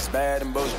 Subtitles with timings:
[0.00, 0.74] It's bad and bullshit.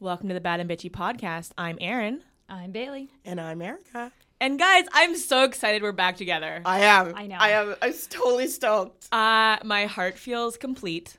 [0.00, 1.52] Welcome to the Bad and Bitchy podcast.
[1.56, 2.22] I'm Erin.
[2.48, 3.08] I'm Bailey.
[3.24, 4.10] And I'm Erica.
[4.40, 6.62] And guys, I'm so excited we're back together.
[6.64, 7.14] I am.
[7.14, 7.36] I know.
[7.38, 7.76] I am.
[7.80, 9.06] I'm totally stoked.
[9.12, 11.16] Uh, my heart feels complete.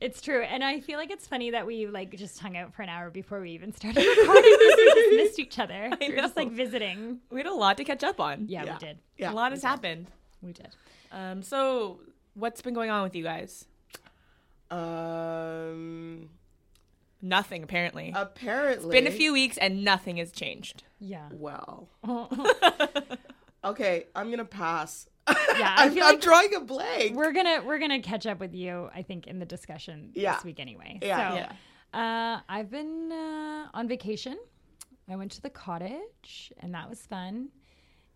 [0.00, 2.82] It's true, and I feel like it's funny that we like just hung out for
[2.82, 5.90] an hour before we even started recording because we just missed each other.
[6.00, 7.18] we were just like visiting.
[7.30, 8.46] We had a lot to catch up on.
[8.48, 8.72] Yeah, Yeah.
[8.74, 8.98] we did.
[9.16, 9.32] Yeah.
[9.32, 10.06] a lot has happened.
[10.40, 10.68] We did.
[11.10, 12.00] Um, so
[12.34, 13.64] what's been going on with you guys?
[14.70, 16.30] Um.
[17.20, 18.12] Nothing, apparently.
[18.14, 18.96] Apparently.
[18.96, 20.84] It's been a few weeks and nothing has changed.
[21.00, 21.28] Yeah.
[21.32, 21.88] Well.
[23.64, 25.08] Okay, I'm gonna pass.
[25.58, 27.16] Yeah, I I'm, feel I'm like drawing a blank.
[27.16, 28.88] we're gonna we're gonna catch up with you.
[28.94, 30.34] I think in the discussion Yeah.
[30.34, 30.98] this week anyway.
[31.02, 31.30] Yeah.
[31.30, 31.52] So, Yeah.
[31.92, 34.36] Uh, I've been uh, on vacation.
[35.10, 37.48] I went to the cottage, and that was fun.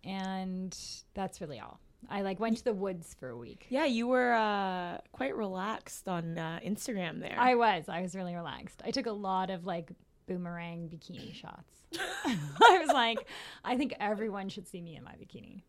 [0.04, 0.76] And
[1.14, 1.80] that's really all.
[2.10, 3.66] I like went to the woods for a week.
[3.70, 7.36] Yeah, you were uh, quite relaxed on uh, Instagram there.
[7.38, 7.84] I was.
[7.88, 8.82] I was really relaxed.
[8.84, 9.90] I took a lot of like
[10.26, 11.72] boomerang bikini shots.
[12.24, 13.26] I was like,
[13.64, 15.62] I think everyone should see me in my bikini.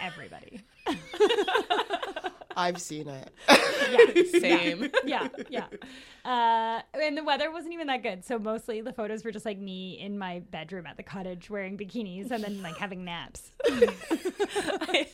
[0.00, 0.62] Everybody.
[2.56, 3.32] I've seen it.
[3.48, 4.22] Yeah.
[4.40, 4.90] Same.
[5.04, 5.66] yeah, yeah.
[6.24, 9.58] Uh, and the weather wasn't even that good, so mostly the photos were just like
[9.58, 13.52] me in my bedroom at the cottage wearing bikinis and then like having naps.
[13.66, 15.08] I,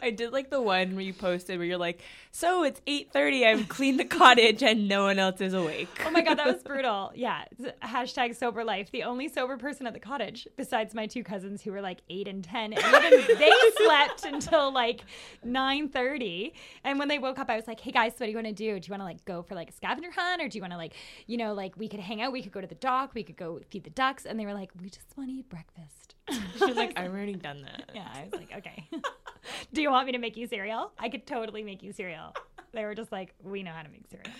[0.00, 3.68] I did like the one where you posted where you're like, so it's 8.30, I've
[3.68, 5.88] cleaned the cottage and no one else is awake.
[6.06, 7.12] Oh my god, that was brutal.
[7.14, 7.44] Yeah,
[7.82, 8.90] hashtag sober life.
[8.90, 12.28] The only sober person at the cottage, besides my two cousins who were like eight
[12.28, 15.00] and ten, and even they slept until like
[15.44, 16.54] nine thirty.
[16.84, 18.52] And when they woke up, I was like, "Hey guys, what do you want to
[18.52, 18.78] do?
[18.78, 20.72] Do you want to like go for like a scavenger hunt, or do you want
[20.72, 20.94] to like,
[21.26, 23.36] you know, like we could hang out, we could go to the dock, we could
[23.36, 26.14] go feed the ducks?" And they were like, "We just want to eat breakfast."
[26.58, 27.90] She was like, I've already done that.
[27.94, 28.88] Yeah, I was like, okay.
[29.72, 30.90] Do you want me to make you cereal?
[30.98, 32.34] I could totally make you cereal.
[32.72, 34.30] They were just like, we know how to make cereal.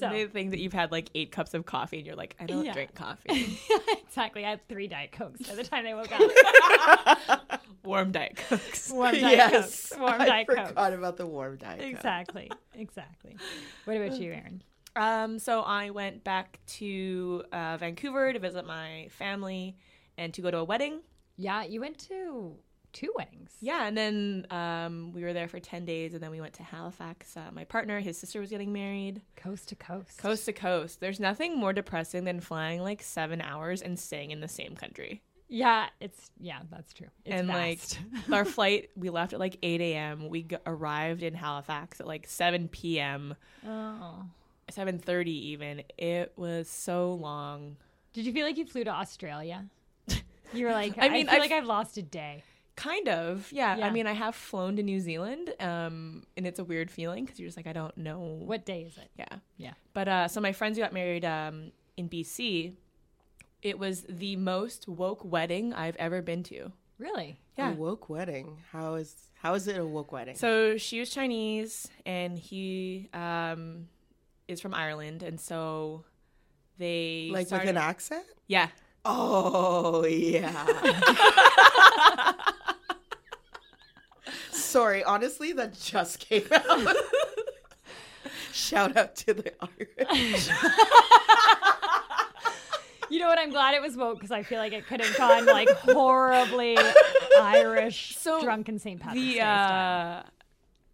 [0.00, 2.46] So They think that you've had like eight cups of coffee and you're like, I
[2.46, 2.72] don't Yeah.
[2.72, 3.60] drink coffee.
[4.06, 4.44] exactly.
[4.44, 7.60] I had three Diet Cokes by the time they woke up.
[7.84, 8.90] Warm Diet Cokes.
[8.90, 9.90] Warm Diet yes.
[9.90, 10.00] Cokes.
[10.00, 10.94] Warm I Diet forgot Cokes.
[10.94, 11.78] about the warm diet.
[11.80, 11.88] Coke.
[11.90, 12.50] Exactly.
[12.74, 13.36] Exactly.
[13.84, 14.62] What about you, Erin?
[14.96, 19.76] Um, so I went back to uh, Vancouver to visit my family
[20.16, 21.00] and to go to a wedding.
[21.36, 22.56] Yeah, you went to
[22.92, 23.50] two weddings.
[23.60, 26.62] Yeah, and then um, we were there for 10 days and then we went to
[26.62, 27.36] Halifax.
[27.36, 29.20] Uh, my partner, his sister was getting married.
[29.36, 30.18] Coast to coast.
[30.18, 31.00] Coast to coast.
[31.00, 35.22] There's nothing more depressing than flying like seven hours and staying in the same country.
[35.48, 37.08] Yeah, it's yeah, that's true.
[37.24, 37.80] It's and like
[38.32, 40.28] our flight, we left at like 8 a.m.
[40.28, 43.34] We g- arrived in Halifax at like 7 p.m.
[43.66, 44.24] oh.
[44.70, 45.82] 7:30 even.
[45.98, 47.76] It was so long.
[48.12, 49.66] Did you feel like you flew to Australia?
[50.52, 52.42] You were like, I I mean, mean, I feel I've- like I've lost a day.
[52.76, 53.76] Kind of, yeah.
[53.76, 53.86] Yeah.
[53.86, 57.38] I mean, I have flown to New Zealand, um, and it's a weird feeling because
[57.38, 59.10] you're just like, I don't know What day is it?
[59.16, 59.38] Yeah.
[59.56, 59.74] Yeah.
[59.92, 62.72] But uh, so my friends who got married um, in BC,
[63.62, 66.72] it was the most woke wedding I've ever been to.
[66.98, 67.38] Really?
[67.56, 67.70] Yeah.
[67.70, 68.58] A woke wedding.
[68.72, 70.34] How is how is it a woke wedding?
[70.34, 73.86] So she was Chinese and he um,
[74.48, 76.04] is from Ireland, and so
[76.78, 78.24] they like started- with an accent?
[78.46, 78.68] yeah.
[79.06, 80.64] Oh yeah.
[84.50, 86.96] Sorry, honestly, that just came out.
[88.52, 90.48] Shout out to the Irish.
[93.10, 93.38] You know what?
[93.38, 96.76] I'm glad it was woke because I feel like it could have gone like horribly
[97.40, 98.98] Irish, So, drunken St.
[98.98, 100.18] Patrick's the Day style.
[100.18, 100.22] Uh,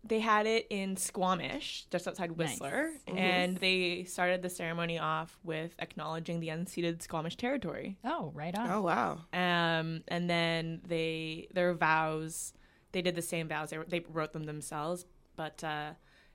[0.03, 5.75] they had it in Squamish, just outside Whistler, and they started the ceremony off with
[5.78, 7.99] acknowledging the unceded Squamish territory.
[8.05, 8.71] Oh, right on.
[8.71, 9.12] Oh wow.
[9.33, 12.53] Um, and then they their vows,
[12.93, 13.71] they did the same vows.
[13.71, 15.05] They, they wrote them themselves,
[15.37, 15.91] but uh,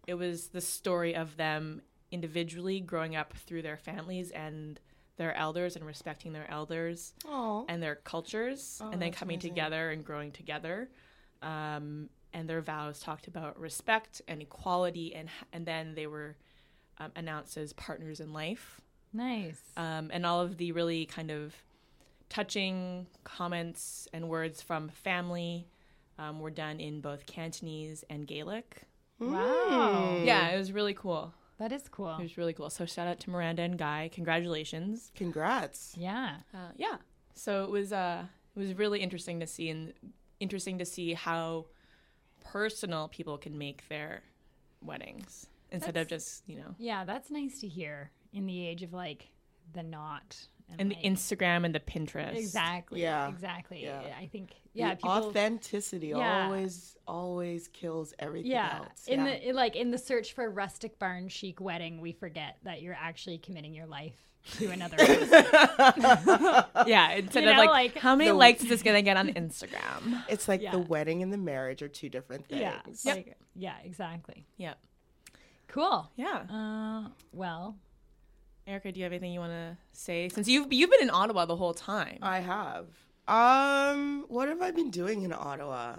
[0.08, 1.82] it was the story of them
[2.12, 4.80] individually growing up through their families and
[5.18, 7.66] their elders and respecting their elders Oh.
[7.68, 9.52] and their cultures Oh, and then coming amazing.
[9.52, 10.90] together and growing together
[11.42, 16.36] um, and their vows talked about respect and equality and and then they were
[17.00, 18.80] um, announced as partners in life
[19.14, 19.62] Nice.
[19.78, 21.56] um, and all of the really kind of
[22.30, 25.68] touching comments and words from family
[26.20, 28.84] um, were done in both Cantonese and Gaelic.
[29.20, 30.22] wow.
[30.24, 31.34] Yeah, it was really cool.
[31.58, 32.16] That is cool.
[32.20, 32.70] It was really cool.
[32.70, 34.10] So shout out to Miranda and Guy.
[34.14, 35.12] Congratulations.
[35.16, 35.96] Congrats.
[35.98, 36.38] Yeah.
[36.54, 36.98] Uh, yeah.
[37.34, 38.24] So it was uh,
[38.56, 39.94] it was really interesting to see and
[40.40, 41.68] interesting to see how
[42.46, 44.22] personal people can make their
[44.82, 48.94] weddings instead of just you know Yeah, that's nice to hear in the age of
[48.94, 49.28] like
[49.74, 50.38] the not
[50.78, 52.36] And the like- Instagram and the Pinterest.
[52.36, 53.02] Exactly.
[53.02, 53.30] Yeah.
[53.30, 53.84] Exactly.
[53.84, 54.02] Yeah.
[54.20, 56.46] I think yeah, people authenticity Yeah.
[56.46, 59.08] always always kills everything yeah, else.
[59.08, 59.26] in yeah.
[59.26, 62.98] the in, like in the search for rustic barn chic wedding, we forget that you're
[63.00, 64.16] actually committing your life
[64.54, 65.30] to another person.
[66.88, 69.30] Yeah, instead You of like, like- how many The- likes is this gonna get on
[69.30, 70.24] Instagram?
[70.30, 70.72] it's like Yeah.
[70.72, 72.62] the wedding and the marriage are two different things.
[73.06, 73.14] yeah.
[73.14, 74.46] Like, yeah, exactly.
[74.58, 74.74] Yeah.
[75.68, 76.10] Cool.
[76.16, 76.44] Yeah.
[76.50, 77.78] Uh, well,
[78.68, 80.30] Erica, do you have anything you want to say?
[80.30, 82.20] Since you've you've been in Ottawa the whole time.
[82.22, 82.88] I have.
[83.28, 85.96] Um, what have I been doing in Ottawa?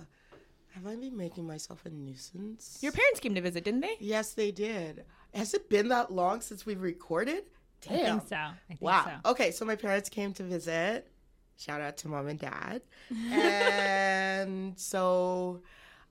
[0.74, 2.78] Have I been making myself a nuisance?
[2.82, 3.96] Your parents came to visit, didn't they?
[3.98, 5.04] Yes, they did.
[5.34, 7.44] Has it been that long since we've recorded?
[7.90, 8.36] I think so.
[8.36, 9.04] I think Wow.
[9.24, 9.30] so.
[9.30, 11.10] Okay, so my parents came to visit.
[11.58, 12.82] Shout out to mom and dad.
[13.32, 15.60] and so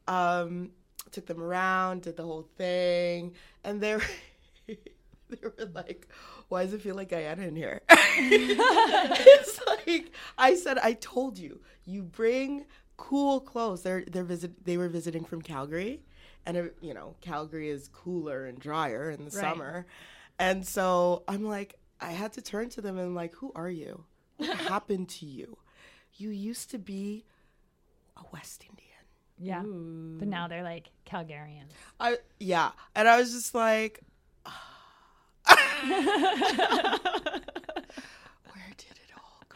[0.07, 0.71] um
[1.11, 3.33] took them around, did the whole thing,
[3.63, 4.03] and they were
[4.67, 4.77] they
[5.41, 6.07] were like,
[6.49, 7.81] Why does it feel like Guyana in here?
[7.89, 12.65] it's like I said, I told you, you bring
[12.97, 13.83] cool clothes.
[13.83, 16.01] They're they're visit they were visiting from Calgary.
[16.47, 19.41] And you know, Calgary is cooler and drier in the Right.
[19.41, 19.85] summer.
[20.37, 24.03] And so I'm like, I had to turn to them and like, who are you?
[24.37, 25.57] What happened to you?
[26.15, 27.25] You used to be
[28.17, 28.81] a West Indian.
[29.37, 29.61] Yeah.
[29.63, 31.71] But now they're like Calgarians.
[31.99, 33.99] I yeah, and I was just like,
[34.45, 36.21] where
[38.77, 39.55] did it all go?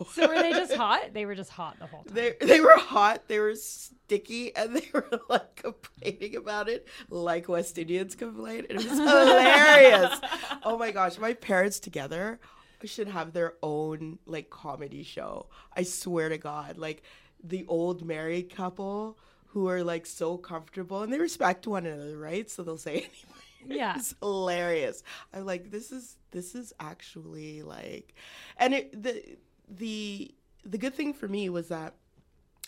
[0.12, 1.14] So were they just hot?
[1.14, 2.14] They were just hot the whole time.
[2.14, 7.48] They they were hot, they were sticky, and they were like complaining about it, like
[7.48, 8.66] West Indians complain.
[8.68, 10.20] It was hilarious.
[10.64, 12.40] oh my gosh, my parents together
[12.84, 15.46] should have their own like comedy show.
[15.76, 17.02] I swear to God, like
[17.42, 22.48] the old married couple who are like so comfortable and they respect one another, right?
[22.50, 23.30] So they'll say anything.
[23.66, 23.94] Yeah.
[23.96, 25.02] It's hilarious.
[25.32, 28.14] I'm like, this is this is actually like,
[28.56, 29.22] and it the
[29.68, 31.94] the the good thing for me was that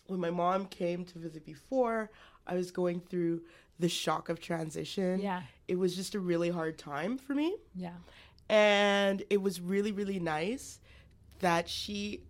[0.07, 2.11] when my mom came to visit before,
[2.47, 3.43] I was going through
[3.79, 5.21] the shock of transition.
[5.21, 5.43] Yeah.
[5.69, 7.57] It was just a really hard time for me.
[7.75, 7.95] Yeah.
[8.49, 10.81] And it was really, really nice
[11.41, 12.21] that she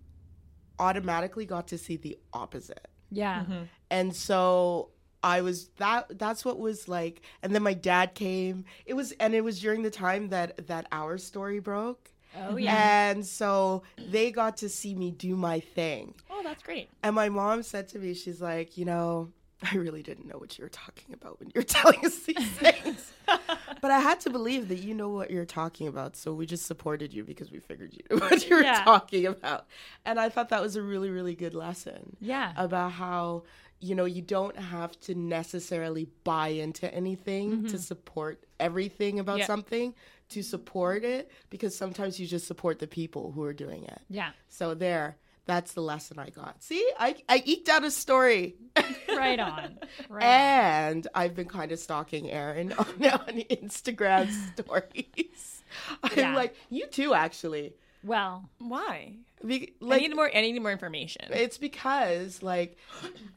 [0.78, 2.88] automatically got to see the opposite.
[3.10, 3.40] Yeah.
[3.40, 3.64] Mm-hmm.
[3.90, 4.90] And so
[5.22, 8.64] I was that that's what was like and then my dad came.
[8.86, 12.10] It was and it was during the time that that our story broke.
[12.36, 13.10] Oh yeah.
[13.10, 16.14] And so they got to see me do my thing.
[16.30, 16.88] Oh, that's great.
[17.02, 19.30] And my mom said to me, she's like, you know,
[19.62, 22.50] I really didn't know what you were talking about when you were telling us these
[22.50, 23.12] things.
[23.26, 26.16] but I had to believe that you know what you're talking about.
[26.16, 28.84] So we just supported you because we figured you knew what you were Yeah.
[28.84, 29.66] talking about.
[30.04, 32.52] And I thought that was a really, really good lesson Yeah.
[32.56, 33.44] about how,
[33.80, 37.66] you know, you don't have to necessarily buy into anything mm-hmm.
[37.68, 39.94] to support everything about something
[40.34, 44.00] to support it because sometimes you just support the people who are doing it.
[44.08, 44.30] Yeah.
[44.48, 45.16] So there,
[45.46, 46.62] that's the lesson I got.
[46.62, 48.56] See, I, I eked out a story.
[49.08, 49.78] Right on.
[50.08, 50.24] Right.
[50.24, 55.62] and I've been kind of stalking Erin on, on Instagram stories.
[56.02, 56.34] I'm Yeah.
[56.34, 57.74] like, you too, actually.
[58.02, 59.16] well, Why?
[59.46, 60.30] Be- I need more.
[60.34, 61.26] I need more information.
[61.30, 62.78] it's because like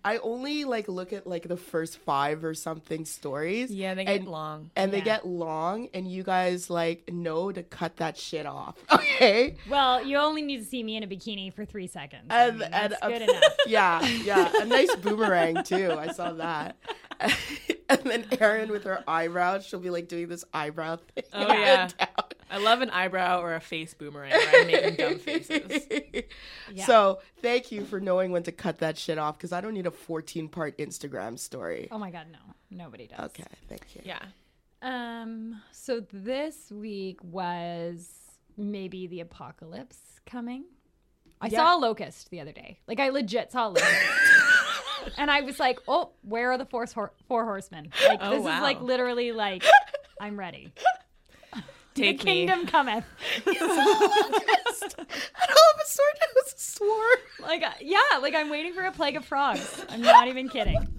[0.05, 3.71] I only like look at like the first five or something stories.
[3.71, 4.71] yeah, they get and, long.
[4.75, 8.75] and they get long, and you guys like know to cut that shit off.
[9.17, 9.55] Okay.
[9.67, 12.25] well, you only need to see me in a bikini for three seconds.
[12.29, 13.43] I and mean, and that's a- good enough.
[13.65, 15.91] Yeah, yeah, a nice boomerang too.
[15.91, 16.75] I saw that.
[17.89, 21.23] and then Erin with her eyebrows, she'll be like doing this eyebrow thing.
[21.33, 21.87] Oh, yeah.
[21.97, 22.07] down.
[22.49, 25.83] I love an eyebrow or a face boomerang where I'm making dumb faces.
[26.73, 26.85] Yeah.
[26.85, 29.87] So thank you for knowing when to cut that shit off because I don't need
[29.87, 31.87] a 14 part Instagram story.
[31.91, 32.39] Oh my god, no.
[32.69, 33.19] Nobody does.
[33.27, 34.01] Okay, thank you.
[34.03, 34.19] Yeah.
[34.81, 38.09] Um, so this week was
[38.57, 40.65] maybe the apocalypse coming.
[41.39, 41.59] I Yeah.
[41.59, 42.79] saw a locust the other day.
[42.87, 43.95] Like I legit saw a locust.
[45.17, 46.85] and I was like, "Oh, where are the four,
[47.27, 48.57] four horsemen?" Like Oh, this wow.
[48.57, 49.63] is like literally like
[50.19, 50.73] I'm ready.
[51.97, 52.31] Take the me.
[52.45, 53.05] kingdom cometh.
[53.45, 57.17] and all of a sudden it was a swarm.
[57.41, 59.85] Like uh, yeah, like I'm waiting for a plague of frogs.
[59.89, 60.87] I'm not even kidding.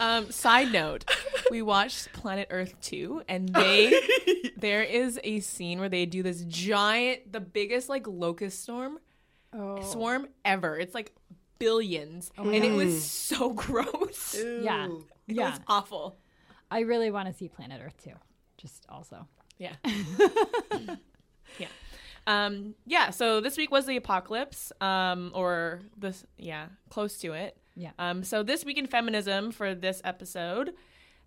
[0.00, 1.04] Um, side note,
[1.50, 3.94] we watched Planet Earth 2 and they
[4.56, 8.98] there is a scene where they do this giant the biggest like locust storm
[9.52, 9.80] Oh.
[9.82, 10.76] swarm ever.
[10.78, 11.12] It's like
[11.60, 12.32] billions.
[12.36, 14.34] and it was so gross.
[14.62, 14.86] Yeah.
[15.28, 15.50] It Yeah.
[15.50, 16.16] was awful.
[16.70, 18.14] I really want to see Planet Earth too.
[18.62, 19.26] Just also.
[19.58, 19.74] Yeah.
[21.58, 21.66] yeah.
[22.26, 27.56] Um, yeah, so this week was the apocalypse, um, or this, yeah, close to it.
[27.74, 27.90] Yeah.
[27.98, 30.74] Um, so this week in feminism for this episode,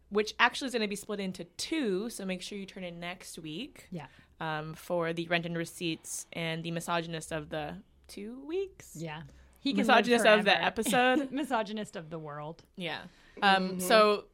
[0.09, 2.09] which actually is going to be split into two.
[2.09, 4.05] So make sure you turn in next week Yeah.
[4.39, 7.75] um, for the rent and receipts and the misogynist of the
[8.07, 8.95] two weeks.
[8.95, 9.23] Yeah.
[9.59, 11.31] He can Misogynist of the episode.
[11.31, 12.63] Misogynist of the world.
[12.77, 12.99] Yeah.
[13.41, 14.25] Um, So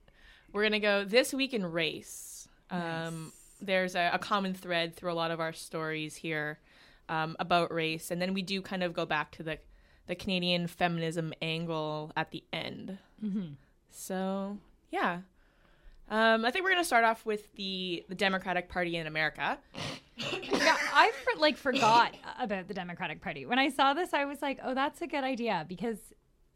[0.52, 2.28] we're gonna go this week in race.
[2.72, 6.60] Um, There's a, a common thread through a lot of our stories here
[7.10, 9.60] um, about race, and then we do kind of go back to the
[10.08, 12.98] the Canadian feminism angle at the end.
[13.92, 14.58] So
[14.90, 15.20] yeah.
[16.10, 19.58] Um, I think we're gonna start off with the the Democratic Party in America.
[20.18, 23.46] yeah, I for, like forgot about the Democratic Party.
[23.46, 26.00] When I saw this, I was like, "Oh, that's a good idea," because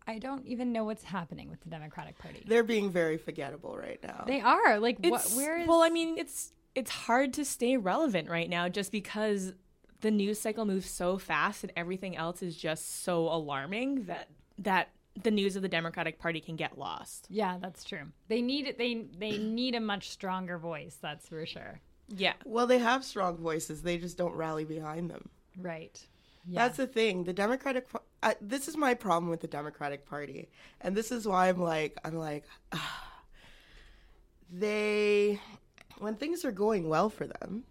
[0.07, 2.43] I don't even know what's happening with the Democratic Party.
[2.47, 4.23] They're being very forgettable right now.
[4.27, 5.21] They are like, what?
[5.21, 5.67] It's, Where is?
[5.67, 9.53] well, I mean, it's it's hard to stay relevant right now just because
[10.01, 14.89] the news cycle moves so fast and everything else is just so alarming that that
[15.23, 17.27] the news of the Democratic Party can get lost.
[17.29, 18.03] yeah, that's true.
[18.27, 18.75] They need.
[18.77, 20.97] They they need a much stronger voice.
[21.01, 21.79] That's for sure.
[22.09, 22.33] Yeah.
[22.45, 23.81] well, they have strong voices.
[23.81, 25.29] They just don't rally behind them.
[25.57, 25.99] Right.
[26.47, 26.63] Yeah.
[26.63, 27.23] That's the thing.
[27.23, 27.87] The Democratic.
[28.21, 30.49] Uh, this is my problem with the Democratic Party,
[30.81, 32.45] and this is why I'm like, I'm like,
[34.51, 35.39] they,
[35.99, 37.63] when things are going well for them,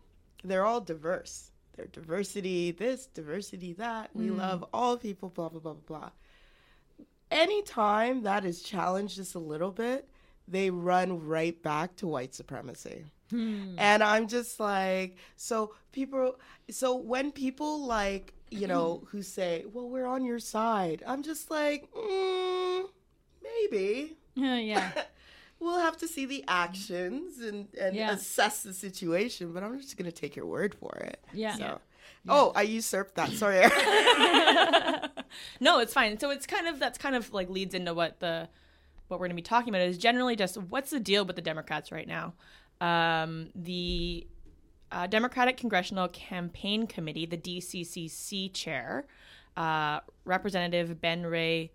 [0.43, 1.51] they're all diverse.
[1.77, 4.11] They're diversity, this, diversity, that.
[4.15, 5.29] We love all people.
[5.31, 6.11] Blah blah blah blah blah.
[7.31, 10.09] Anytime that is challenged just a little bit,
[10.47, 13.07] they run right back to white supremacy.
[13.79, 16.37] And I'm just like, so people,
[16.71, 21.51] so when people like, you know, who say, well, we're on your side, I'm just
[21.51, 22.85] like, mm,
[23.43, 24.17] maybe.
[24.35, 24.91] yeah.
[25.61, 28.11] We'll have to see the actions and, and Yeah.
[28.13, 31.25] assess the situation, but I'm just going to take your word for it.
[31.33, 31.55] Yeah.
[31.55, 31.81] So.
[32.29, 33.31] Oh, I usurped that.
[33.33, 33.63] Sorry.
[35.61, 36.19] No, it's fine.
[36.19, 38.49] So it's kind of that's kind of like leads into what the
[39.09, 41.43] what we're going to be talking about is generally just what's the deal with the
[41.43, 42.35] Democrats right now.
[42.81, 44.27] Um, the
[44.95, 49.07] uh, Democratic Congressional Campaign Committee, the DCCC chair,
[49.57, 51.73] uh, Representative Ben Ray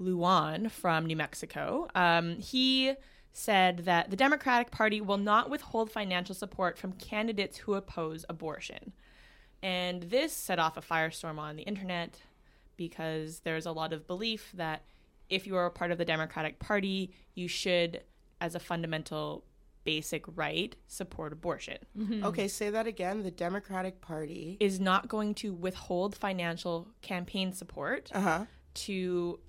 [0.00, 2.94] Luján from New Mexico, um, he
[3.32, 8.92] said that the Democratic Party will not withhold financial support from candidates who oppose abortion.
[9.60, 12.20] And this set off a firestorm on the internet
[12.76, 14.84] because there's a lot of belief that
[15.28, 18.02] if you are a part of the Democratic Party, you should,
[18.40, 19.44] as a fundamental
[19.92, 21.78] basic right, support abortion.
[22.24, 23.22] okay, say that again.
[23.22, 24.56] The Democratic Party.
[24.60, 28.44] Is not going to withhold financial campaign support Uh huh.
[28.86, 29.40] to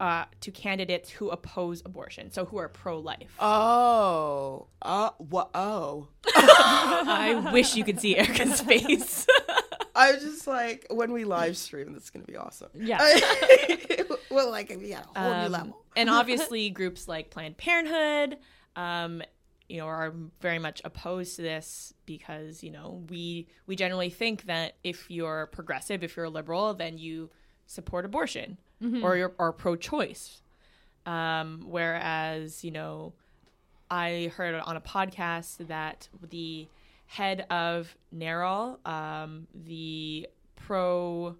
[0.00, 3.32] uh, to candidates who oppose abortion, so who are pro-life.
[3.40, 4.66] Oh.
[4.82, 5.50] Uh, what?
[5.54, 6.08] Oh.
[6.26, 9.26] I wish you could see Erica's face.
[9.94, 12.68] I was just like, when we live stream, that's going to be awesome.
[12.74, 12.98] Yeah.
[14.30, 15.82] well, like, yeah, a whole new Um, level.
[15.96, 18.38] and obviously, groups like Planned Parenthood,
[18.76, 19.22] um,
[19.68, 24.44] you know, are very much opposed to this because you know we we generally think
[24.46, 27.30] that if you're progressive, if you're a liberal, then you
[27.66, 28.56] support abortion
[29.04, 30.40] or you're or pro-choice.
[31.04, 33.12] Um, whereas you know,
[33.90, 36.68] I heard on a podcast that the
[37.06, 41.36] head of NARAL, um, the pro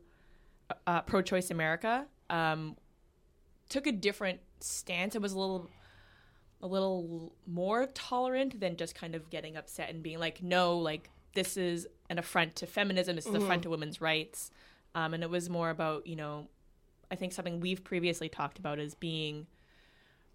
[0.87, 2.77] uh, pro-choice America, um,
[3.69, 5.15] took a different stance.
[5.15, 5.69] It was a little
[6.61, 11.11] a little more tolerant than just kind of getting upset and being like, no, like
[11.35, 13.63] this is an affront to feminism, this is an affront mm-hmm.
[13.63, 14.51] to women's rights.
[14.95, 16.49] Um, and it was more about, you know,
[17.11, 19.47] I think something we've previously talked about is being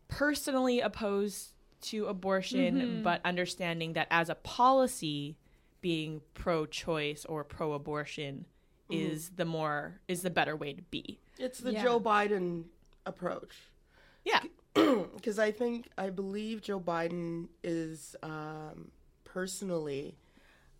[0.07, 1.51] personally opposed
[1.81, 3.03] to abortion, mm-hmm.
[3.03, 5.37] but understanding that as a policy,
[5.81, 8.45] being pro choice or pro abortion
[8.89, 9.11] mm-hmm.
[9.11, 11.19] is the more is the better way to be.
[11.37, 11.83] It's the Yeah.
[11.83, 12.65] Joe Biden
[13.05, 13.55] approach.
[14.23, 14.41] Yeah.
[15.15, 18.91] Because I think, I believe Joe Biden is um,
[19.23, 20.17] personally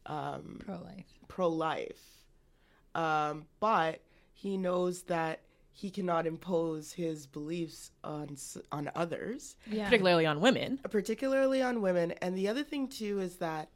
[0.06, 1.06] Pro life.
[1.30, 2.26] pro life,
[2.94, 4.02] um, but
[4.34, 8.36] he knows that he cannot impose his beliefs on
[8.72, 9.56] on others.
[9.66, 9.86] Yeah.
[9.86, 10.78] Particularly on women.
[10.90, 12.12] particularly on women.
[12.22, 13.70] And the other thing too is that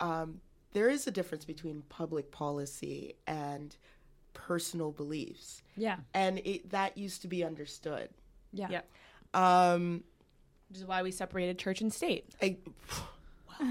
[0.00, 0.40] um,
[0.72, 3.76] there is a difference between public policy and
[4.34, 5.96] personal beliefs, Yeah.
[6.14, 8.08] and it, that used to be understood.
[8.52, 8.68] Yeah.
[8.70, 8.80] Yeah.
[9.34, 10.02] Um,
[10.68, 12.26] Which is why we separated church and state.
[12.42, 12.56] I,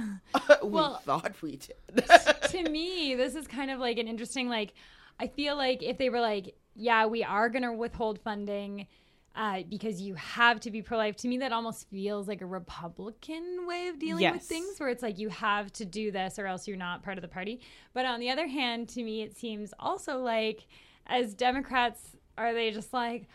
[0.63, 2.07] we Well- thought we did.
[2.49, 4.73] to me, this is kind of like an interesting like
[5.19, 8.87] I feel like if they were like, yeah, we are going to withhold funding
[9.35, 12.45] uh, because you have to be pro life, to me, that almost feels like a
[12.45, 16.47] Republican way of dealing with things where it's like you have to do this or
[16.47, 17.61] else you're not part of the party.
[17.93, 20.65] But on the other hand, to me, it seems also like
[21.05, 23.27] as Democrats, are they just like,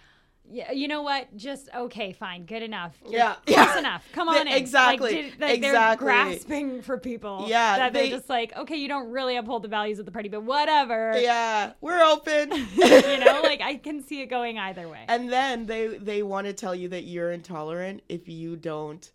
[0.51, 1.35] Yeah, you know what?
[1.37, 2.97] Just okay, fine, good enough.
[3.09, 3.35] Yeah.
[3.47, 3.79] close Yeah.
[3.79, 4.05] enough.
[4.13, 4.55] Come on in.
[4.55, 5.13] exactly.
[5.15, 6.05] Like, did- like, They're Exactly.
[6.07, 7.47] grasping for people.
[7.49, 10.13] Yeah, that they- they're just like, okay, you don't really uphold the values of the
[10.13, 11.19] party, but whatever.
[11.19, 12.53] Yeah, we're open.
[12.75, 15.05] you know, like I can see it going either way.
[15.09, 19.11] and then they they want to tell you that you're intolerant if you don't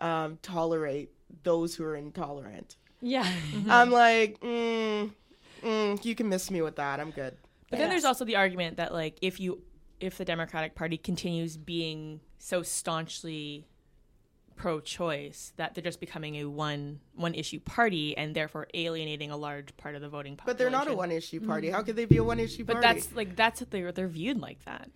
[0.00, 1.10] um, tolerate
[1.42, 2.76] those who are intolerant.
[3.00, 3.30] yeah.
[3.68, 5.10] I'm like, mm,
[5.62, 7.00] mm, you can miss me with that.
[7.00, 7.36] I'm good.
[7.70, 9.60] But then there's also the argument that like if you
[10.04, 13.66] if the Democratic Party continues being so staunchly
[14.56, 19.76] pro-choice that they're just becoming a one one issue party and therefore alienating a large
[19.76, 20.56] part of the voting population.
[20.56, 21.70] But they're not a one issue party.
[21.70, 21.86] How mm-hmm.
[21.86, 22.80] could they be a one issue party?
[22.80, 24.90] But that's like that's what they're they're viewed like that.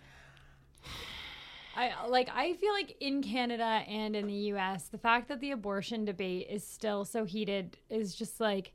[1.75, 5.53] I like I feel like in Canada and in the US, the fact that the
[5.53, 8.73] abortion debate is still so heated is just like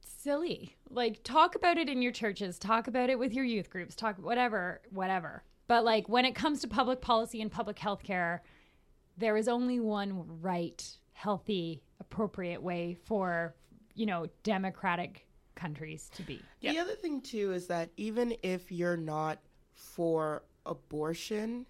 [0.00, 0.76] silly.
[0.90, 4.16] Like talk about it in your churches, talk about it with your youth groups, talk
[4.16, 5.42] whatever, whatever.
[5.68, 8.42] But like when it comes to public policy and public health care,
[9.16, 13.54] there is only one right, healthy, appropriate way for,
[13.94, 16.40] you know, democratic countries to be.
[16.62, 19.38] The other thing too is that even if you're not
[19.74, 21.66] for abortion,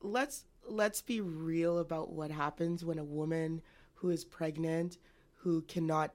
[0.00, 3.62] let's let's be real about what happens when a woman
[3.94, 4.98] who is pregnant,
[5.34, 6.12] who cannot,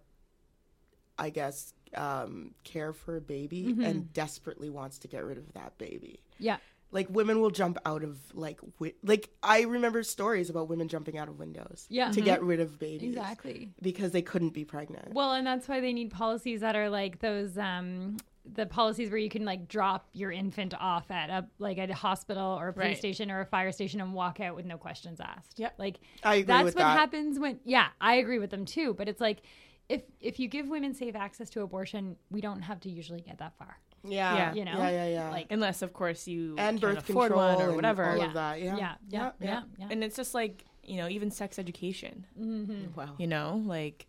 [1.18, 5.78] I guess, um, care for a baby and desperately wants to get rid of that
[5.78, 6.22] baby.
[6.40, 6.58] Yeah.
[6.94, 11.18] Like women will jump out of like wi- like I remember stories about women jumping
[11.18, 12.12] out of windows Yeah.
[12.12, 13.74] to get rid of babies Exactly.
[13.82, 15.14] because they couldn't be pregnant.
[15.14, 19.18] Well, and that's why they need policies that are like those um the policies where
[19.18, 22.88] you can like drop your infant off at a like a hospital or a police
[22.90, 22.98] Right.
[22.98, 25.58] station or a fire station and walk out with no questions asked.
[25.60, 25.76] Yep.
[25.80, 27.00] Like I agree that's with what that.
[27.00, 29.42] happens when yeah, I agree with them too, but it's like
[29.90, 33.38] if if you give women safe access to abortion, we don't have to usually get
[33.40, 33.80] that far.
[34.04, 34.54] Yeah, Yeah.
[34.54, 34.78] You know?
[34.78, 35.30] yeah, yeah, yeah.
[35.32, 38.06] Like Unless of course you and can't birth afford control one or and whatever.
[38.10, 38.26] all Yeah.
[38.28, 38.62] of that.
[38.62, 39.88] Yeah, yeah, yeah, yeah, yeah.
[39.90, 42.26] And it's just like, you know, even sex education.
[42.40, 42.94] Mm-hmm.
[42.96, 43.16] Wow.
[43.18, 44.08] You know, like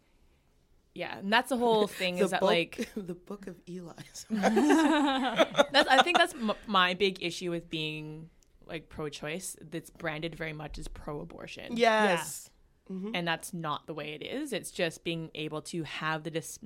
[0.97, 3.93] yeah, and that's the whole thing the is that book, like the book of Eli.
[4.31, 8.31] that's I think that's m- my big issue with being
[8.67, 9.57] like pro-choice.
[9.71, 11.77] That's branded very much as pro-abortion.
[11.77, 12.51] yes.
[12.93, 13.13] Mm-hmm.
[13.15, 14.53] and that's not the way it is.
[14.53, 16.59] It's just being able to have the dis-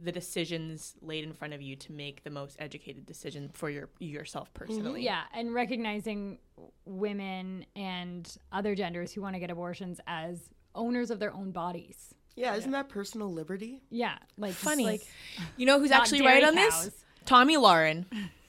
[0.00, 3.88] the decisions laid in front of you to make the most educated decision for your
[3.98, 5.02] yourself personally.
[5.02, 6.38] Yeah, and recognizing
[6.84, 12.14] women and other genders who want to get abortions as owners of their own bodies.
[12.36, 13.82] Yeah, isn't that personal liberty?
[13.90, 14.84] Yeah, like Funny.
[14.84, 15.06] like
[15.56, 16.84] You know who's actually dairy right on cows.
[16.86, 17.04] this?
[17.26, 18.04] Tomi Lahren.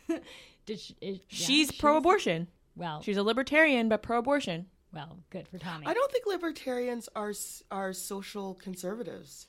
[0.65, 2.47] did she, is- yeah, She's pro-abortion.
[2.75, 4.67] Well, She's a libertarian but pro-abortion.
[4.93, 5.85] well, good for Tomi.
[5.87, 7.33] I don't think libertarians are
[7.71, 9.47] are social conservatives,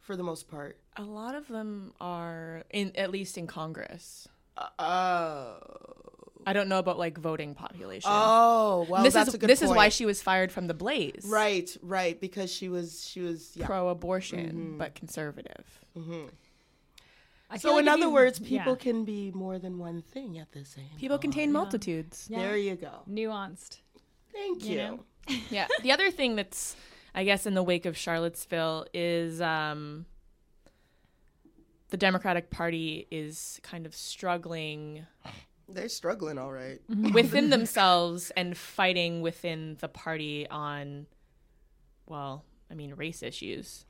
[0.00, 0.78] for the most part.
[0.96, 4.28] A lot of them are in at least in Congress.
[4.56, 5.56] Uh, oh,
[6.46, 8.10] I don't know about like voting population.
[8.12, 10.74] oh, well, this that's is a good this is why she was fired from the
[10.74, 11.24] Blaze.
[11.26, 13.66] Right, right, because she was she was yeah.
[13.66, 15.64] Pro-abortion but conservative.
[15.96, 20.02] I feel So like in other you- words, yeah, people can be more than one
[20.02, 20.84] thing at the same.
[20.98, 22.26] People contain multitudes.
[22.30, 22.38] Yeah.
[22.40, 23.00] There you go.
[23.08, 23.78] nuanced.
[24.32, 24.76] Thank You you.
[24.78, 25.00] know?
[25.50, 25.66] yeah.
[25.82, 26.76] The other thing that's,
[27.14, 30.06] I guess, in the wake of Charlottesville is um,
[31.90, 35.06] the Democratic Party is kind of struggling
[35.68, 36.80] They're struggling, all right.
[36.88, 41.06] within themselves and fighting within the party on,
[42.06, 43.84] well, I mean, race issues.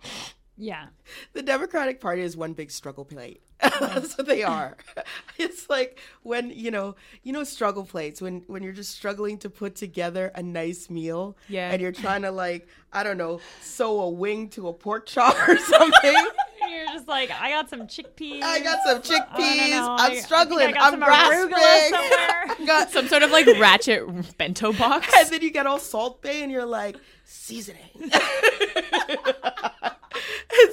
[0.56, 0.88] Yeah,
[1.32, 3.40] The Democratic Party is one big struggle plate.
[3.60, 4.76] That's what they are.
[5.38, 8.20] It's like when you know, you know, struggle plates.
[8.20, 11.70] When when you're just struggling to put together a nice meal, Yeah.
[11.70, 15.34] and you're trying to like, I don't know, sew a wing to a pork chop
[15.48, 16.26] or something.
[16.70, 18.42] And you're just like, I got some chickpeas.
[18.42, 19.70] I got some chickpeas.
[19.70, 20.66] don't I'm I- I struggling.
[20.66, 21.50] think I got I'm some grasping.
[21.90, 22.56] somewhere.
[22.58, 25.08] I got Some sort of like ratchet bento box.
[25.16, 28.12] and then you get all salt bae and you're like seasoning and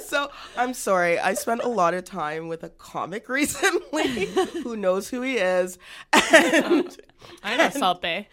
[0.04, 4.26] so i'm sorry i spent a lot of time with a comic recently
[4.64, 5.78] who knows who he is
[6.12, 6.96] and
[7.44, 8.26] I know Salt Bae.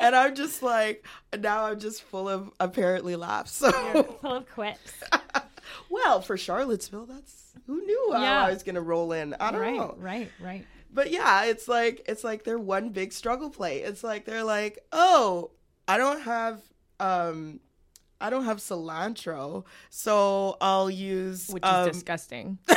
[0.00, 1.04] and i'm just like
[1.38, 3.72] now i'm just full of apparently laughs so
[4.20, 5.02] full of quips.
[5.90, 8.44] Well for charlottesville that's who knew how Yeah.
[8.46, 10.66] i was gonna roll in i don't Right, know right, right.
[10.92, 13.80] but yeah, it's like it's like they're one big struggle play.
[13.80, 15.50] It's like they're like, oh,
[15.86, 16.60] I don't have
[17.00, 17.60] um,
[18.20, 22.58] I don't have cilantro, so I'll use Which um, is disgusting.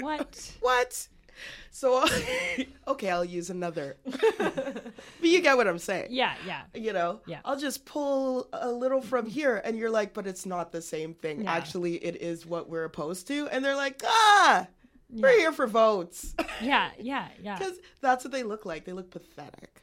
[0.00, 0.52] What?
[0.60, 1.08] what?
[1.72, 2.04] So
[2.88, 3.96] okay, I'll use another.
[4.38, 6.08] but you get what I'm saying.
[6.10, 6.62] Yeah, yeah.
[6.74, 7.40] You know, Yeah.
[7.44, 11.14] I'll just pull a little from here, and you're like, but it's not the same
[11.14, 11.42] thing.
[11.42, 11.52] Yeah.
[11.52, 14.66] Actually, it is what we're opposed to, and they're like, ah,
[15.10, 16.34] we're here for votes.
[16.60, 17.56] Yeah, yeah, yeah.
[17.56, 18.84] Because that's what they look like.
[18.84, 19.82] They look pathetic.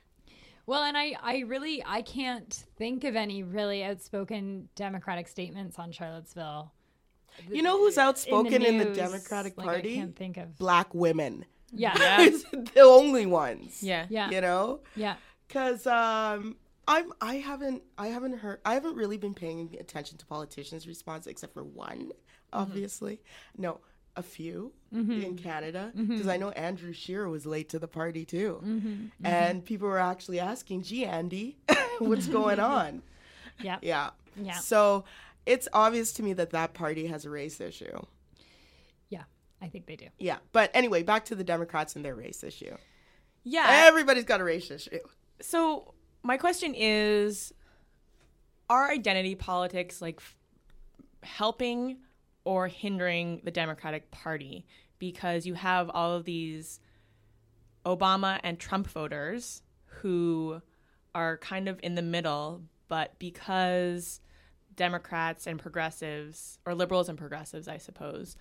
[0.65, 5.93] Well, and I, I really, I can't think of any really outspoken Democratic statements on
[5.93, 6.73] Charlottesville.
[7.51, 8.97] You know who's outspoken in the, news.
[8.97, 9.93] Democratic Like, Party?
[9.93, 10.57] I can't think of.
[10.57, 11.45] Black women.
[11.71, 12.29] Yeah, Yeah.
[12.73, 13.83] The only ones.
[13.83, 14.05] Yeah.
[14.09, 14.79] yeah, You know?
[14.95, 15.15] yeah.
[15.49, 20.25] Cause um I'm I haven't I haven't heard I haven't really been paying attention to
[20.25, 22.13] politicians' response except for one, mm-hmm.
[22.53, 23.21] obviously.
[23.57, 23.79] No,
[24.15, 25.21] a few mm-hmm.
[25.21, 25.91] in Canada.
[25.95, 26.11] Mm-hmm.
[26.11, 28.61] Because I know Andrew Scheer was late to the party too.
[29.23, 31.57] And people were actually asking, gee Andy,
[31.99, 33.03] what's going on?
[33.61, 33.77] Yeah.
[33.81, 34.09] Yeah.
[34.35, 34.59] Yeah.
[34.59, 35.05] So
[35.47, 37.97] it's obvious to me that that party has a race issue.
[39.09, 39.23] Yeah,
[39.61, 40.07] I think they do.
[40.19, 40.37] Yeah.
[40.51, 42.75] But anyway, back to the Democrats and their race issue.
[43.43, 43.85] Yeah.
[43.87, 44.99] Everybody's got a race issue.
[45.41, 47.53] So my question is
[48.69, 50.35] are identity politics like f-
[51.23, 51.99] helping
[52.43, 54.65] or hindering the Democratic Party
[54.99, 56.81] because you have all of these
[57.85, 60.61] Obama and Trump voters who
[61.15, 64.19] are kind of in the middle but because
[64.77, 68.37] Democrats and progressives or liberals and progressives I suppose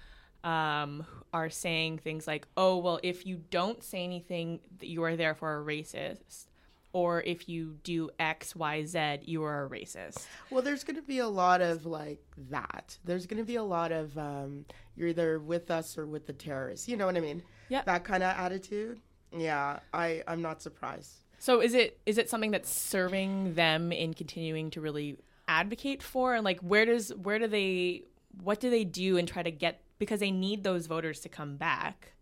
[0.46, 5.61] um, are saying things like, oh, well, if you don't say anything, you are therefore
[5.61, 6.46] a racist.
[6.92, 10.25] Or if you do X, Y, Z, you are a racist.
[10.49, 12.96] Well, there's going to be a lot of like that.
[13.05, 16.33] There's going to be a lot of um, you're either with us or with the
[16.33, 16.88] terrorists.
[16.88, 17.42] You know what I mean?
[17.68, 17.83] Yeah.
[17.83, 19.01] That kind of attitude.
[19.37, 21.25] Yeah, I I'm not surprised.
[21.38, 25.18] So is it is it something that's serving them in continuing to really
[25.49, 26.35] advocate for?
[26.35, 28.05] And like where does where do they
[28.43, 31.57] what do they do and try to get because they need those voters to come
[31.57, 32.13] back?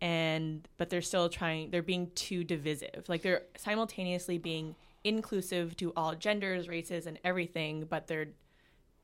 [0.00, 3.04] And but they're still trying they're being too divisive.
[3.08, 8.28] Like they're simultaneously being inclusive to all genders, races and everything, but they're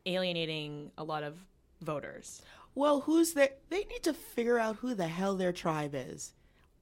[0.06, 1.38] alienating a lot of
[1.80, 2.42] voters.
[2.74, 3.50] Well, who's there?
[3.70, 6.32] They need to figure out who the hell their tribe is.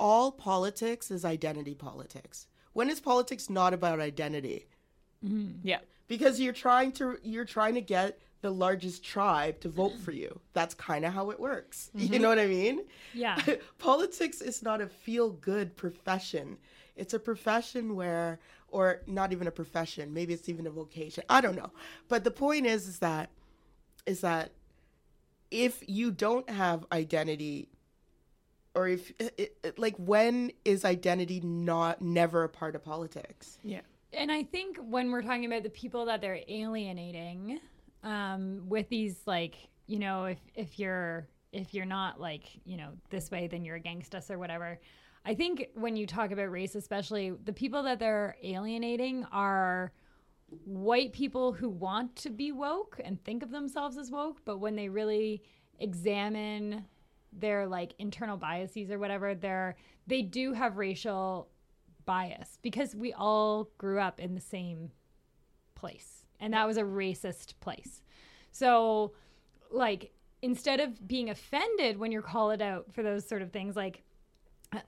[0.01, 2.46] All politics is identity politics.
[2.72, 4.66] When is politics not about identity?
[5.62, 5.79] Yeah.
[6.08, 10.40] Because you're trying to you're trying to get the largest tribe to vote for you.
[10.52, 11.90] That's kind of how it works.
[11.94, 12.22] You mm-hmm.
[12.22, 12.80] know what I mean?
[13.14, 13.40] Yeah.
[13.78, 16.58] Politics is not a feel good profession.
[16.96, 21.22] It's a profession where or not even a profession, maybe it's even a vocation.
[21.28, 21.70] I don't know.
[22.08, 23.30] But the point is is that
[24.06, 24.50] is that
[25.50, 27.68] if you don't have identity
[28.74, 33.58] or if it, it, like when is identity not never a part of politics?
[33.62, 33.82] Yeah.
[34.12, 37.61] And I think when we're talking about the people that they're alienating,
[38.03, 42.92] um, with these like, you know, if if you're if you're not like, you know,
[43.11, 44.81] this way, then you're against us or whatever.
[45.25, 49.92] I think when you talk about race, especially the people that they're alienating are
[50.64, 54.75] white people who want to be woke and think of themselves as woke, but when
[54.75, 55.42] they really
[55.79, 56.85] examine
[57.33, 61.48] their like internal biases or whatever, they're they do have racial
[62.04, 64.90] bias because we all grew up in the same
[65.74, 66.24] place.
[66.40, 68.02] And that was a racist place.
[68.50, 69.12] So
[69.70, 70.12] like
[70.42, 74.02] instead of being offended when you're called out for those sort of things like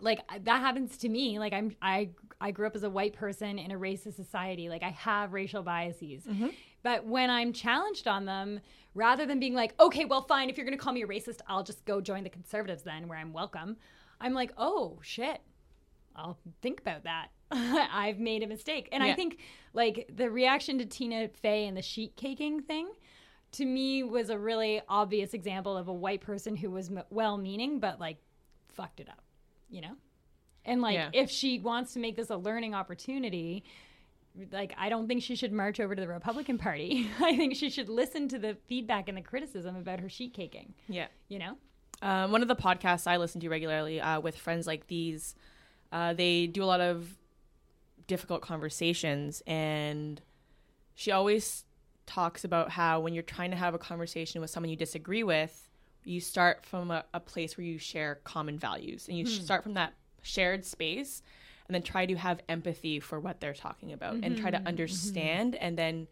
[0.01, 1.39] like that happens to me.
[1.39, 4.69] Like i'm i i grew up as a white person in a racist society.
[4.69, 6.25] Like i have racial biases.
[6.25, 6.49] Mm-hmm.
[6.83, 8.61] But when i'm challenged on them
[8.95, 10.49] rather than being like okay well fine.
[10.49, 13.09] If you're going to call me a racist i'll just go join the conservatives then
[13.09, 13.77] where i'm welcome
[14.21, 15.41] i'm like oh shit
[16.17, 17.29] I'll think about that.
[17.51, 18.89] I've made a mistake.
[18.93, 19.39] And I think
[19.73, 22.89] like the reaction to Tina Fey and the sheet caking thing
[23.53, 27.37] to me was a really obvious example of a white person who was m- well
[27.39, 28.17] meaning but like
[28.73, 29.23] fucked it up,
[29.71, 29.95] you know?
[30.65, 31.11] And like Yeah.
[31.13, 33.63] if she wants to make this a learning opportunity,
[34.51, 37.09] like I don't think she should march over to the Republican Party.
[37.21, 40.75] I think she should listen to the feedback and the criticism about her sheet caking,
[40.89, 41.07] Yeah.
[41.29, 41.57] you know?
[42.03, 45.37] Um, one of the podcasts I listen to regularly uh, with friends like these,
[45.95, 47.09] uh, they do a lot of
[48.09, 50.21] difficult conversations, and
[50.97, 51.65] she always
[52.05, 55.71] talks about how when you're trying to have a conversation with someone you disagree with,
[56.03, 59.45] you start from a, a place where you share common values, and you sh- hmm.
[59.45, 61.23] start from that shared space,
[61.69, 64.67] and then try to have empathy for what they're talking about, and try to mm-hmm.
[64.67, 65.65] understand, mm-hmm.
[65.65, 66.09] and then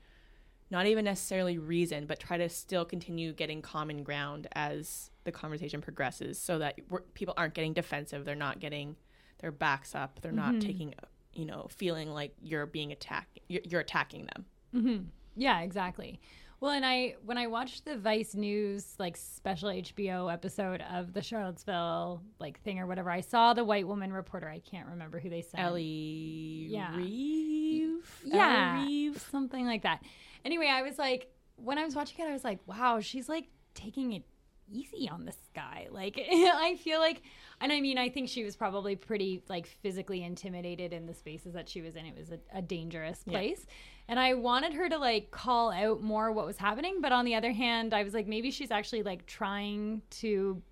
[0.71, 5.81] not even necessarily reason, but try to still continue getting common ground as the conversation
[5.81, 6.79] progresses so that
[7.15, 8.25] people aren't getting defensive.
[8.25, 8.95] They're not getting
[9.43, 10.21] their backs up.
[10.23, 10.61] They're not mm-hmm.
[10.61, 10.95] taking,
[11.35, 14.47] you know, feeling like you're being attacked, you're, you're attacking them.
[14.75, 15.05] Mm-hmm.
[15.37, 16.21] Yeah, exactly.
[16.61, 21.21] Well, and I when I watched the Vice News like special HBO episode of the
[21.21, 24.49] Charlottesville like thing or whatever, I saw the white woman reporter.
[24.49, 25.59] I can't remember who they said.
[25.59, 26.97] Ellie Yeah.
[26.97, 28.23] Reeve?
[28.25, 29.27] yeah, Ellie Reeve?
[29.33, 30.05] something like that.
[30.45, 33.49] Anyway, I was like, when I was watching it, I was like, wow, she's like
[33.75, 34.23] taking it
[34.69, 35.89] easy on this guy.
[35.91, 37.23] Like I feel like
[37.61, 41.53] and I mean I think she was probably pretty like physically intimidated in the spaces
[41.55, 42.07] that she was in.
[42.07, 43.67] It was a, a dangerous place.
[44.09, 47.35] And I wanted her to like call out more what was happening, but on the
[47.35, 50.63] other hand, I was like maybe she's actually like trying to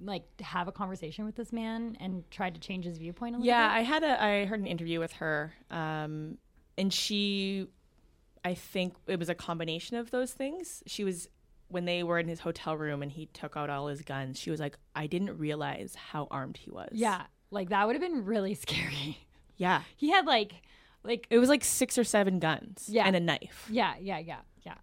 [0.00, 3.46] like have a conversation with this man and try to change his viewpoint a little
[3.46, 3.72] Yeah, bit.
[3.72, 6.38] I had a I heard an interview with her, um,
[6.78, 7.68] and she,
[8.44, 10.82] I think it was a combination of those things.
[10.86, 11.28] She was
[11.68, 14.38] when they were in his hotel room and he took out all his guns.
[14.38, 16.90] She was like, I didn't realize how armed he was.
[16.92, 19.26] yeah, like that would have been really scary.
[19.56, 19.82] yeah.
[19.96, 20.62] he had like
[21.02, 22.86] like It was like six or seven guns.
[22.88, 23.04] Yeah.
[23.06, 23.66] and a knife.
[23.70, 24.74] yeah, yeah, yeah, yeah.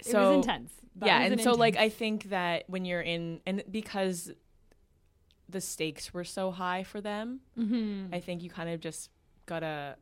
[0.00, 0.72] So, it was intense.
[0.96, 4.30] That yeah, was and an so like I think that when you're in and because
[5.48, 8.12] the stakes were so high for them, Mhm.
[8.14, 9.10] I think you kind of just
[9.46, 9.96] gotta,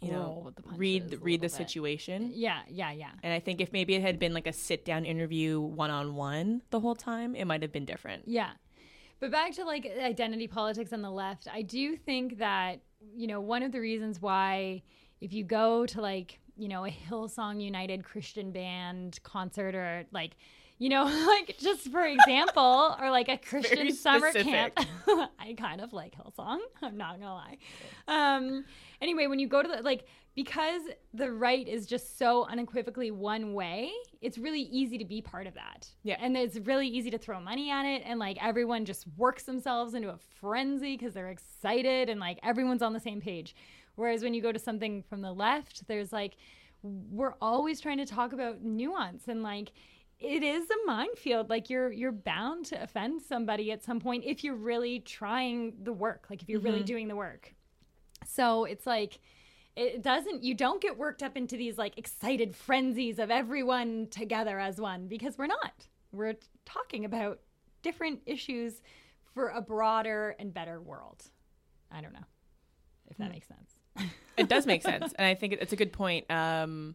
[0.00, 1.52] you know, the read a read the bit.
[1.52, 2.30] situation.
[2.34, 3.10] Yeah, yeah, yeah.
[3.22, 6.14] And I think if maybe it had been like a sit down interview one on
[6.14, 8.24] one the whole time, it might have been different.
[8.26, 8.50] Yeah.
[9.20, 12.80] But back to like identity politics on the left, I do think that,
[13.14, 14.82] you know, one of the reasons why
[15.22, 20.36] if you go to like, you know, a Hillsong United Christian band concert or like,
[20.78, 24.78] you know, like just for example, or like a Christian summer camp.
[25.38, 26.58] I kind of like Hillsong.
[26.82, 27.58] I'm not gonna lie.
[28.08, 28.64] Um,
[29.00, 30.82] anyway, when you go to the like, because
[31.14, 35.54] the right is just so unequivocally one way, it's really easy to be part of
[35.54, 35.88] that.
[36.02, 36.16] Yeah.
[36.20, 39.94] and it's really easy to throw money at it, and like everyone just works themselves
[39.94, 43.54] into a frenzy because they're excited, and like everyone's on the same page.
[43.94, 46.36] Whereas when you go to something from the left, there's like
[46.82, 49.72] we're always trying to talk about nuance and like
[50.18, 51.50] it is a minefield.
[51.50, 55.92] Like you're you're bound to offend somebody at some point if you're really trying the
[55.92, 57.54] work like if you're really doing the work.
[58.24, 59.18] So it's like
[59.76, 64.58] it doesn't you don't get worked up into these like excited frenzies of everyone together
[64.58, 65.86] as one because we're not.
[66.12, 67.40] We're talking about
[67.82, 68.80] different issues
[69.34, 71.24] for a broader and better world.
[71.92, 72.24] I don't know
[73.10, 74.10] if that makes sense.
[74.38, 75.12] It does make sense.
[75.18, 76.30] And I think it's a good point.
[76.30, 76.94] Um,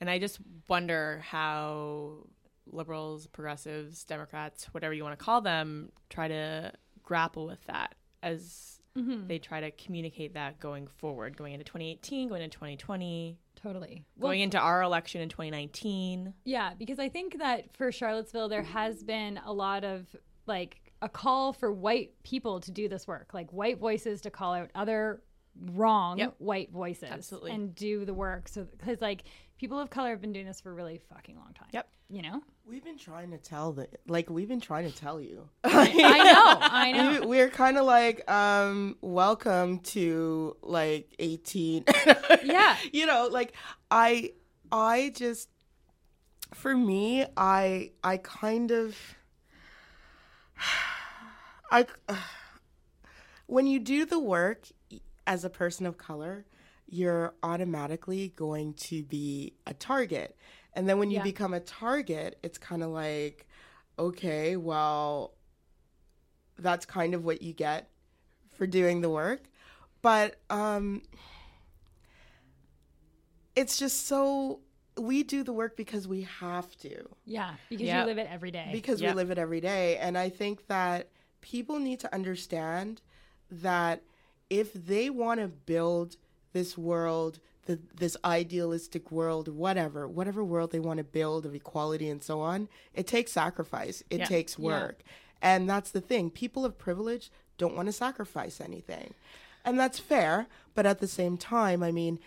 [0.00, 2.26] and I just wonder how
[2.66, 8.80] liberals, progressives, Democrats, whatever you want to call them, try to grapple with that as
[8.96, 9.26] mm-hmm.
[9.26, 14.28] they try to communicate that going forward, going into 2018, going into 2020, totally Well,
[14.28, 16.34] going into our election in 2019.
[16.44, 20.06] Yeah, because I think that for Charlottesville, there has been a lot of
[20.46, 24.54] like a call for white people to do this work, like white voices to call
[24.54, 25.22] out other
[25.72, 26.34] wrong Yep.
[26.38, 27.52] white voices Absolutely.
[27.52, 28.48] and do the work.
[28.48, 29.24] So, because like
[29.58, 31.68] people of color have been doing this for a really fucking long time.
[31.72, 31.88] Yep.
[32.10, 32.42] You know?
[32.66, 35.48] We've been trying to tell the like we've been trying to tell you.
[35.64, 36.58] I know.
[36.60, 37.20] I know.
[37.20, 41.84] We, we're kind of like um welcome to like 18
[42.44, 42.76] Yeah.
[42.92, 43.54] you know like
[43.90, 44.32] i
[44.72, 45.48] i just
[46.52, 48.96] for me i i kind of
[51.70, 51.86] i
[53.46, 54.68] when you do the work
[55.26, 56.44] as a person of color
[56.86, 60.36] you're automatically going to be a target
[60.74, 61.22] and then when you Yeah.
[61.22, 63.46] become a target it's kind of like
[63.98, 65.32] okay well
[66.58, 67.88] that's kind of what you get
[68.56, 69.42] for doing the work
[70.02, 71.02] but um
[73.56, 74.60] it's just so
[74.98, 77.54] we do the work because we have to Yeah.
[77.68, 77.96] Because Yep.
[78.00, 78.68] you live it every day.
[78.72, 79.10] because Yep.
[79.14, 81.08] we live it every day and i think that
[81.40, 83.00] people need to understand
[83.50, 84.02] that
[84.50, 86.16] if they want to build
[86.54, 92.08] this world the, this idealistic world whatever whatever world they want to build of equality
[92.08, 94.24] and so on it takes sacrifice it Yeah.
[94.26, 94.64] takes Yeah.
[94.66, 95.02] work
[95.42, 99.14] and that's the thing people of privilege don't want to sacrifice anything
[99.64, 102.18] and that's fair but at the same time i mean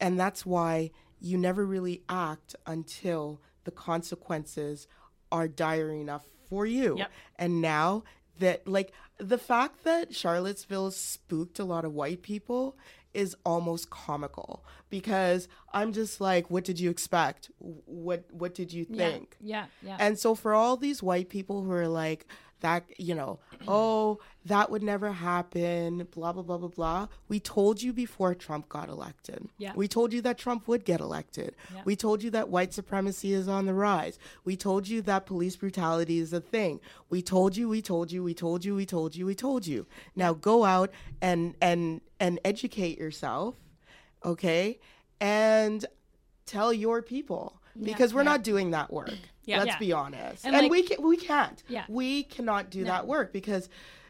[0.00, 4.86] and that's why you never really act until the consequences
[5.32, 7.10] are dire enough for you Yep.
[7.36, 8.02] and now
[8.38, 12.76] that like the fact that charlottesville spooked a lot of white people
[13.16, 18.86] is almost comical because i'm just like what did you expect what what did you
[18.88, 18.96] yeah.
[19.10, 19.66] think Yeah.
[19.82, 19.96] Yeah.
[19.98, 22.26] and so for all these white people who are like
[22.60, 27.08] that, you know, oh, that would never happen, blah blah blah blah blah.
[27.28, 29.48] We told you before Trump got elected.
[29.58, 29.72] Yeah.
[29.74, 31.54] We told you that Trump would get elected.
[31.74, 31.82] Yeah.
[31.84, 34.18] We told you that white supremacy is on the rise.
[34.44, 36.80] We told you that police brutality is a thing.
[37.10, 39.86] We told you, we told you, we told you, we told you, we told you.
[40.14, 43.54] Now go out and and and educate yourself,
[44.24, 44.78] okay?
[45.20, 45.84] And
[46.46, 49.10] tell your people because we're not doing that work.
[49.48, 49.58] Yeah.
[49.60, 49.78] Let's Yeah.
[49.78, 50.44] be honest.
[50.44, 51.62] And, And, like- we can, we can't.
[51.68, 51.84] Yeah.
[51.88, 53.68] We cannot do that work because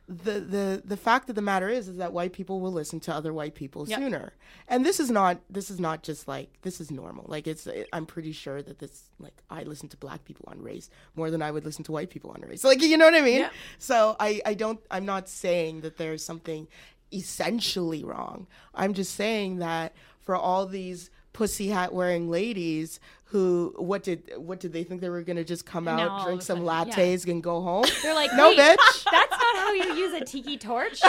[0.09, 3.12] the the the fact of the matter is is that white people will listen to
[3.12, 3.99] other white people Yep.
[3.99, 4.33] sooner
[4.69, 8.07] and this is not this is not just like this is normal like it's i'm
[8.07, 11.51] pretty sure that this like i listen to black people on race more than i
[11.51, 13.51] would listen to white people on race like you know what i mean Yeah.
[13.81, 16.69] so i i don't i'm not saying that there's something
[17.12, 24.03] essentially wrong i'm just saying that for all these pussy hat wearing ladies who what
[24.03, 26.64] did what did they think they were gonna just come Now out of drink some
[26.64, 26.95] sudden, yeah.
[26.95, 28.77] lattes and go home They're like, no bitch
[29.11, 31.01] That's not how you use a tiki torch.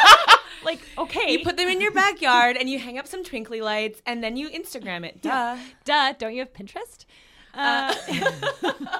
[0.64, 4.00] like, okay, You put them in your backyard and you hang up some twinkly lights
[4.06, 5.22] and then you Instagram it.
[5.22, 5.56] Duh.
[5.84, 6.12] duh.
[6.18, 7.06] Don't you have Pinterest?
[7.54, 7.94] Uh,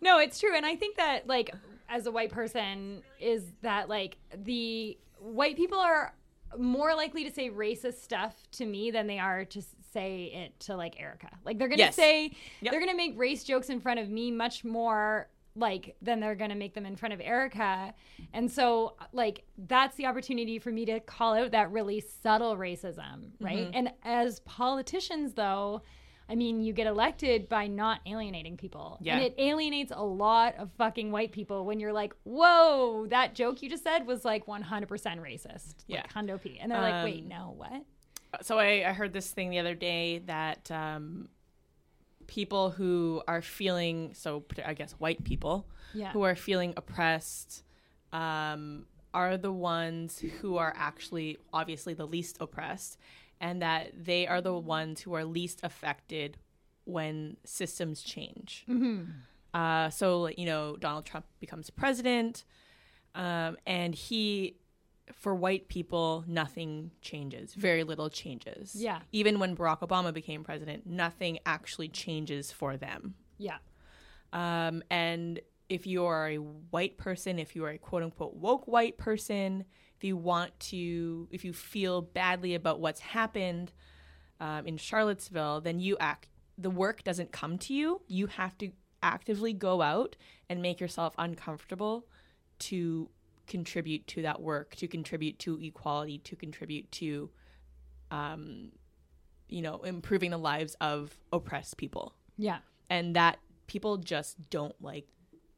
[0.00, 1.54] no, it's true, and I think that like
[1.88, 6.14] as a white person, is that like the white people are
[6.58, 10.76] more likely to say racist stuff to me than they are to say it to
[10.76, 11.28] like Erica.
[11.44, 11.96] Like they're gonna Yes.
[11.96, 12.70] say Yep.
[12.70, 16.54] they're gonna make race jokes in front of me much more like than they're gonna
[16.54, 17.94] make them in front of Erica.
[18.32, 23.30] And so like that's the opportunity for me to call out that really subtle racism,
[23.40, 23.58] right?
[23.66, 23.70] Mm-hmm.
[23.74, 25.82] And as politicians though,
[26.28, 28.98] I mean, you get elected by not alienating people.
[29.00, 29.14] Yeah.
[29.16, 33.62] And it alienates a lot of fucking white people when you're like, whoa, that joke
[33.62, 35.74] you just said was like 100% racist.
[35.86, 35.98] Yeah.
[35.98, 36.58] Like Hundo P.
[36.60, 37.84] And they're like, wait, Um, no, what?
[38.42, 41.28] so I, I heard this thing the other day that um,
[42.26, 46.10] people who are feeling so I guess white people Yeah.
[46.10, 47.62] who are feeling oppressed
[48.12, 52.98] um, are the ones who are actually obviously the least oppressed
[53.40, 56.38] and that they are the ones who are least affected
[56.84, 58.64] when systems change
[59.54, 62.44] uh, so you know donald trump becomes president
[63.14, 64.56] um, and he
[65.12, 69.00] for white people nothing changes very little changes Yeah.
[69.12, 73.58] even when barack obama became president nothing actually changes for them Yeah.
[74.36, 78.68] Um, and if you are a white person, if you are a quote unquote woke
[78.68, 79.64] white person,
[79.96, 83.72] if you want to, if you feel badly about what's happened
[84.38, 86.28] um, in Charlottesville, then you act.
[86.58, 88.02] The work doesn't come to you.
[88.06, 88.70] You have to
[89.02, 90.16] actively go out
[90.48, 92.06] and make yourself uncomfortable
[92.60, 93.08] to
[93.46, 97.30] contribute to that work, to contribute to equality, to contribute to,
[98.10, 98.70] um,
[99.48, 102.58] you know, improving the lives of oppressed people Yeah.
[102.90, 105.06] and that people just don't like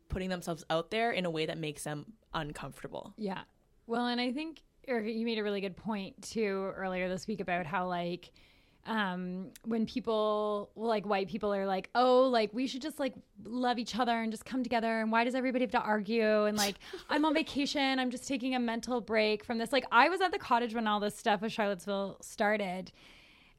[0.09, 3.15] putting themselves out there in a way that makes them uncomfortable.
[3.17, 3.43] Yeah.
[3.87, 7.41] Well, and I think Erica, you made a really good point too earlier this week
[7.41, 8.31] about how like
[8.87, 13.13] um when people like white people are like oh like we should just like
[13.45, 16.57] love each other and just come together and why does everybody have to argue and
[16.57, 16.77] like
[17.11, 20.33] i'm on vacation i'm just taking a mental break from this like i was at
[20.33, 22.91] the cottage when all this stuff with charlottesville started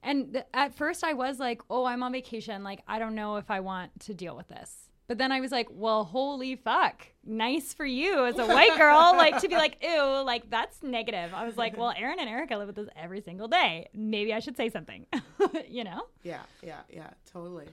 [0.04, 2.64] and th- at first I was like, oh, I'm on vacation.
[2.64, 4.90] Like, I don't know if I want to deal with this.
[5.08, 7.08] But then I was like, well, holy fuck.
[7.26, 11.32] Nice for you as a white girl, like to be like, ew, like that's negative.
[11.34, 13.90] I was like, well, Erin and Erica live with this every single day.
[13.92, 15.08] Maybe I should say something,
[15.68, 16.04] you know?
[16.22, 17.70] Yeah, yeah, yeah, totally.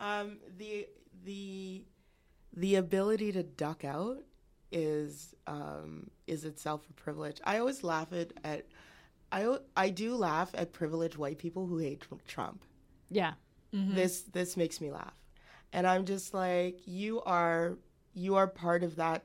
[0.00, 0.88] Um, the
[1.24, 1.84] the
[2.54, 4.18] the ability to duck out
[4.72, 7.40] is um, is itself a privilege.
[7.44, 8.66] I always laugh at, at
[9.32, 12.64] I I do laugh at privileged white people who hate Trump.
[13.10, 13.32] Yeah.
[13.74, 13.94] Mm-hmm.
[13.94, 15.14] This this makes me laugh,
[15.72, 17.78] and I'm just like you are
[18.14, 19.24] you are part of that.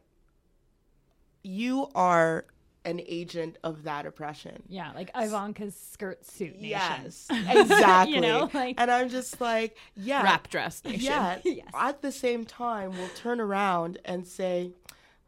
[1.43, 2.45] You are
[2.85, 4.63] an agent of that oppression.
[4.69, 4.91] Yeah.
[4.93, 6.69] Like Ivanka's skirt suit nation.
[6.69, 8.15] Yes, exactly.
[8.15, 11.01] You know, like- and I'm just like, yeah, Wrap dress nation.
[11.01, 11.39] yeah.
[11.43, 11.67] Yes.
[11.73, 14.71] At the same time, we'll turn around and say,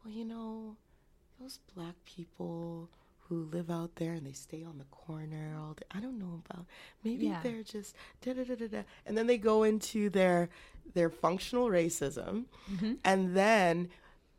[0.04, 0.76] well, you know,
[1.38, 2.88] those black people
[3.30, 5.84] who live out there and they stay on the corner all day.
[5.92, 6.66] I don't know about.
[7.04, 7.40] Maybe Yeah.
[7.42, 8.82] they're just da da da da da.
[9.06, 10.50] And then they go into their
[10.94, 12.94] their functional racism, Mm-hmm.
[13.04, 13.88] and then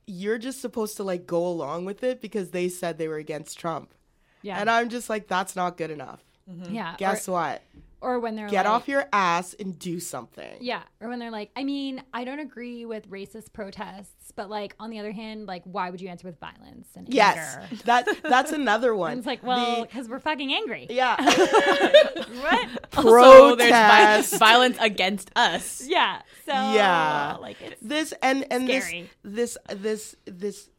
[0.05, 3.57] you're just supposed to like go along with it because they said they were against
[3.57, 3.93] Trump.
[4.41, 4.59] Yeah.
[4.59, 6.21] And I'm just like, that's not good enough.
[6.69, 6.95] yeah.
[6.97, 7.61] Guess what?
[8.01, 10.57] Or, or when they're like Get like, off your ass and do something.
[10.59, 14.75] Yeah, or when they're like, I mean, I don't agree with racist protests, but like
[14.79, 17.75] on the other hand, like why would you answer with violence and Yes, anger?
[17.85, 19.11] that that's another one.
[19.11, 20.87] And it's like, well, because we're fucking angry.
[20.89, 22.69] yeah, What?
[22.97, 25.83] Also, there's violence against us.
[25.87, 26.21] Yeah.
[26.45, 27.37] So Yeah.
[27.39, 29.09] like it's this and and Scary.
[29.23, 30.69] this this this this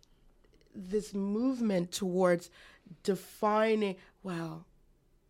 [0.74, 2.50] this movement towards
[3.02, 3.96] defining.
[4.22, 4.66] Well,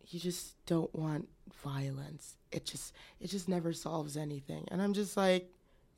[0.07, 1.27] you just don't want
[1.63, 2.35] violence.
[2.51, 4.65] It just it just never solves anything.
[4.69, 5.49] And I'm just like,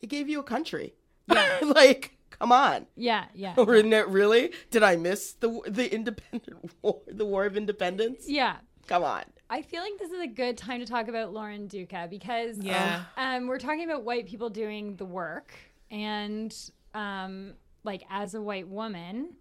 [0.01, 0.93] it gave you a country.
[1.31, 1.59] Yeah.
[1.63, 2.85] like, come on.
[2.95, 4.51] yeah, yeah, Isn't it really?
[4.71, 8.25] Did I miss the the independent war, the War of Independence?
[8.27, 8.57] yeah.
[8.87, 9.23] Come on.
[9.49, 13.03] I feel like this is a good time to talk about Lauren Duca because Yeah.
[13.17, 15.53] um, we're talking about white people doing the work,
[15.89, 16.55] and
[16.93, 17.53] um,
[17.83, 19.33] like as a white woman,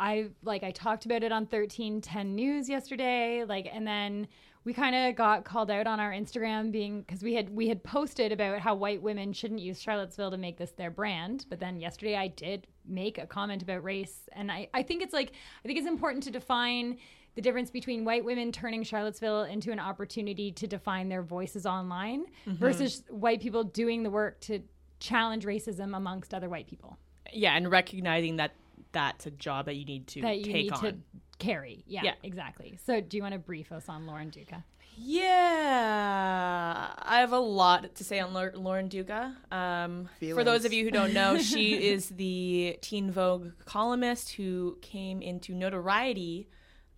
[0.00, 4.26] I like I talked about it on 1310 News yesterday, like and then
[4.64, 7.82] we kind of got called out on our Instagram being cuz we had we had
[7.82, 11.80] posted about how white women shouldn't use Charlottesville to make this their brand, but then
[11.80, 15.32] yesterday I did make a comment about race and I I think it's like
[15.64, 16.98] I think it's important to define
[17.34, 22.26] the difference between white women turning Charlottesville into an opportunity to define their voices online
[22.46, 22.54] mm-hmm.
[22.54, 24.60] versus white people doing the work to
[25.00, 26.98] challenge racism amongst other white people
[27.32, 28.52] Yeah, and recognizing that
[28.92, 30.80] that's a job that you need to that you take need on.
[30.80, 30.96] to
[31.42, 31.84] carry.
[31.86, 32.14] Yeah, Yeah.
[32.22, 32.78] exactly.
[32.84, 34.64] So, do you want to brief us on Lauren Duca?
[34.96, 39.36] Yeah, I have a lot to say on Lauren Duca.
[39.50, 44.78] Um, for those of you who don't know, she is the Teen Vogue columnist who
[44.82, 46.48] came into notoriety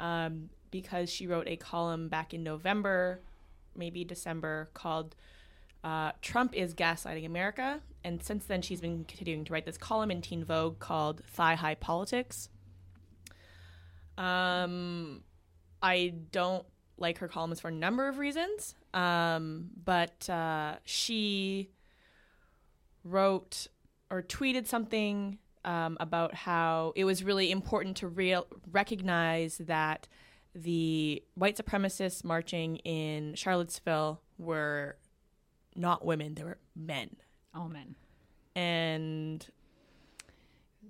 [0.00, 3.20] um, because she wrote a column back in November,
[3.76, 5.14] maybe December, called
[5.84, 7.80] uh, Trump is Gaslighting America.
[8.02, 11.54] And since then, she's been continuing to write this column in Teen Vogue called Thigh
[11.54, 12.48] High Politics.
[14.18, 15.22] Um,
[15.82, 16.64] I don't
[16.96, 18.74] like her columns for a number of reasons.
[18.92, 21.70] Um, but uh, she
[23.02, 23.66] wrote
[24.10, 30.08] or tweeted something um, about how it was really important to real recognize that
[30.54, 34.96] the white supremacists marching in Charlottesville were
[35.74, 37.16] not women; they were men.
[37.54, 37.96] Oh men.
[38.54, 39.44] And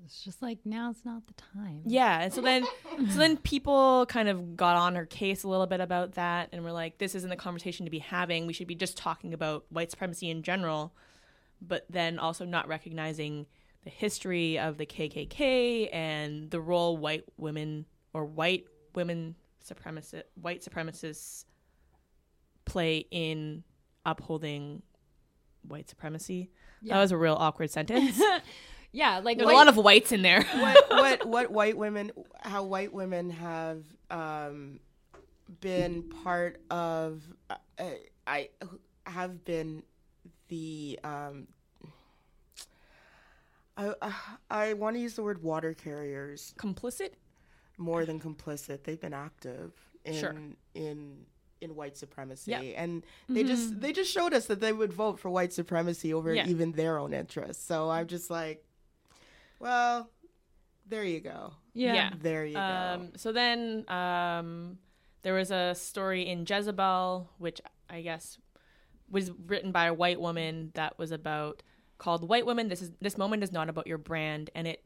[0.05, 1.83] it's just like now's not the time.
[1.87, 2.65] Yeah, and so then
[3.11, 6.63] so then people kind of got on her case a little bit about that and
[6.63, 8.47] were like this isn't the conversation to be having.
[8.47, 10.95] We should be just talking about white supremacy in general,
[11.61, 13.47] but then also not recognizing
[13.83, 20.63] the history of the KKK and the role white women or white women supremacist white
[20.63, 21.45] supremacists
[22.67, 23.65] play in
[24.05, 24.83] upholding
[25.63, 26.51] white supremacy.
[26.83, 28.21] That was a real awkward sentence.
[28.95, 30.43] Yeah, like There's white- a lot of whites in there.
[30.45, 34.79] what what what white women how white women have um,
[35.61, 37.57] been part of uh,
[38.27, 38.51] I
[39.05, 39.83] have been
[40.49, 41.49] the um,
[43.77, 43.95] I
[44.51, 47.11] I want to use the word water carriers complicit
[47.77, 48.85] more than complicit.
[48.85, 49.73] They've been active
[50.05, 50.35] in Sure.
[50.75, 51.27] in
[51.61, 52.61] in white supremacy, Yeah.
[52.61, 56.33] and they just they just showed us that they would vote for white supremacy over
[56.33, 56.47] Yeah.
[56.47, 57.65] even their own interests.
[57.65, 58.65] So I'm just like,
[59.59, 60.11] well,
[60.87, 61.95] there you go, yeah.
[61.95, 62.11] Yeah.
[62.21, 62.61] there you go.
[62.61, 64.79] Um, so then um,
[65.23, 68.39] there was a story in Jezebel, which I guess
[69.11, 71.63] was written by a white woman that was about
[71.99, 74.85] called "White Women." This is this moment is not about your brand, and it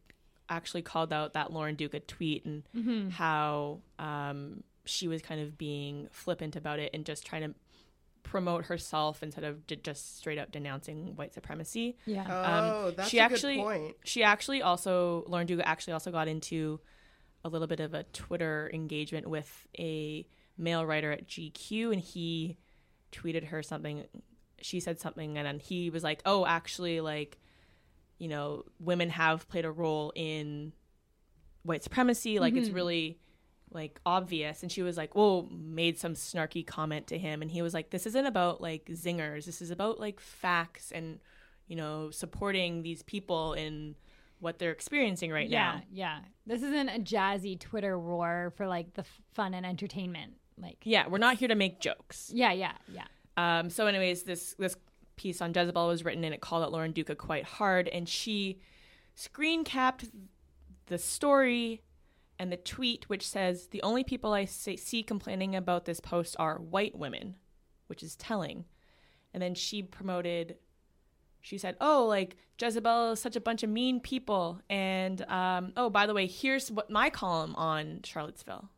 [0.48, 3.10] actually called out that Lauren Duca tweet and Mm-hmm.
[3.10, 7.54] how um, she was kind of being flippant about it and just trying to
[8.30, 11.96] promote herself instead of j- just straight up denouncing white supremacy.
[12.04, 12.26] yeah.
[12.28, 13.96] oh, that's um, she a actually- good point.
[14.04, 16.80] She actually also Lauren Duca actually also got into
[17.44, 20.26] a little bit of a Twitter engagement with a
[20.58, 22.58] male writer at GQ, and he
[23.12, 24.04] tweeted her something.
[24.60, 27.38] She said something, and then he was like, "Oh, actually, like,
[28.18, 30.72] you know, women have played a role in
[31.62, 32.38] white supremacy.
[32.40, 33.18] Like, it's really."
[33.72, 37.62] Like obvious and she was like whoa made some snarky comment to him and he
[37.62, 41.18] was like this isn't about like zingers this is about like facts and
[41.66, 43.94] you know supporting these people in
[44.40, 46.18] what they're experiencing right yeah, now yeah.
[46.18, 46.18] Yeah.
[46.46, 50.34] This isn't a jazzy Twitter war for like the f- fun and entertainment.
[50.60, 53.04] Like, yeah we're not here to make jokes yeah, yeah, yeah.
[53.36, 54.76] um so anyways this this
[55.14, 58.60] piece on jezebel was written and it called out lauren duca quite hard and she
[59.14, 60.06] screen capped
[60.86, 61.82] the story
[62.38, 66.58] and the tweet which says the only people i see complaining about this post are
[66.58, 67.34] white women
[67.88, 68.64] which is telling
[69.34, 70.56] and then she promoted
[71.40, 75.88] she said oh like jezebel is such a bunch of mean people and um, oh
[75.90, 78.68] by the way here's what my column on charlottesville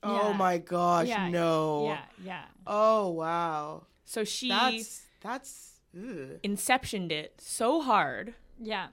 [0.00, 0.36] Oh Yeah.
[0.36, 1.86] my gosh, Yeah, no.
[1.86, 2.44] Yeah, yeah.
[2.68, 3.86] Oh wow.
[4.04, 6.38] so she That's that's ugh.
[6.44, 8.88] inceptioned it so hard Yeah.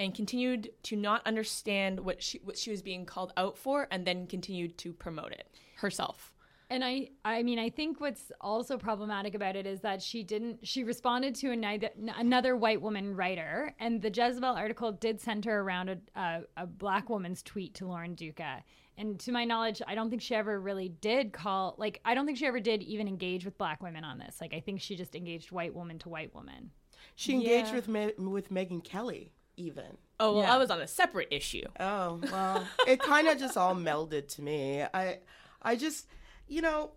[0.00, 4.06] And continued to not understand what she what she was being called out for and
[4.06, 5.46] then continued to promote it
[5.76, 6.32] herself.
[6.70, 10.66] And I, I mean, I think what's also problematic about it is that she didn't.
[10.66, 15.88] She responded to another, another white woman writer, and the Jezebel article did center around
[15.90, 18.62] a, a, a black woman's tweet to Lauren Duca.
[18.96, 21.74] And to my knowledge, I don't think she ever really did call.
[21.76, 24.40] Like, I don't think she ever did even engage with black women on this.
[24.40, 26.70] Like, I think she just engaged white woman to white woman.
[27.16, 27.74] She engaged Yeah.
[27.74, 29.96] with Me- with Megyn Kelly even.
[30.18, 30.54] Oh well, Yeah.
[30.54, 31.64] I was on a separate issue.
[31.78, 34.82] Oh well, it kind of just all melded to me.
[34.82, 35.18] I
[35.62, 36.06] I just
[36.48, 36.90] you know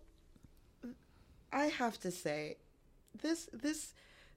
[1.52, 2.56] I have to say
[3.22, 3.94] this this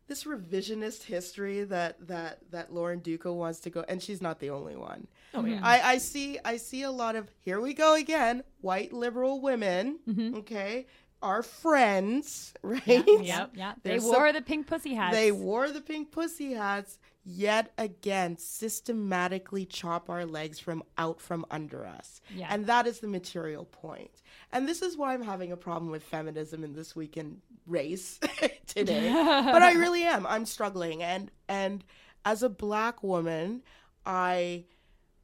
[0.07, 4.49] this revisionist history that that that Lauren Duca wants to go, and she's not the
[4.51, 5.07] only one.
[5.33, 5.59] Oh yeah.
[5.63, 9.99] I, I see I see a lot of here we go again, white liberal women,
[10.07, 10.37] mm-hmm.
[10.37, 10.87] okay,
[11.21, 12.83] our friends, right?
[12.87, 13.51] Yep.
[13.55, 15.15] Yeah, they wore some- the pink pussy hats.
[15.15, 16.99] They wore the pink pussy hats,
[17.29, 22.21] yet again systematically chop our legs from out from under us.
[22.33, 22.47] Yeah.
[22.49, 24.21] And that is the material point.
[24.53, 28.21] And this is why I'm having a problem with feminism in this weekend race
[28.67, 29.11] today.
[29.11, 30.25] but I really am.
[30.25, 31.83] I'm struggling and and
[32.23, 33.61] as a black woman,
[34.05, 34.63] I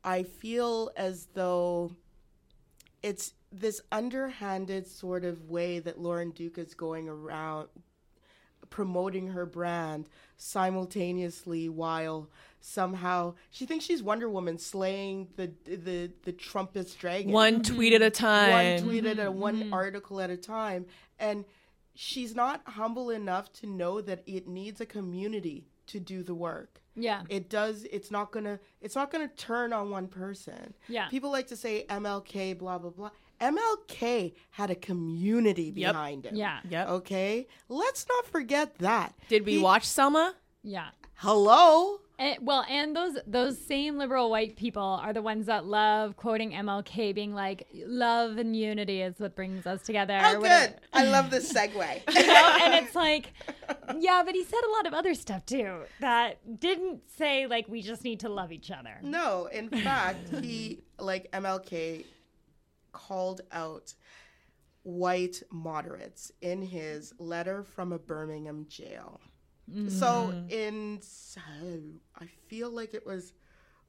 [0.03, 1.95] I feel as though
[3.01, 7.69] it's this underhanded sort of way that Lauren Duca is going around
[8.69, 16.33] promoting her brand simultaneously while somehow she thinks she's Wonder Woman slaying the the the
[16.33, 17.31] Trumpist dragon.
[17.31, 17.75] One mm-hmm.
[17.75, 18.51] tweet at a time.
[18.51, 19.73] one tweet at a one mm-hmm.
[19.73, 20.85] article at a time.
[21.19, 21.45] And
[21.93, 26.79] she's not humble enough to know that it needs a community to do the work.
[26.95, 27.23] Yeah.
[27.27, 30.73] it does it's not gonna it's not gonna turn on one person.
[30.87, 31.09] Yeah.
[31.09, 33.09] people like to say mlk blah blah blah
[33.41, 35.93] mlk had a community Yep.
[35.93, 36.59] behind him Yeah.
[36.69, 36.87] Yep.
[36.89, 40.35] okay let's not forget that Did we He- watch Selma?
[40.63, 40.89] Yeah.
[41.15, 46.15] hello And, well, and those those same liberal white people are the ones that love
[46.15, 51.03] quoting MLK, being like, "Love and unity is what brings us together." oh good i
[51.05, 51.73] love this segue
[52.15, 52.57] You know?
[52.61, 53.33] and it's like,
[53.99, 55.71] yeah, but he said a lot of other stuff too
[56.01, 58.95] that didn't say like we just need to love each other.
[59.01, 62.05] No, in fact, he like MLK
[62.93, 63.93] called out
[64.83, 69.19] white moderates in his letter from a Birmingham jail.
[69.87, 70.49] So mm-hmm.
[70.49, 71.39] in so
[72.19, 73.33] I feel like it was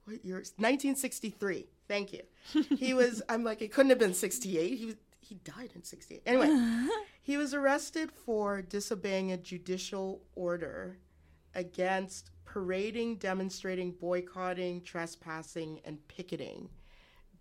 [0.05, 0.37] what year?
[0.37, 1.67] 1963.
[1.89, 2.23] Thank you.
[2.77, 3.23] He was.
[3.29, 4.79] I'm like it couldn't have been 68.
[4.79, 4.95] He was.
[5.21, 6.23] He died in 68.
[6.27, 6.87] Anyway,
[7.23, 10.99] he was arrested for disobeying a judicial order
[11.55, 16.69] against parading, demonstrating, boycotting, trespassing, and picketing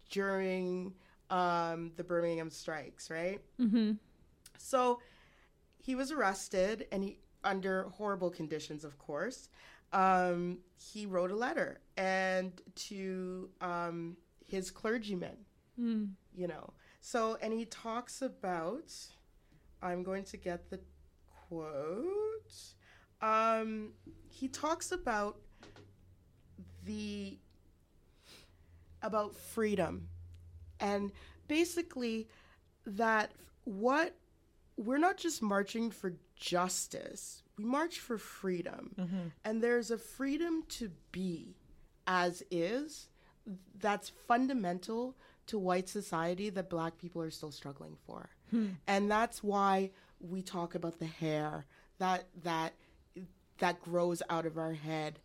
[0.10, 0.94] during
[1.34, 3.42] um, the Birmingham strikes, right?
[3.60, 3.94] Mm-hmm.
[4.58, 5.00] So
[5.82, 9.50] he was arrested and he under horrible conditions, of course.
[9.92, 12.52] Um, he wrote a letter and
[12.88, 15.38] to um, his clergyman,
[15.80, 16.12] Mm.
[16.36, 16.72] you know.
[17.02, 18.92] So and he talks about.
[19.82, 20.80] I'm going to get the
[21.50, 22.54] quote.
[23.22, 23.94] Um,
[24.30, 25.38] he talks about
[26.86, 27.38] the
[29.02, 30.08] about freedom
[30.84, 31.12] and
[31.48, 32.28] basically
[32.86, 33.32] that
[33.64, 34.14] what
[34.78, 38.96] we're not just marching for justice we march for freedom.
[39.00, 39.28] Mm-hmm.
[39.46, 41.56] And there's a freedom to be
[42.08, 43.10] as is
[43.80, 45.16] that's fundamental
[45.48, 48.30] to white society that black people are still struggling for.
[48.50, 48.70] Hmm.
[48.88, 51.66] And that's why we talk about the hair
[52.00, 52.74] that that
[53.60, 55.20] that grows out of our head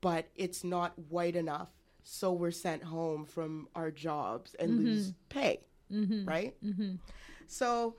[0.00, 1.68] but it's not white enough
[2.04, 4.86] so we're sent home from our jobs and mm-hmm.
[4.86, 5.60] lose pay
[5.92, 6.24] mm-hmm.
[6.24, 6.54] right?
[6.64, 6.94] Mm-hmm.
[7.46, 7.96] So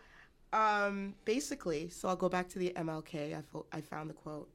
[0.52, 4.50] um, basically so i'll go back to the mlk I, fo- I found the quote.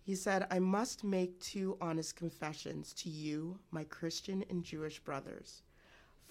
[0.00, 5.62] He said i must make two honest confessions to you my christian and jewish brothers.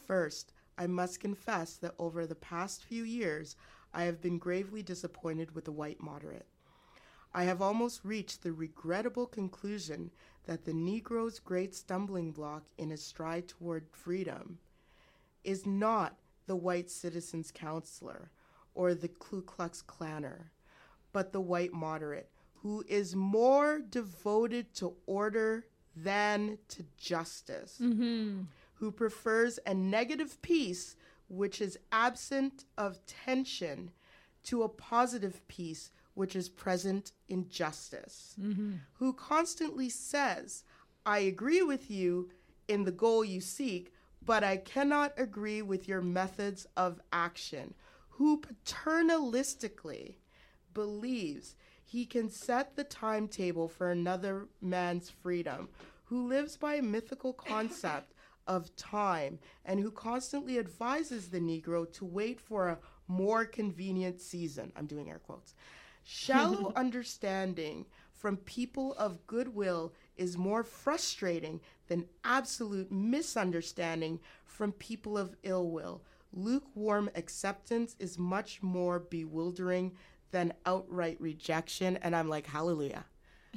[0.07, 3.55] First, I must confess that over the past few years,
[3.93, 6.47] I have been gravely disappointed with the white moderate.
[7.33, 10.11] I have almost reached the regrettable conclusion
[10.45, 14.59] that the Negro's great stumbling block in his stride toward freedom
[15.43, 16.17] is not
[16.47, 18.29] the white citizens' counselor
[18.75, 20.49] or the Ku Klux Klanner,
[21.11, 25.65] but the white moderate, who is more devoted to order
[25.95, 28.41] than to justice mm-hmm.
[28.75, 30.95] who prefers a negative peace
[31.29, 33.91] which is absent of tension
[34.43, 38.73] to a positive peace which is present in justice, mm-hmm.
[38.93, 40.63] who constantly says,
[41.05, 42.29] I agree with you
[42.67, 43.93] in the goal you seek,
[44.25, 47.73] but I cannot agree with your methods of action,
[48.09, 50.15] who paternalistically
[50.73, 55.69] believes he can set the timetable for another man's freedom,
[56.05, 58.13] who lives by a mythical concept
[58.47, 64.71] of time, and who constantly advises the Negro to wait for a more convenient season.
[64.75, 65.53] I'm doing air quotes.
[66.03, 75.35] Shallow understanding from people of goodwill is more frustrating than absolute misunderstanding from people of
[75.43, 76.03] ill will.
[76.31, 79.91] Lukewarm acceptance is much more bewildering
[80.31, 81.97] than outright rejection.
[81.97, 83.05] And I'm like, hallelujah.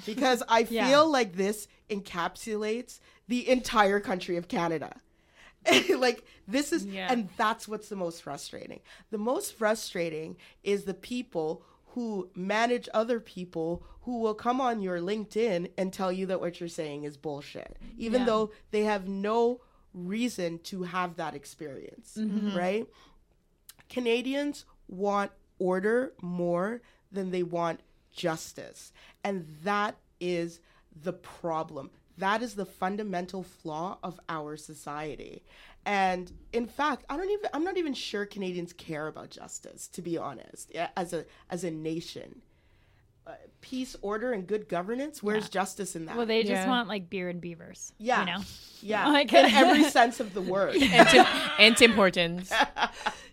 [0.05, 0.99] Because I feel Yeah.
[1.01, 4.95] like this encapsulates the entire country of Canada.
[5.97, 7.09] like this is Yeah.
[7.11, 8.81] and that's what's the most frustrating.
[9.11, 11.63] The most frustrating is the people
[11.97, 16.61] who manage other people who will come on your LinkedIn and tell you that what
[16.61, 18.27] you're saying is bullshit, even Yeah.
[18.27, 19.63] though they have no
[19.95, 22.55] reason to have that experience, mm-hmm.
[22.55, 22.87] right?
[23.89, 27.81] Canadians want order more than they want
[28.13, 28.93] justice.
[29.25, 30.61] And that is
[30.95, 31.91] the problem.
[32.19, 35.45] That is the fundamental flaw of our society.
[35.87, 40.03] And in fact, I don't even I'm not even sure Canadians care about justice to
[40.03, 40.73] be honest.
[40.97, 42.43] As a as a nation.
[43.27, 45.51] Uh, peace, order and good governance, where's Yeah.
[45.51, 46.17] justice in that?
[46.17, 46.69] Well, they just Yeah.
[46.69, 47.93] want like beer and beavers.
[47.99, 48.21] yeah.
[48.21, 48.45] You know?
[48.83, 49.09] Yeah.
[49.13, 50.77] Like- in every sense of the word.
[50.77, 51.27] and, Tim,
[51.59, 52.53] and Tim Hortons.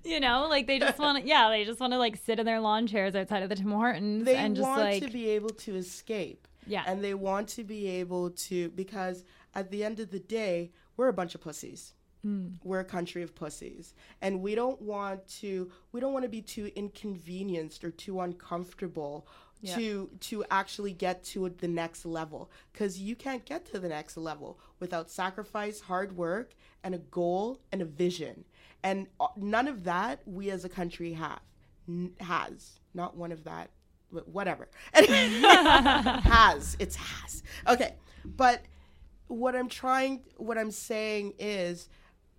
[0.06, 2.46] You know, like they just want to, yeah, they just want to like sit in
[2.46, 5.30] their lawn chairs outside of the Tim Hortons they and just want like, to be
[5.30, 6.84] able to escape yeah.
[6.86, 9.24] and they want to be able to because
[9.56, 11.94] at the end of the day we're a bunch of pussies
[12.26, 12.54] Mm.
[12.64, 13.94] we're a country of pussies.
[14.22, 19.28] And we don't want to we don't want to be too inconvenienced or too uncomfortable
[19.62, 19.76] Yeah.
[19.76, 22.50] to to actually get to the next level.
[22.72, 26.54] Because you can't get to the next level without sacrifice hard work
[26.84, 28.46] and a goal and a vision.
[28.84, 31.42] And uh, none of that we as a country have.
[31.90, 32.80] N- has.
[32.94, 33.70] Not one of that
[34.14, 34.70] wh- whatever.
[34.94, 36.76] Has.
[36.80, 37.44] It's has.
[37.68, 37.96] Okay.
[38.26, 38.62] But
[39.28, 41.88] what i'm trying what i'm saying is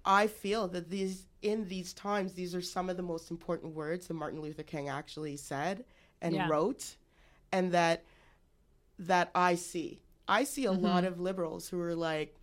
[0.04, 4.06] i feel that these in these times these are some of the most important words
[4.06, 5.84] that martin luther king actually said
[6.20, 6.48] and Yeah.
[6.48, 6.96] wrote
[7.52, 8.04] and that
[8.98, 10.00] that i see.
[10.26, 10.84] I see a mm-hmm.
[10.84, 12.34] lot of liberals who are like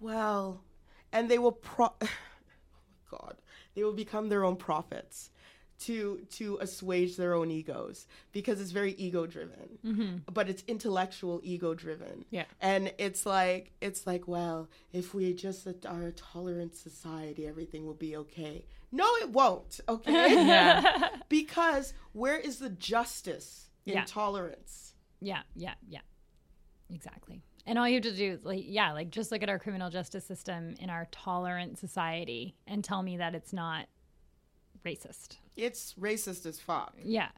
[0.00, 0.62] well
[1.12, 2.08] and they will pro oh
[3.10, 3.36] god
[3.74, 5.30] they will become their own prophets
[5.86, 10.16] to to assuage their own egos because it's very ego driven mm-hmm.
[10.32, 12.44] but it's intellectual ego driven Yeah.
[12.60, 17.94] and it's like it's like well if we just are a tolerant society everything will
[17.94, 20.12] be okay no it won't okay
[20.46, 21.08] Yeah.
[21.28, 24.04] because where is the justice in Yeah.
[24.06, 26.00] tolerance Yeah, yeah, yeah.
[26.90, 27.42] Exactly.
[27.64, 29.88] And all you have to do is like yeah, like just look at our criminal
[29.88, 33.86] justice system in our tolerant society and tell me that it's not
[34.84, 35.38] racist.
[35.56, 37.28] It's racist as fuck Yeah.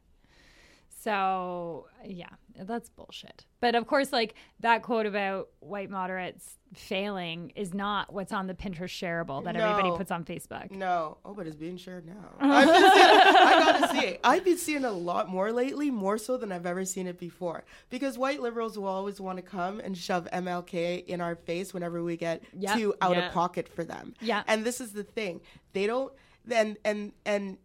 [1.00, 3.44] So, yeah, that's bullshit.
[3.60, 8.54] But of course, like that quote about white moderates failing is not what's on the
[8.54, 10.70] Pinterest shareable that everybody puts on Facebook.
[10.70, 11.18] No.
[11.22, 12.14] Oh, but it's being shared now.
[12.40, 13.06] I've been seeing.
[13.06, 14.20] I gotta see it.
[14.24, 17.64] I've been seeing a lot more lately, more so than I've ever seen it before.
[17.90, 22.02] Because white liberals will always want to come and shove MLK in our face whenever
[22.02, 22.78] we get Yep.
[22.78, 23.26] too out Yeah.
[23.26, 24.14] of pocket for them.
[24.22, 24.42] Yeah.
[24.46, 25.42] And this is the thing.
[25.74, 26.12] They don't
[26.46, 27.58] then and and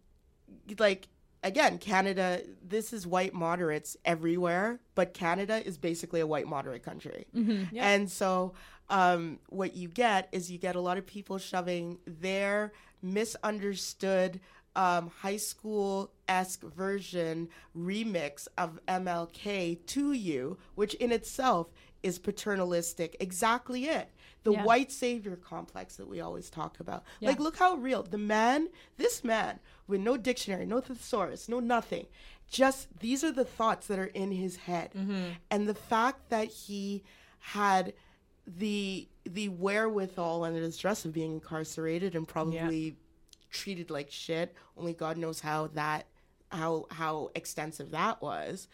[0.78, 1.08] like
[1.42, 7.26] again, Canada, this is white moderates everywhere, but Canada is basically a white moderate country.
[7.32, 7.88] Yeah.
[7.88, 8.54] And so,
[8.88, 12.72] um, what you get is you get a lot of people shoving their
[13.02, 14.40] misunderstood
[14.76, 21.68] um, high school esque version remix of MLK to you, which in itself
[22.02, 23.16] is paternalistic.
[23.20, 24.10] Exactly it.
[24.42, 24.64] The Yeah.
[24.64, 27.04] white savior complex that we always talk about.
[27.20, 27.28] Yeah.
[27.30, 28.02] Like, look how real.
[28.02, 32.06] The man, this man, with no dictionary, no thesaurus, no nothing,
[32.48, 34.92] just these are the thoughts that are in his head.
[34.96, 35.32] Mm-hmm.
[35.50, 37.02] And the fact that he
[37.38, 37.92] had
[38.46, 42.96] the the wherewithal under the stress of being incarcerated and probably
[43.50, 46.06] treated like shit only god knows how that
[46.50, 48.66] how how extensive that was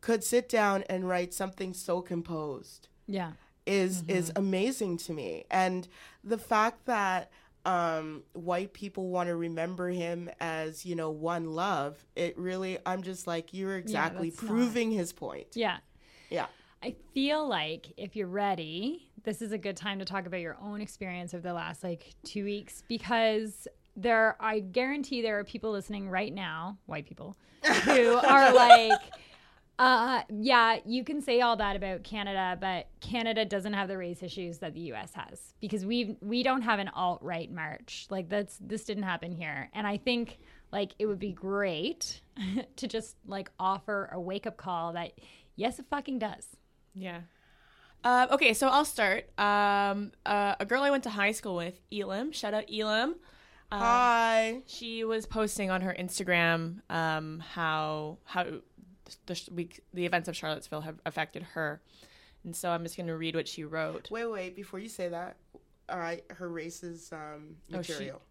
[0.00, 3.32] could sit down and write something so composed Yeah.
[3.70, 5.44] Is is amazing to me.
[5.50, 5.88] And
[6.24, 7.30] the fact that
[7.64, 13.02] um white people want to remember him as you know one love it really i'm
[13.02, 15.48] just like you're exactly not- proving his point.
[15.54, 15.76] Yeah.
[16.30, 16.46] yeah.
[16.82, 20.56] I feel like if you're ready, this is a good time to talk about your
[20.62, 25.72] own experience over the last like two weeks because there, I guarantee there are people
[25.72, 27.36] listening right now, white people,
[27.84, 28.98] who are like,
[29.80, 34.22] uh, yeah, you can say all that about Canada, but Canada doesn't have the race
[34.22, 35.14] issues that the U.S.
[35.14, 39.32] has because we we don't have an alt right march like that's this didn't happen
[39.32, 40.38] here, and I think
[40.70, 42.20] like it would be great
[42.76, 45.12] to just like offer a wake up call that
[45.56, 46.46] yes, it fucking does.
[46.94, 47.20] Yeah.
[48.04, 49.30] Uh, okay, so I'll start.
[49.38, 52.32] Um, uh, a girl I went to high school with, Elam.
[52.32, 53.14] Shout out Elam.
[53.72, 58.44] hi She was posting on her Instagram um, how how
[59.26, 61.80] the week the events of Charlottesville have affected her,
[62.44, 64.10] and so I'm just going to read what she wrote.
[64.10, 65.36] wait wait before you say that
[65.88, 68.22] all right her race is um Oh, she- material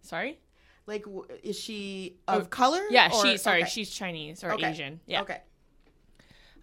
[0.00, 0.38] Sorry.
[0.86, 3.36] like w- is she of color Yeah, or- she.
[3.36, 3.70] Sorry, okay.
[3.70, 4.70] she's Chinese or Okay.
[4.70, 5.00] Asian.
[5.06, 5.22] Yeah.
[5.22, 5.42] okay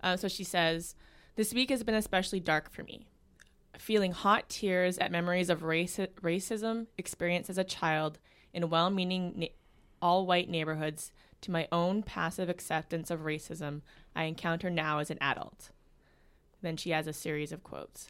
[0.02, 0.96] Uh, so she says,
[1.36, 3.06] This week has been especially dark for me.
[3.78, 8.20] Feeling hot tears at memories of race- racism experienced as a child
[8.54, 9.48] in well meaning na-
[10.02, 11.12] all white neighborhoods
[11.42, 13.82] to my own passive acceptance of racism
[14.16, 15.70] I encounter now as an adult.
[16.62, 18.10] Then she has a series of quotes.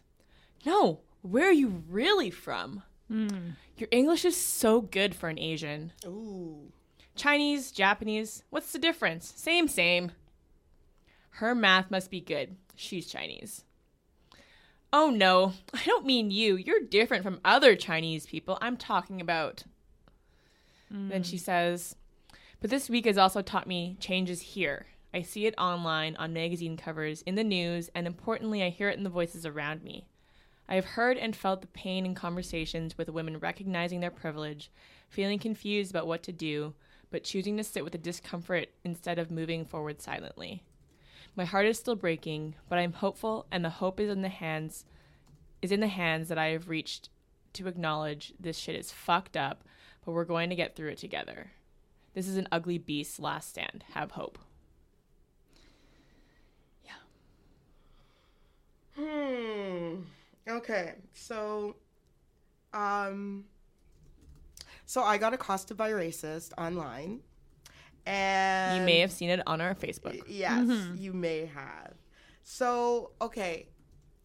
[0.66, 2.84] No, where are you really from?
[3.08, 3.52] Hmm.
[3.78, 5.94] Your English is so good for an Asian.
[6.06, 6.72] Ooh.
[7.16, 9.34] Chinese, Japanese, what's the difference?
[9.36, 10.12] Same, same.
[11.32, 12.56] Her math must be good.
[12.76, 13.64] She's Chinese.
[14.92, 16.56] Oh no, I don't mean you.
[16.56, 19.64] You're different from other Chinese people I'm talking about.
[20.92, 21.44] Then she hmm.
[21.44, 21.96] says,
[22.62, 24.88] But this week has also taught me change is here.
[25.14, 28.97] I see it online, on magazine covers, in the news, and importantly, I hear it
[28.97, 30.07] in the voices around me.
[30.68, 34.70] I have heard and felt the pain in conversations with women recognizing their privilege,
[35.10, 36.76] feeling confused about what to do,
[37.10, 40.62] but choosing to sit with the discomfort instead of moving forward silently.
[41.36, 44.86] My heart is still breaking, but I'm hopeful and the hope is in the hands
[45.62, 47.10] is in the hands that I have reached
[47.53, 49.64] to acknowledge this shit is fucked up,
[50.05, 51.51] but we're going to get through it together.
[52.14, 53.84] This is an ugly beast's last stand.
[53.93, 54.39] Have hope.
[56.84, 56.91] Yeah.
[58.95, 60.01] Hmm.
[60.47, 60.95] Okay.
[61.14, 61.76] So,
[62.74, 63.45] um,
[64.86, 67.20] so I got accosted by a racist online,
[68.05, 70.22] and You may have seen it on our Facebook.
[70.28, 71.93] Yes, you may have.
[72.43, 73.68] So, okay.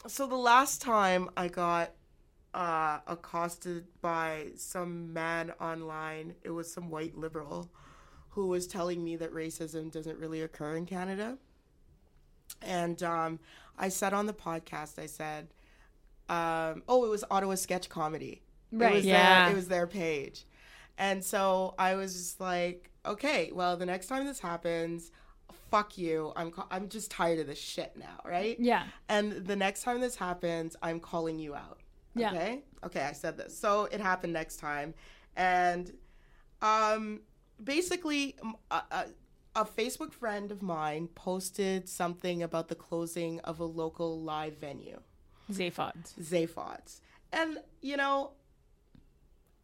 [0.07, 1.93] So the last time I got
[2.55, 7.69] uh, accosted by some man online, it was some white liberal
[8.31, 11.37] who was telling me that racism doesn't really occur in Canada.
[12.63, 13.39] And um,
[13.79, 15.49] I said on the podcast, I said,
[16.29, 18.43] um, oh, it was Ottawa Sketch Comedy.
[18.73, 18.95] It Right.
[18.95, 19.45] was Yeah.
[19.45, 20.47] Their, it was their page.
[20.97, 25.11] And so I was just like, okay, well, the next time this happens,
[25.71, 26.33] fuck you.
[26.37, 28.57] I'm ca- I'm just tired of this shit now, right?
[28.61, 28.85] Yeah.
[29.09, 31.81] And the next time this happens, I'm calling you out.
[32.15, 32.31] Yeah.
[32.33, 32.63] Okay?
[32.85, 33.57] Okay, I said this.
[33.57, 34.95] So it happened next time.
[35.37, 35.93] And
[36.63, 37.21] um
[37.63, 38.37] basically
[38.71, 45.01] a Facebook friend of mine posted something about the closing of a local live venue.
[45.53, 46.15] Zaphods.
[46.21, 47.01] Zaphods.
[47.33, 48.33] And you know,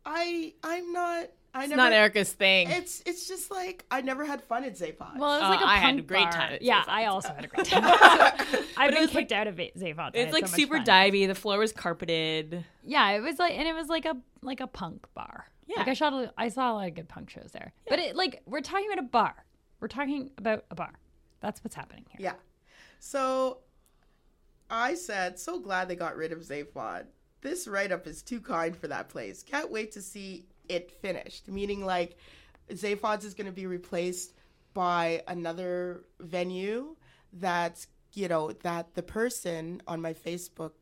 [0.04, 2.70] I I'm not I It's never not Erica's thing.
[2.70, 5.16] it's it's just like I never had fun at Zaphods.
[5.18, 6.32] Well, it was Uh, like a I punk had a great bar.
[6.32, 7.82] time at Yeah, I also had a great time.
[8.76, 10.12] I've been was kicked out of Va- Zaphod.
[10.14, 10.86] It's like so super fun.
[10.86, 11.26] divey.
[11.26, 12.64] The floor was carpeted.
[12.84, 15.46] Yeah, it was like, and it was like a like a punk bar.
[15.66, 15.78] Yeah.
[15.80, 16.12] like I shot.
[16.12, 17.72] A, I saw a lot of good punk shows there.
[17.88, 19.34] But it like we're talking about a bar.
[19.80, 20.92] We're talking about a bar.
[21.40, 22.18] That's what's happening here.
[22.20, 22.34] Yeah.
[23.00, 23.58] So
[24.70, 27.06] I said, so glad they got rid of Zaphod.
[27.40, 29.42] This write up is too kind for that place.
[29.42, 31.48] Can't wait to see it finished.
[31.48, 32.16] Meaning, like,
[32.70, 34.32] Zaphod's is going to be replaced
[34.72, 36.96] by another venue
[37.32, 40.72] that's, you know, that the person on my Facebook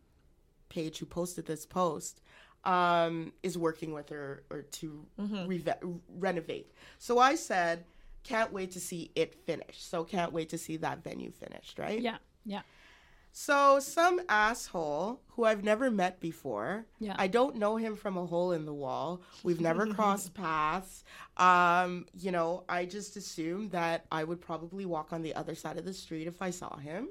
[0.69, 2.21] page who posted this post
[2.65, 5.07] um, is working with her or to
[5.47, 5.83] reve-
[6.19, 6.73] renovate.
[6.99, 7.85] So I said,
[8.25, 9.89] can't wait to see it finished.
[9.89, 12.01] So can't wait to see that venue finished, right?
[12.01, 12.63] Yeah, yeah.
[13.33, 16.87] So some asshole who I've never met before.
[16.99, 17.15] Yeah.
[17.17, 19.23] I don't know him from a hole in the wall.
[19.43, 21.05] We've never crossed paths.
[21.37, 25.79] Um, you know, I just assumed that I would probably walk on the other side
[25.79, 27.09] of the street if I saw him.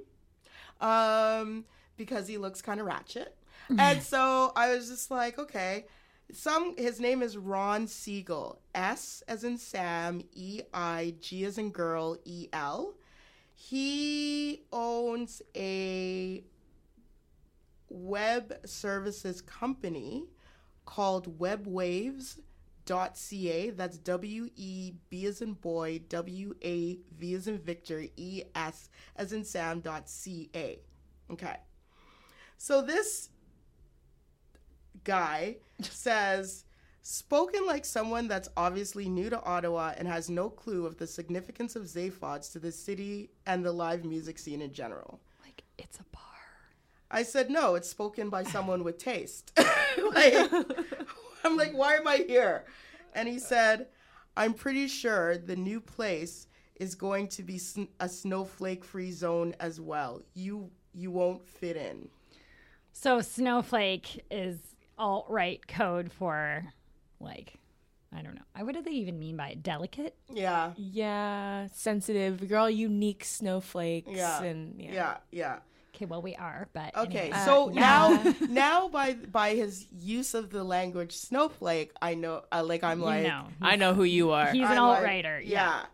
[0.82, 1.65] Um,
[1.95, 3.36] because he looks kind of ratchet.
[3.78, 5.86] and so I was just like, okay.
[6.34, 8.57] Some his name is Ron Seigel.
[8.76, 12.95] S as in Sam, E I G as in girl, E L.
[13.60, 16.43] He owns a
[17.89, 20.26] web services company
[20.86, 23.72] called webwaves.ca.
[23.72, 28.89] That's W E B as in boy, W A V as in Victor, E S
[29.16, 30.80] as in Sam dot C A.
[31.32, 31.58] Okay.
[32.58, 33.30] So this
[35.03, 36.66] guy says,
[37.08, 41.78] spoken like someone that's obviously new to Ottawa and has no clue of the significance
[41.78, 45.22] of Zaphods to the city and the live music scene in general.
[45.41, 46.22] Like it's a bar.
[47.10, 49.58] I said, no, it's spoken by someone with taste.
[50.14, 50.51] like,
[51.45, 52.66] I'm like, why am I here?
[53.16, 53.88] And he said,
[54.36, 59.55] I'm pretty sure the new place is going to be sn- a snowflake free zone
[59.62, 60.24] as well.
[60.34, 62.10] You you won't fit in.
[62.91, 64.58] So snowflake is
[64.97, 66.66] alt right code for
[67.20, 67.55] like
[68.15, 68.63] I don't know.
[68.63, 69.63] What do they even mean by it?
[69.63, 70.15] Delicate?
[70.32, 70.72] Yeah.
[70.78, 72.41] Yeah, sensitive.
[72.49, 74.09] You're all unique snowflakes.
[74.11, 74.41] Yeah.
[74.43, 74.91] And yeah.
[74.93, 75.57] Yeah, yeah.
[75.93, 77.39] Okay, well we are, but Okay, anyway.
[77.43, 77.80] so yeah.
[77.80, 82.99] now now by by his use of the language snowflake, I know uh, like I'm
[82.99, 84.51] you like know, I know who you are.
[84.51, 85.41] he's an I'm alt like, righter.
[85.41, 85.49] Yeah.
[85.51, 85.86] Yeah.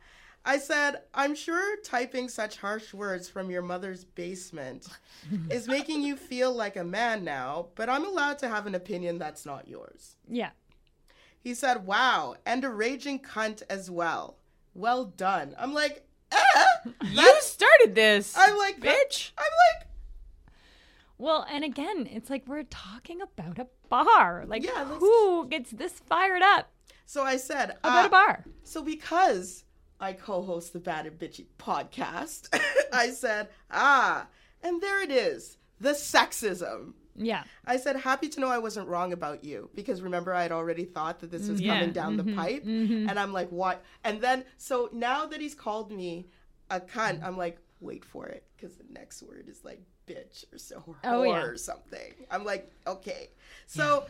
[0.46, 4.88] I said, I'm sure typing such harsh words from your mother's basement
[5.50, 9.18] is making you feel like a man now, but I'm allowed to have an opinion
[9.20, 10.18] that's not yours.
[10.30, 10.50] Yeah.
[11.44, 14.38] He said, Wow, and a raging cunt as well.
[14.74, 15.54] well done.
[15.60, 16.38] I'm like, eh,
[17.04, 18.34] You started this.
[18.38, 19.32] I'm like, bitch.
[19.38, 19.44] I'm
[19.80, 19.88] like,
[21.18, 24.46] Well, and again, it's like we're talking about a bar.
[24.48, 26.72] Like, Yeah, who gets this fired up
[27.06, 28.46] so I said, about uh, a bar?
[28.64, 29.66] So because
[30.00, 32.48] I co-host the Bad and Bitchy podcast,
[32.94, 34.28] I said, ah,
[34.62, 36.94] and there it is, the sexism.
[37.16, 37.44] Yeah.
[37.66, 40.86] I said, happy to know I wasn't wrong about you because remember I had already
[40.86, 41.74] thought that this was mm, Yeah.
[41.76, 42.36] coming down the mm-hmm.
[42.40, 43.10] pipe, mm-hmm.
[43.10, 43.84] and I'm like, what?
[44.04, 46.28] And then so now that he's called me
[46.70, 50.58] a cunt, I'm like, wait for it because the next word is like bitch or
[50.58, 51.42] so or Oh, yeah.
[51.42, 52.14] or something.
[52.32, 53.30] I'm like, okay.
[53.68, 54.06] So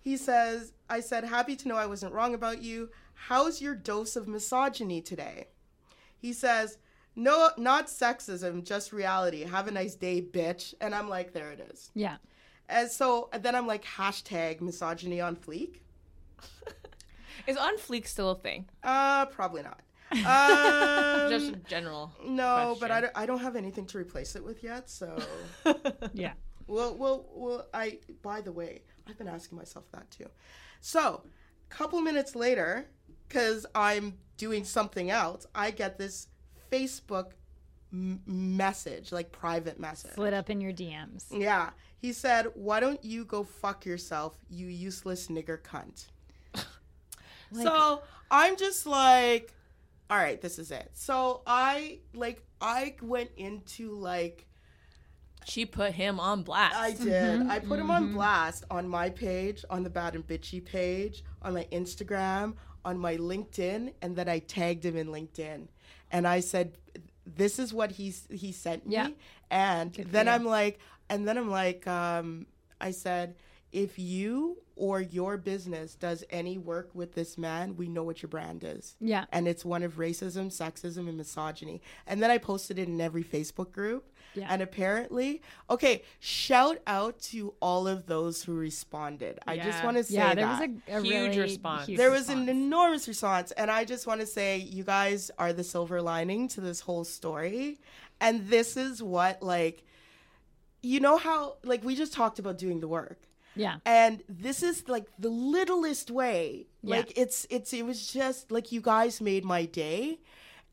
[0.00, 2.90] he says, I said, happy to know I wasn't wrong about you.
[3.14, 5.48] How's your dose of misogyny today?
[6.18, 6.78] He says,
[7.16, 9.44] no, not sexism, just reality.
[9.44, 10.74] Have a nice day, bitch.
[10.80, 11.90] And I'm like, there it is.
[11.94, 12.16] Yeah.
[12.68, 15.76] And so and then I'm like, hashtag misogyny on fleek.
[17.46, 18.66] Is on fleek still a thing?
[18.82, 19.80] Uh, probably not.
[20.14, 22.12] Um, Just a general.
[22.24, 24.88] no, but I don't, I don't have anything to replace it with yet.
[24.88, 25.18] So,
[26.12, 26.34] Yeah.
[26.68, 27.66] well, well, well.
[27.74, 27.98] I.
[28.22, 30.26] By the way, I've been asking myself that too.
[30.80, 31.22] So,
[31.70, 32.86] a couple minutes later,
[33.26, 36.28] because I'm doing something else, I get this
[36.74, 37.32] Facebook
[37.92, 40.12] m- message, like private message.
[40.12, 41.24] Slid up in your DMs.
[41.30, 41.70] Yeah.
[41.98, 46.06] He said, Why don't you go fuck yourself, you useless nigger cunt?
[47.52, 49.52] so I'm just like,
[50.10, 50.90] All right, this is it.
[50.94, 54.46] So I, like, I went into, like,
[55.46, 56.76] She put him on blast.
[56.76, 57.40] I did.
[57.40, 57.50] Mm-hmm.
[57.50, 58.14] I put him on mm-hmm.
[58.14, 62.54] blast on my page, on the Bad and Bitchy page, on my Instagram,
[62.84, 65.68] on my LinkedIn, and then I tagged him in LinkedIn.
[66.10, 66.78] And I said,
[67.26, 69.08] "This is what he he sent me." Yeah.
[69.50, 70.28] And for then.
[70.28, 70.78] I'm like,
[71.08, 72.46] and then I'm like, um,
[72.80, 73.36] I said,
[73.72, 78.28] if you or your business does any work with this man, we know what your
[78.28, 79.24] brand is Yeah.
[79.32, 81.80] and it's one of racism, sexism, and misogyny.
[82.06, 84.12] And then I posted it in every Facebook group.
[84.34, 84.46] Yeah.
[84.50, 89.38] And apparently, okay, shout out to all of those who responded.
[89.46, 90.60] I just want to say Yeah, there that.
[90.60, 91.86] was a, a Huge really response.
[91.86, 95.52] huge there was an enormous response, and I just want to say you guys are
[95.52, 97.78] the silver lining to this whole story.
[98.20, 99.84] And this is what, like,
[100.82, 103.18] you know how, like, we just talked about doing the work
[103.56, 103.76] Yeah.
[103.86, 106.96] and this is like the littlest way Yeah.
[106.96, 110.18] like it's it's it was just like you guys made my day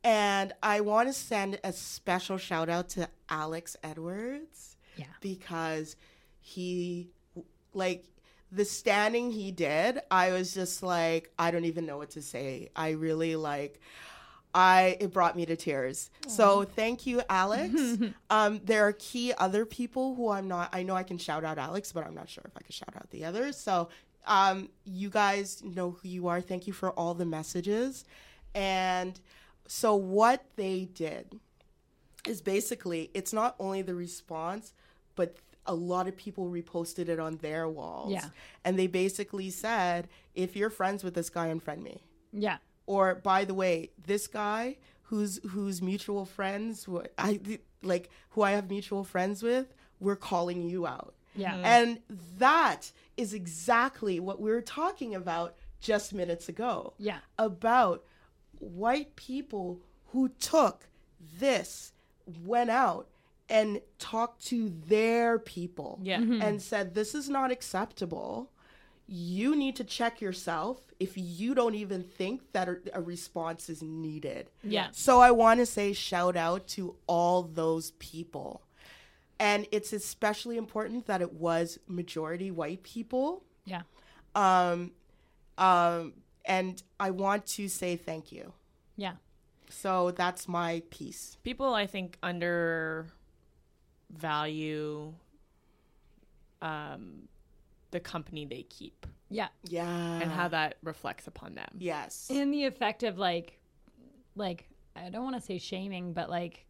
[0.04, 5.06] and i want to send a special shout out to alex edwards Yeah.
[5.22, 5.96] because
[6.40, 7.10] he
[7.74, 8.06] like
[8.52, 12.70] the standing he did i was just like i don't even know what to say
[12.76, 13.80] i really like
[14.54, 16.10] I it brought me to tears.
[16.28, 17.74] So thank you, Alex.
[18.30, 20.68] um, there are key other people who I'm not.
[20.74, 22.94] I know I can shout out Alex, but I'm not sure if I can shout
[22.98, 23.56] out the others.
[23.56, 23.88] So
[24.28, 26.42] um, you guys know who you are.
[26.42, 28.04] Thank you for all the messages.
[28.54, 29.18] And
[29.74, 31.40] so what they did
[32.28, 34.74] is basically it's not only the response,
[35.16, 38.12] but a lot of people reposted it on their walls.
[38.12, 38.26] Yeah.
[38.66, 42.04] And they basically said, if you're friends with this guy, unfriend me
[42.34, 42.58] Yeah.
[42.86, 47.40] or by the way this guy who's who's mutual friends who i
[47.82, 49.68] like who i have mutual friends with
[50.00, 51.54] we're calling you out Yeah.
[51.54, 51.66] Mm-hmm.
[51.66, 52.00] and
[52.40, 57.20] that is exactly what we were talking about just minutes ago Yeah.
[57.38, 58.04] about
[58.62, 59.82] white people
[60.12, 60.88] who took
[61.40, 61.92] this
[62.46, 63.08] went out
[63.50, 66.18] and talked to their people Yeah.
[66.22, 68.52] and said this is not acceptable
[69.08, 73.82] you need to check yourself if you don't even think that a, a response is
[73.82, 74.88] needed Yeah.
[74.92, 78.62] so i want to say shout out to all those people
[79.40, 83.82] and it's especially important that it was majority white people Yeah.
[84.36, 84.92] um,
[85.58, 86.14] um,
[86.46, 88.54] and I want to say thank you.
[88.98, 89.14] Yeah.
[89.70, 91.38] So that's my piece.
[91.44, 93.12] People, I think, undervalue
[96.62, 97.28] um,
[97.92, 99.48] the company they keep Yeah.
[99.64, 100.20] Yeah.
[100.22, 101.70] and how that reflects upon them.
[101.78, 102.30] Yes.
[102.30, 103.60] And the effect of like,
[104.36, 106.66] like I don't want to say shaming, but like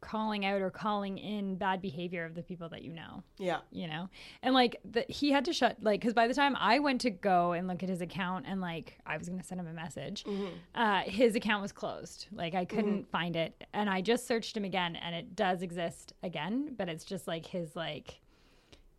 [0.00, 3.22] calling out or calling in bad behavior of the people that you know.
[3.38, 3.58] Yeah.
[3.70, 4.08] you know?
[4.42, 7.10] And like the, he had to shut like because by the time i went to
[7.10, 9.72] go and look at his account and like i was going to send him a
[9.72, 10.46] message mm-hmm.
[10.74, 12.26] uh, his account was closed.
[12.32, 13.10] Like i couldn't mm-hmm.
[13.10, 13.64] find it.
[13.72, 17.46] And i just searched him again and it does exist again but it's just like
[17.46, 18.20] his like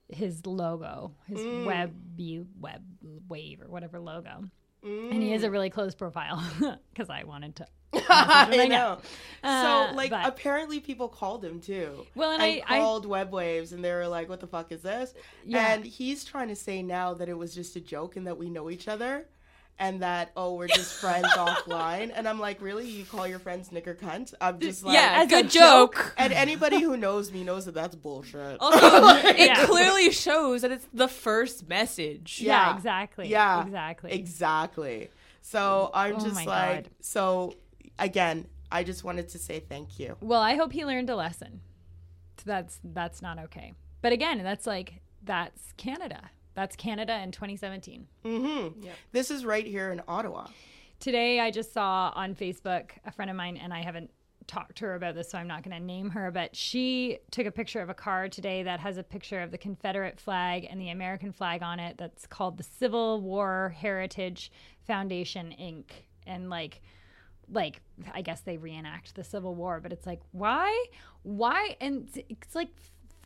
[0.10, 1.66] his logo his mm.
[1.66, 1.93] web
[2.60, 2.84] web
[3.30, 4.43] wave or whatever logo
[4.84, 6.44] and he has a really close profile
[6.94, 9.00] because i wanted to I I know.
[9.44, 12.06] Uh, so, like, but- apparently people called him too.
[12.16, 14.82] Well, and I- I- called Web Waves, and they were like, "What the fuck is
[14.82, 15.14] this?"
[15.46, 15.74] Yeah.
[15.74, 18.50] And he's trying to say now that it was just a joke and that we
[18.50, 19.28] know each other.
[19.80, 23.72] And that oh we're just friends offline and i'm like really you call your friends
[23.72, 25.96] knicker cunt i'm just like yeah, as a good joke.
[25.96, 26.14] joke.
[26.18, 28.78] and anybody who knows me knows that that's bullshit Also,
[29.28, 29.66] it Yeah.
[29.66, 32.40] clearly shows that it's the first message.
[32.42, 32.76] Yeah, Yeah.
[32.76, 33.28] exactly.
[33.28, 34.12] Yeah, exactly.
[34.12, 35.10] exactly
[35.42, 36.90] so i'm Oh just like God.
[37.00, 37.56] so
[37.98, 41.62] again i just wanted to say thank you Well, I hope he learned a lesson.
[42.46, 43.74] That's that's not okay.
[44.02, 46.32] But again, that's like that's Canada.
[46.54, 48.08] That's Canada in 2017.
[48.26, 48.84] mm-hmm.
[48.84, 48.95] Yep.
[49.12, 50.47] this is right here in ottawa
[51.02, 54.12] Today, I just saw on Facebook a friend of mine, and I haven't
[54.45, 57.47] talked to her about this, so I'm not going to name her, but she took
[57.47, 60.80] a picture of a car today that has a picture of the Confederate flag and
[60.80, 64.52] the American flag on it that's called the Civil War Heritage
[64.86, 65.86] Foundation, Inc.
[66.28, 66.84] And like,
[67.52, 67.82] like
[68.14, 70.86] I guess they reenact the Civil War, but it's like, why?
[71.24, 71.78] Why?
[71.82, 72.70] And it's like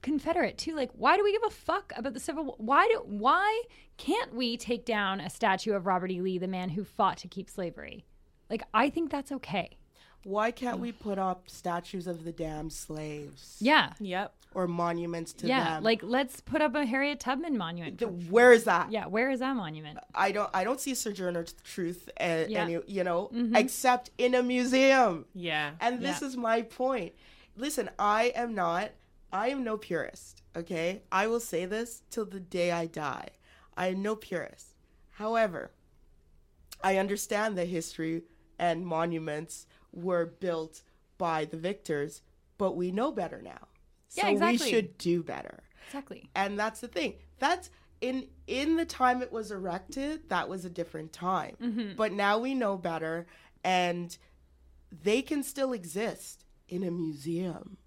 [0.02, 0.76] Confederate too.
[0.76, 2.56] Like, why do we give a fuck about the Civil War?
[2.58, 3.64] Why do why
[3.98, 6.22] can't we take down a statue of Robert E.
[6.22, 8.06] Lee, the man who fought to keep slavery?
[8.50, 9.78] Like, I think that's okay.
[10.24, 13.93] why can't we put up statues of the damn slaves Yeah.
[14.00, 14.34] Yep.
[14.56, 15.76] or monuments to yeah.
[15.76, 18.00] them Like, let's put up a Harriet Tubman monument.
[18.00, 19.06] The- where is that yeah.
[19.08, 20.00] Where is that monument?
[20.16, 22.64] I don't I don't see Sojourner Truth uh, Yeah.
[22.64, 25.26] any you know except in a museum.
[25.34, 25.72] Yeah.
[25.80, 26.28] And this Yeah.
[26.28, 27.14] is my point.
[27.56, 28.89] Listen, I am not
[29.36, 31.03] I am no purist, okay?
[31.11, 33.27] I will say this till the day I die.
[33.75, 34.75] I am no purist.
[35.11, 35.71] However,
[36.81, 38.23] I understand that history
[38.57, 40.81] and monuments were built
[41.17, 42.21] by the victors,
[42.57, 43.67] but we know better now.
[44.07, 44.65] So Yeah, exactly.
[44.65, 46.29] we should do better Exactly.
[46.36, 47.69] and that's the thing that's
[48.01, 51.95] in in the time it was erected that was a different time Mm-hmm.
[51.95, 53.27] but now we know better
[53.63, 54.17] and
[55.03, 57.77] they can still exist in a museum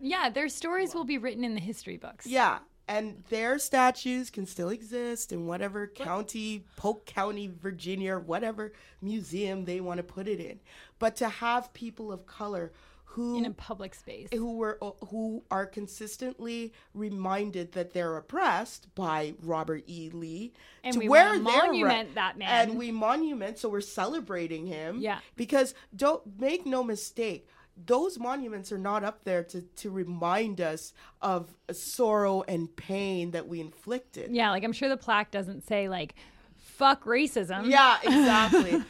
[0.00, 0.28] Yeah.
[0.30, 2.26] Their stories will be written in the history books.
[2.26, 9.64] yeah and their statues can still exist in whatever county polk county virginia whatever museum
[9.64, 10.58] they want to put it in
[10.98, 12.72] but to have people of color
[13.04, 14.28] who In a public space.
[14.32, 20.10] who were uh, who are consistently reminded that they're oppressed by Robert E.
[20.12, 20.52] Lee,
[20.84, 22.48] And to we where monument that man.
[22.70, 25.00] and we monument, so we're celebrating him.
[25.00, 25.18] Yeah.
[25.34, 27.48] because don't make no mistake.
[27.86, 33.48] Those monuments are not up there to, to remind us of sorrow and pain that
[33.48, 34.30] we inflicted.
[34.32, 34.50] Yeah.
[34.50, 36.14] Like, I'm sure the plaque doesn't say, like,
[36.56, 37.70] fuck racism.
[37.70, 38.82] Yeah, exactly.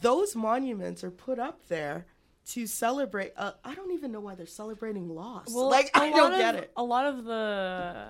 [0.00, 2.06] Those monuments are put up there
[2.50, 3.32] to celebrate.
[3.36, 5.46] Uh, I don't even know why they're celebrating loss.
[5.52, 6.72] Well, like I don't of, get it.
[6.76, 8.08] A lot of the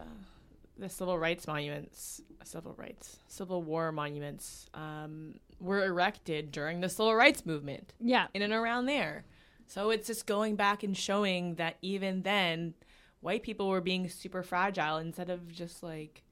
[0.78, 7.14] the civil rights monuments, civil rights, Civil War monuments, um, were erected during the civil
[7.14, 8.26] rights movement, Yeah.
[8.34, 9.24] in and around there.
[9.72, 12.74] So it's just going back and showing that even then,
[13.20, 16.24] white people were being super fragile instead of just like,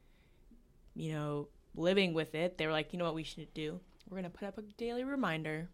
[0.94, 2.58] you know, living with it.
[2.58, 3.80] They were like, you know what we should do?
[4.10, 5.70] We're gonna put up a daily reminder,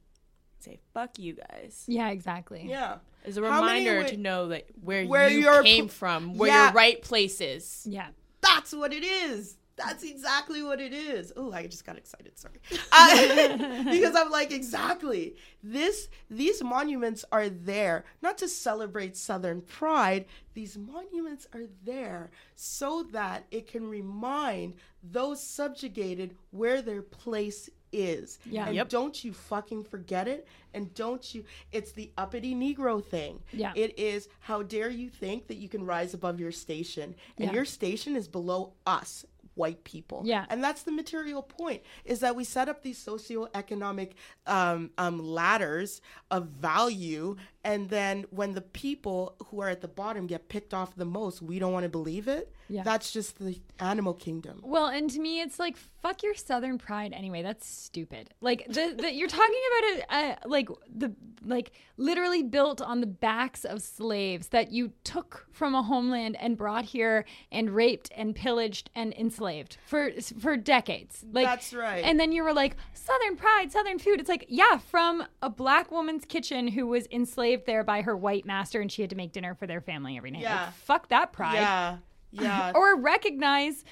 [0.61, 2.11] say "fuck you guys." Yeah.
[2.11, 2.67] Exactly.
[2.69, 2.99] Yeah.
[3.25, 6.51] As a How reminder wa- to know that where, Where you came pl- from, where
[6.51, 6.65] Yeah.
[6.67, 7.85] your right place is.
[7.91, 8.11] Yeah.
[8.43, 9.57] That's what it is.
[9.77, 11.33] That's exactly what it is.
[11.37, 12.39] Oh, I just got excited.
[12.39, 12.55] Sorry,
[12.93, 16.09] I- uh, because I'm like exactly this.
[16.31, 20.25] These monuments are there not to celebrate Southern pride.
[20.55, 28.39] These monuments are there so that it can remind those subjugated where their place is.
[28.47, 28.67] Yeah.
[28.67, 28.89] And Yep.
[28.89, 30.47] don't you fucking forget it.
[30.75, 31.45] And don't you.
[31.73, 33.41] It's the uppity Negro thing.
[33.53, 33.73] Yeah.
[33.77, 37.53] It is how dare you think that you can rise above your station and Yeah.
[37.53, 39.25] your station is below us
[39.57, 40.47] white people Yeah.
[40.51, 44.13] and that's the material point is that we set up these socioeconomic
[44.47, 46.01] um, um, ladders
[46.31, 50.95] of value and then when the people who are at the bottom get picked off
[50.95, 52.83] the most we don't want to believe it Yeah.
[52.83, 57.13] that's just the animal kingdom Well, and to me, it's like fuck your Southern pride.
[57.13, 58.31] Anyway, that's stupid.
[58.41, 61.13] Like the, the you're talking about it, uh, like the
[61.45, 66.57] like literally built on the backs of slaves that you took from a homeland and
[66.57, 71.25] brought here and raped and pillaged and enslaved for for decades.
[71.33, 72.05] Like That's right.
[72.05, 74.21] And then you were like Southern pride, Southern food.
[74.21, 78.45] It's like yeah, from a black woman's kitchen who was enslaved there by her white
[78.47, 80.43] master, and she had to make dinner for their family every night.
[80.43, 80.71] Like, Yeah.
[80.85, 81.97] fuck that pride yeah
[82.33, 83.85] yeah or recognize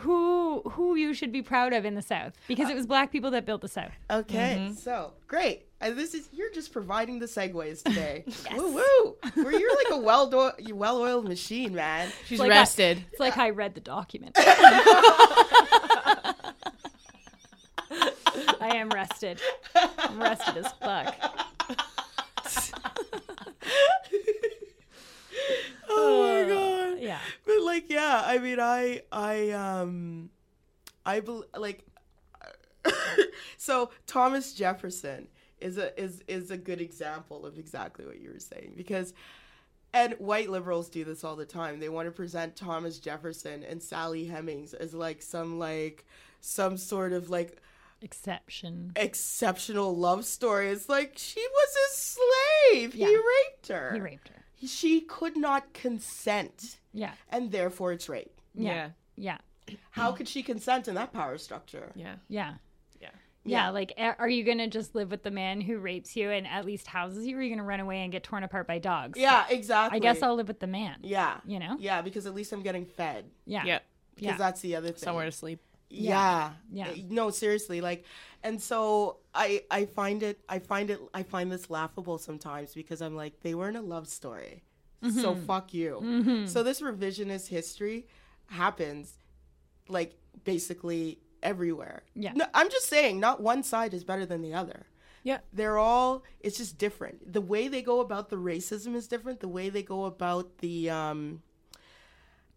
[0.00, 3.30] who who you should be proud of in the South because it was black people
[3.32, 3.92] that built the South.
[4.10, 5.66] Okay, so great.
[5.82, 8.24] Uh, this is you're just providing the segues today.
[8.56, 9.16] Woo woo!
[9.42, 12.10] Where you're like a well do- well oiled machine, man.
[12.26, 13.04] She's like I- rested.
[13.10, 14.34] It's like I read the document.
[18.60, 19.40] I am rested.
[19.74, 21.14] I'm rested as fuck.
[25.94, 26.71] Oh my god.
[27.02, 27.18] Yeah.
[27.46, 30.30] But like, yeah, I mean, I, I, um,
[31.04, 31.84] I bel like.
[33.56, 35.28] so Thomas Jefferson
[35.60, 39.14] is a is is a good example of exactly what you were saying because
[39.94, 41.78] and white liberals do this all the time.
[41.78, 46.04] They want to present Thomas Jefferson and Sally Hemings as like some like
[46.40, 47.58] some sort of like
[48.00, 48.92] Exception.
[48.96, 50.70] exceptional love story.
[50.70, 52.94] It's like she was a slave.
[52.96, 53.06] Yeah.
[53.06, 53.92] He raped her.
[53.94, 54.41] He raped her.
[54.66, 57.12] She could not consent, Yeah.
[57.28, 58.40] and therefore it's rape.
[58.54, 58.90] Yeah.
[59.16, 59.38] Yeah.
[59.68, 59.76] Yeah.
[59.90, 61.92] How could she consent in that power structure?
[61.94, 62.16] Yeah.
[62.28, 62.54] Yeah.
[63.00, 63.08] Yeah.
[63.44, 66.64] Yeah, like, are you gonna just live with the man who rapes you and at
[66.64, 69.18] least houses you, or are you gonna run away and get torn apart by dogs?
[69.18, 69.96] Yeah, exactly.
[69.96, 70.98] I guess I'll live with the man.
[71.02, 71.38] Yeah.
[71.44, 71.76] You know?
[71.80, 73.24] Yeah, because at least I'm getting fed.
[73.44, 73.64] Yeah.
[73.64, 73.78] Yeah.
[74.14, 74.36] Because Yeah.
[74.36, 74.98] that's the other thing.
[74.98, 75.60] Somewhere to sleep.
[75.90, 76.52] Yeah.
[76.70, 76.88] Yeah.
[76.90, 78.04] Uh, No, seriously, like
[78.44, 83.00] and so I I find it I find it I find this laughable sometimes because
[83.00, 84.62] I'm like they weren't a love story.
[85.02, 85.44] So Mm-hmm.
[85.46, 86.44] fuck you.
[86.46, 88.06] So this revisionist history
[88.46, 89.14] happens
[89.88, 90.14] like
[90.44, 92.04] basically everywhere.
[92.14, 92.32] Yeah.
[92.34, 94.86] No, I'm just saying not one side is better than the other.
[95.24, 95.38] Yeah.
[95.52, 97.32] They're all it's just different.
[97.32, 99.40] The way they go about the racism is different.
[99.40, 101.42] The way they go about the um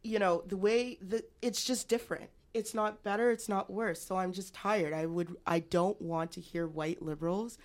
[0.04, 2.30] you know, the way the it's just different.
[2.56, 4.02] It's not better, it's not worse.
[4.02, 4.94] So I'm just tired.
[4.94, 7.58] I would I don't want to hear white liberals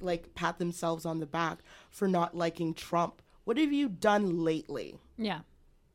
[0.00, 1.58] like pat themselves on the back
[1.90, 3.22] for not liking Trump.
[3.44, 4.98] What have you done lately?
[5.18, 5.40] Yeah.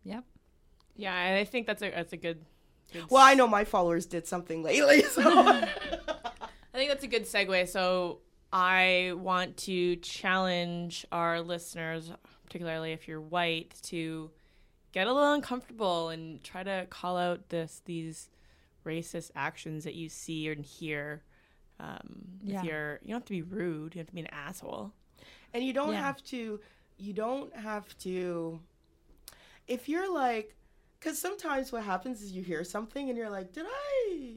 [0.03, 0.25] Yep.
[0.97, 2.43] Yeah, and I think that's a that's a good.
[2.91, 5.01] good Well, I know my followers did something lately.
[5.03, 5.69] So I
[6.73, 7.69] think that's a good segue.
[7.69, 8.19] So
[8.51, 12.11] I want to challenge our listeners,
[12.45, 14.31] particularly if you're white, to
[14.95, 18.29] get a little uncomfortable and try to call out this these
[18.85, 21.21] racist actions that you see and hear.
[21.79, 22.59] Um, Yeah.
[22.59, 23.93] If you're, you don't have to be rude.
[23.95, 24.93] You have to be an asshole.
[25.53, 26.01] and you don't Yeah.
[26.01, 26.59] have to
[26.97, 28.59] you don't have to
[29.67, 30.55] if you're like
[30.99, 34.35] because sometimes what happens is you hear something and you're like did i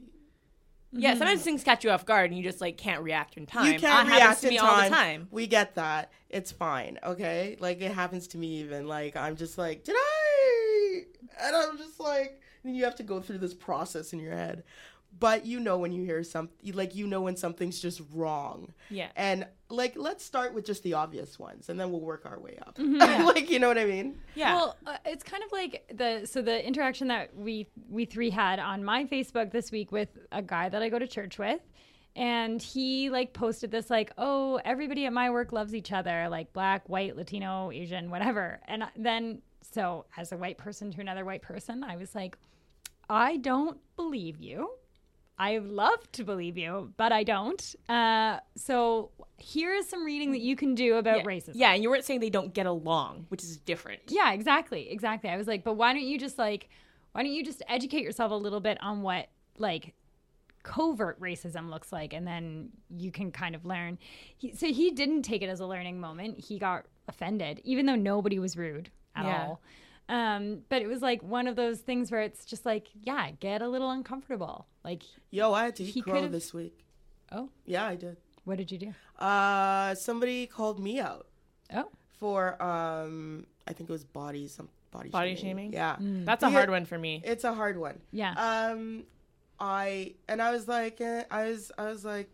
[0.91, 3.65] Yeah, sometimes things catch you off guard and you just like can't react in time.
[3.67, 4.69] you can't That happens react to in me time.
[4.69, 5.27] all the time.
[5.31, 9.57] we get that it's fine okay like it happens to me even like i'm just
[9.57, 10.08] like did i
[11.41, 14.63] and i'm just like and you have to go through this process in your head
[15.19, 19.07] but you know when you hear something like you know when something's just wrong Yeah.
[19.15, 22.59] and like let's start with just the obvious ones and then we'll work our way
[22.65, 23.25] up Mm-hmm.
[23.25, 24.53] like you know what i mean Yeah.
[24.55, 28.59] Well, uh, it's kind of like the so the interaction that we we three had
[28.59, 31.59] on my Facebook this week with a guy that I go to church with,
[32.15, 36.53] and he like posted this like, "Oh, everybody at my work loves each other, like
[36.53, 39.41] black, white, Latino, Asian, whatever." And then
[39.71, 42.37] so as a white person to another white person, I was like,
[43.09, 44.71] "I don't believe you."
[45.39, 47.75] I love to believe you, but I don't.
[47.87, 51.23] Uh, so here is some reading that you can do about yeah.
[51.23, 51.51] racism.
[51.53, 54.01] Yeah, and you weren't saying they don't get along, which is different.
[54.09, 54.91] Yeah, exactly.
[54.91, 55.29] Exactly.
[55.29, 56.67] I was like, but why don't you just like
[57.13, 59.93] why don't you just educate yourself a little bit on what like
[60.63, 63.97] covert racism looks like and then you can kind of learn.
[64.37, 66.39] He, so he didn't take it as a learning moment.
[66.39, 69.45] He got offended even though nobody was rude at Yeah.
[69.47, 69.61] all.
[70.09, 73.61] Um, but it was like one of those things where it's just like, yeah, get
[73.61, 74.65] a little uncomfortable.
[74.83, 76.83] Like, yo i had to eat crow this week
[77.31, 78.93] oh, yeah i did what did you do?
[79.23, 81.27] uh somebody called me out
[81.71, 85.71] Oh, for um i think it was body some body Body shaming?
[85.73, 86.51] yeah That's a Yeah.
[86.53, 87.21] hard one for me.
[87.23, 88.31] it's a hard one yeah.
[88.71, 89.03] um
[89.59, 92.29] i and i was like eh, i was i was like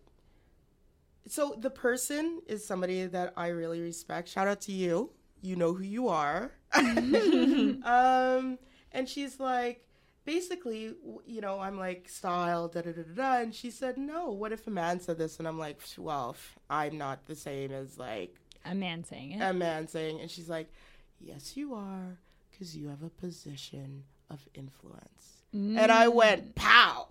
[1.27, 5.09] so the person is somebody that i really respect shout out to you
[5.45, 6.51] you know who you are.
[6.73, 7.83] Mm-hmm.
[7.85, 8.57] Um
[8.91, 9.85] and she's like
[10.23, 10.93] basically
[11.25, 13.41] you know i'm like style da da da da da.
[13.41, 15.37] And she said no what if a man said this?
[15.37, 16.35] And i'm like well
[16.69, 18.35] I'm not the same as like
[18.65, 19.41] a man saying it.
[19.41, 20.71] a man saying and she's like
[21.19, 22.17] yes you are
[22.49, 25.43] because you have a position of influence.
[25.53, 26.15] And i mm.
[26.15, 27.09] went pow.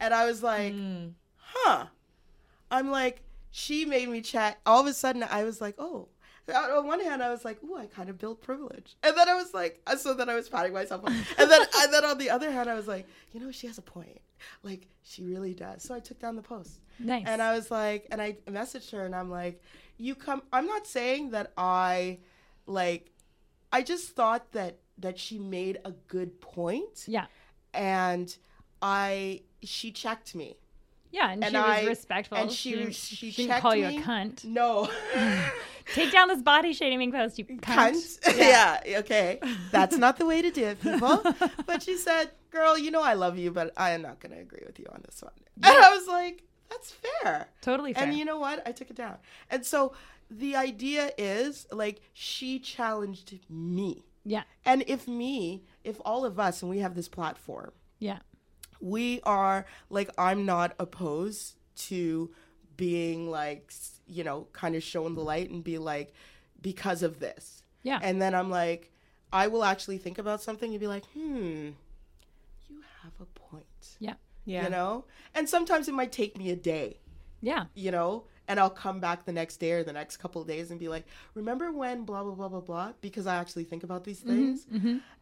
[0.00, 1.12] And i was like mm.
[1.36, 1.86] huh.
[2.70, 4.58] I'm like she made me chat.
[4.66, 6.08] All of a sudden i was like oh
[6.52, 9.34] on one hand i was like oh i kind of built privilege and then i
[9.34, 12.18] was like uh, so then i was patting myself on and then and then on
[12.18, 14.20] the other hand i was like you know she has a point
[14.62, 17.24] like she really does so i took down the post nice.
[17.26, 19.62] and I was like, and I messaged her and I'm like,
[19.98, 22.18] you come, I'm not saying that I,
[22.66, 23.10] like,
[23.72, 27.26] I just thought that, that she made a good point yeah.
[27.72, 28.34] and
[28.80, 30.56] I, she checked me.
[31.10, 32.38] Yeah, and, And she was I- respectful.
[32.38, 34.44] and she- didn't- she didn't call you a cunt.
[34.44, 34.88] No.
[35.92, 37.60] Take down this body shaming post, you cunt.
[37.60, 38.36] Cunt.
[38.38, 38.80] Yeah.
[39.00, 39.38] okay.
[39.70, 41.22] That's not the way to do it, people.
[41.66, 44.40] but she said, girl, you know I love you, but I am not going to
[44.40, 45.32] agree with you on this one.
[45.62, 46.92] And I was like, that's
[47.22, 47.48] fair.
[47.60, 48.04] Totally fair.
[48.04, 48.66] And you know what?
[48.66, 49.16] I took it down.
[49.50, 49.92] And so
[50.30, 54.04] the idea is like she challenged me.
[54.24, 58.18] yeah, And if me, if all of us, and we have this platform, yeah,
[58.80, 62.30] we are like, I'm not opposed to
[62.76, 63.72] being like,
[64.06, 66.12] you know, kind of shown the light and be like,
[66.60, 67.62] because of this.
[67.82, 67.98] Yeah.
[68.02, 68.90] And then I'm like,
[69.32, 71.70] I will actually think about something and be like, hmm,
[72.68, 73.64] you have a point.
[73.98, 74.14] yeah.
[74.46, 74.64] Yeah.
[74.64, 75.04] You know?
[75.34, 76.98] And sometimes it might take me a day,
[77.40, 77.64] Yeah.
[77.74, 78.24] you know?
[78.46, 80.88] And I'll come back the next day or the next couple of days and be
[80.88, 82.92] like, remember when blah, blah, blah, blah, blah?
[83.00, 84.66] Because I actually think about these things.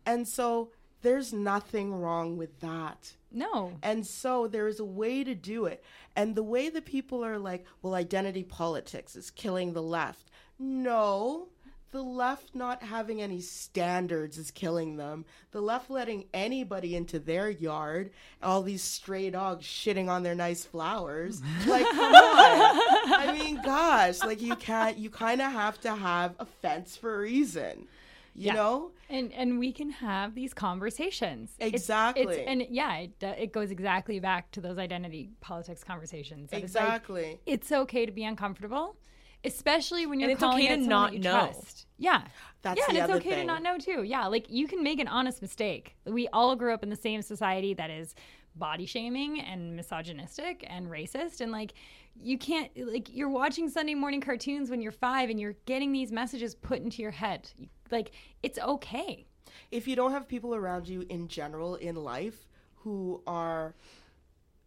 [0.05, 0.71] And so
[1.03, 3.13] there's nothing wrong with that.
[3.31, 3.73] No.
[3.83, 5.83] And so there is a way to do it.
[6.17, 10.31] And the way that people are like, well, identity politics is killing the left.
[10.59, 11.49] No,
[11.93, 15.27] the left not having any standards is killing them.
[15.51, 18.11] The left letting anybody into their yard,
[18.43, 21.43] all these stray dogs shitting on their nice flowers.
[21.67, 23.13] Like, come on.
[23.13, 27.15] I mean, gosh, like you can't, you kind of have to have a fence for
[27.15, 27.87] a reason.
[28.35, 28.55] You Yeah.
[28.55, 28.91] know?
[29.11, 32.23] and and we can have these conversations Exactly.
[32.23, 36.75] it's, and yeah it, it goes exactly back to those identity politics conversations that it's
[36.75, 37.41] like, Exactly.
[37.47, 38.97] it's okay to be uncomfortable
[39.45, 41.31] especially when you're it's calling okay out to not that you know.
[41.53, 41.87] trust.
[41.99, 42.23] yeah
[42.63, 44.99] That's yeah and it's other okay to not know too yeah like you can make
[45.01, 48.15] an honest mistake we all grew up in the same society that is
[48.55, 51.73] body shaming and misogynistic and racist and like
[52.21, 56.13] you can't like you're watching sunday morning cartoons when you're five and you're getting these
[56.13, 57.51] messages put into your head
[57.93, 58.11] like
[58.43, 59.27] it's okay.
[59.71, 62.47] If you don't have people around you in general in life
[62.77, 63.75] who are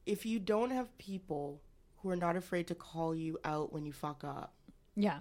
[0.05, 1.61] if you don't have people
[1.97, 4.53] who are not afraid to call you out when you fuck up.
[4.95, 5.19] Yeah.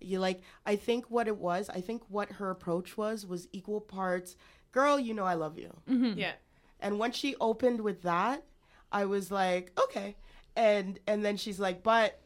[0.00, 3.80] You like i think what it was i think what her approach was was equal
[3.80, 4.36] parts
[4.70, 5.72] girl you know i love you.
[5.88, 6.18] Mm-hmm.
[6.18, 6.32] Yeah.
[6.80, 8.42] and once she opened with that
[8.92, 10.16] i was like okay.
[10.56, 12.20] And and then she's like but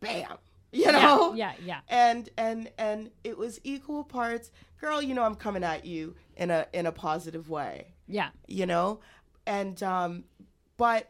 [0.00, 0.38] bam
[0.86, 1.34] you know?
[1.34, 1.80] yeah yeah.
[1.88, 6.50] And and and it was equal parts girl you know i'm coming at you in
[6.50, 7.94] a in a positive way.
[8.06, 8.30] Yeah.
[8.46, 9.00] You know?
[9.46, 10.24] And um
[10.76, 11.08] but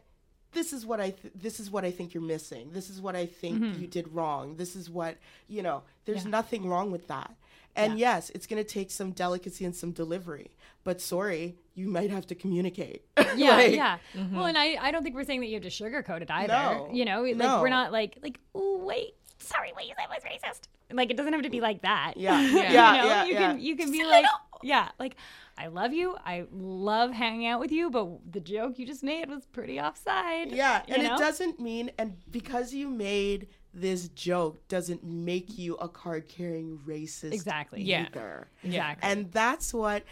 [0.53, 2.69] this is what i th- this is what i think you're missing.
[2.71, 4.55] This is what i think you did wrong.
[4.55, 5.17] This is what
[5.47, 6.31] you know there's Yeah.
[6.31, 7.31] nothing wrong with that.
[7.77, 10.51] And yes it's going to take some delicacy and some delivery
[10.85, 13.03] but sorry you might have to communicate.
[13.35, 13.97] Yeah Like, yeah
[14.31, 16.53] well and I, I don't think we're saying that you have to sugarcoat it either.
[16.53, 16.89] No.
[16.93, 17.61] you know like No.
[17.61, 21.41] we're not like like wait sorry what you said was racist like it doesn't have
[21.41, 22.71] to be like that yeah Yeah.
[22.71, 24.25] yeah you know yeah, you can you can be like
[24.63, 25.15] yeah like
[25.57, 29.29] i love you i love hanging out with you but the joke you just made
[29.29, 31.15] was pretty offside Yeah, and know?
[31.15, 36.79] it doesn't mean, and because you made this joke, doesn't make you a card carrying
[36.87, 37.33] racist.
[37.33, 37.81] Exactly.
[37.81, 38.05] Yeah.
[38.07, 38.47] Either.
[38.63, 40.03] exactly And that's what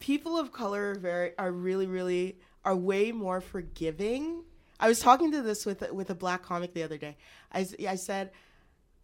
[0.00, 4.42] people of color are very are really really are way more forgiving.
[4.80, 7.16] I was talking to this with with a black comic the other day.
[7.52, 8.32] i, I said,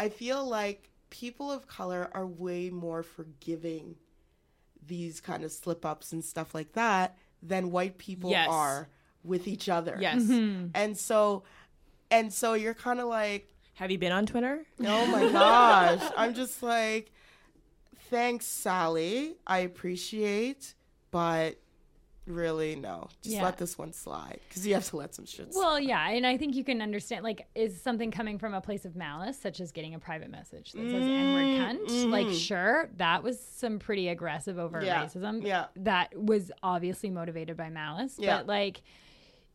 [0.00, 3.96] I feel like people of color are way more forgiving
[4.86, 8.48] these kind of slip ups and stuff like that than white people Yes.
[8.50, 8.88] are
[9.22, 9.96] with each other.
[10.00, 10.22] Yes.
[10.22, 10.68] Mm-hmm.
[10.74, 11.42] And so
[12.10, 14.64] and so you're kind of like, Have you been on Twitter?
[14.84, 16.02] oh my gosh.
[16.16, 17.12] I'm just like,
[18.08, 19.36] thanks, Sally.
[19.46, 20.74] I appreciate,
[21.10, 21.56] but
[22.30, 23.08] really, no.
[23.22, 23.42] Just Yeah.
[23.42, 25.60] let this one slide because you have to let some shit slide.
[25.60, 28.84] well yeah and i think you can understand like is something coming from a place
[28.84, 32.10] of malice such as getting a private message that says n-word mm, cunt mm-hmm.
[32.10, 35.04] like sure that was some pretty aggressive over Yeah.
[35.04, 35.66] racism Yeah.
[35.76, 38.38] that was obviously motivated by malice Yeah.
[38.38, 38.82] but like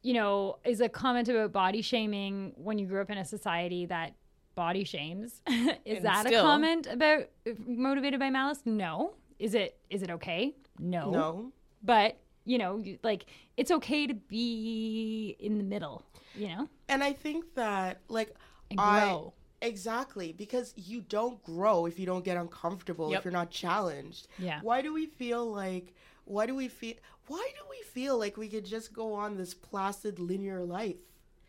[0.03, 3.85] you know is a comment about body shaming when you grew up in a society
[3.87, 4.13] that
[4.55, 5.41] body shames
[5.85, 7.23] is And that a comment about
[7.65, 11.51] motivated by malice no is it is it okay no no.
[11.83, 13.25] but you know you- like
[13.57, 16.03] it's okay to be in the middle
[16.35, 18.29] you know And I think that, like,
[18.69, 19.21] And I.
[19.61, 23.17] Exactly, because you don't grow if you don't get uncomfortable, Yep.
[23.19, 24.27] if you're not challenged.
[24.37, 24.59] Yeah.
[24.61, 25.95] Why do we feel like,
[26.25, 26.95] why do we feel,
[27.27, 30.97] why do we feel like we could just go on this placid linear life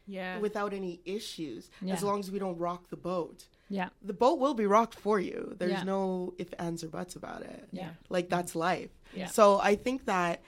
[0.07, 0.39] Yeah.
[0.39, 1.95] without any issues Yeah.
[1.95, 3.47] as long as we don't rock the boat?
[3.69, 5.41] yeah the boat will be rocked for you.
[5.59, 5.83] There's Yeah.
[5.83, 7.69] no if, ands, or buts about it.
[7.73, 7.91] Yeah.
[8.09, 8.93] Like that's life.
[9.13, 9.27] Yeah.
[9.27, 10.41] So I think that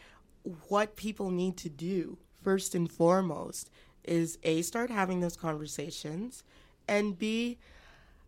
[0.69, 3.71] what people need to do first and foremost
[4.05, 6.43] is A, start having those conversations,
[6.87, 7.59] and B,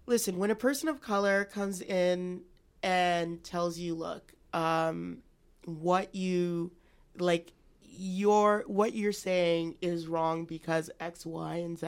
[0.07, 2.43] listen, when a person of color comes in
[2.83, 5.19] and tells you, look, um,
[5.65, 6.73] what you
[7.19, 7.53] like
[8.01, 11.87] your what you're saying is wrong because X, Y, and Z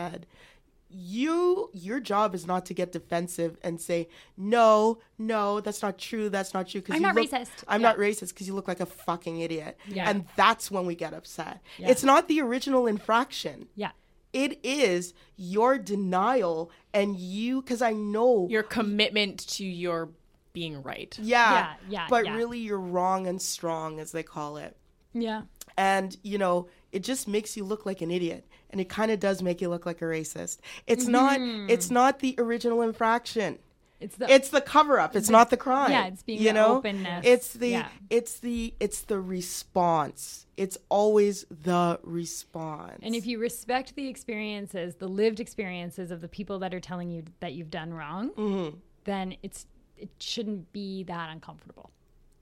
[0.92, 6.28] you your job is not to get defensive and say no no that's not true
[6.28, 7.88] that's not true because I'm you not look, racist." i'm Yeah.
[7.88, 10.08] not racist because you look like a fucking idiot Yeah.
[10.10, 11.88] and that's when we get upset Yeah.
[11.90, 13.90] it's not the original infraction yeah
[14.32, 20.10] it is your denial and you because i know Your commitment to your
[20.52, 21.16] being right.
[21.20, 24.76] yeah Yeah, yeah, but really you're wrong and strong as they call it
[25.14, 25.42] yeah
[25.76, 29.18] and you know it just makes you look like an idiot and it kind of
[29.18, 31.38] does make you look like a racist it's not
[31.70, 33.58] it's not the original infraction
[34.00, 36.52] It's the it's the cover up it's not the crime yeah, it's being you the
[36.54, 37.24] know openness.
[37.24, 37.88] it's the Yeah.
[38.10, 44.96] it's the it's the response it's always the response And if you respect the experiences,
[44.96, 48.76] the lived experiences of the people that are telling you that you've done wrong, Mm-hmm.
[49.04, 49.66] then it's
[49.96, 51.90] it shouldn't be that uncomfortable.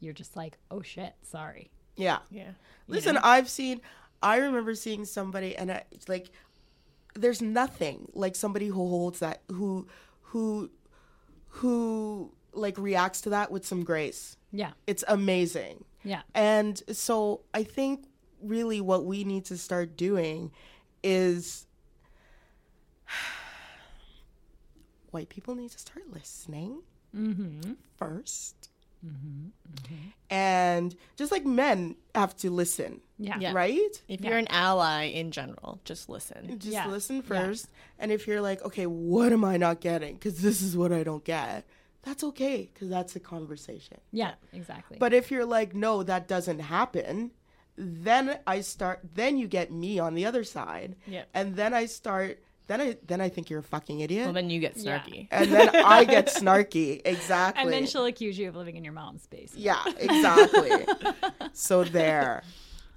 [0.00, 1.70] You're just like, oh shit, sorry.
[1.96, 2.52] yeah Yeah.
[2.88, 3.80] Listen, I've seen.
[4.22, 6.30] I remember seeing somebody, and I, it's like,
[7.14, 9.86] there's nothing like somebody who holds that, who,
[10.22, 10.70] who,
[11.48, 14.36] who like reacts to that with some grace.
[14.52, 18.06] Yeah, It's amazing, yeah, and so I think
[18.42, 20.50] really what we need to start doing
[21.02, 21.66] is
[25.10, 26.82] white people need to start listening
[27.16, 27.72] Mm-hmm.
[29.04, 29.50] 1st
[30.30, 33.52] and just like men have to listen, yeah, Yeah.
[33.52, 34.02] right?
[34.08, 34.28] If Yeah.
[34.30, 36.58] you're an ally in general, just listen.
[36.58, 36.86] just Yeah.
[36.86, 37.68] listen first
[37.98, 41.02] and if you're like okay what am i not getting because this is what i
[41.02, 41.64] don't get
[42.02, 44.96] that's okay because that's a conversation yeah, exactly.
[44.98, 47.30] but if you're like no that doesn't happen
[47.76, 51.24] then i start then you get me on the other side Yeah.
[51.34, 54.48] and then i start then i then i think you're a fucking idiot Well, then
[54.50, 55.00] you get Yeah.
[55.00, 55.28] snarky.
[55.30, 58.92] and then i get snarky exactly and then she'll accuse you of living in your
[58.92, 59.52] mom's space.
[59.56, 60.70] yeah exactly
[61.52, 62.42] so there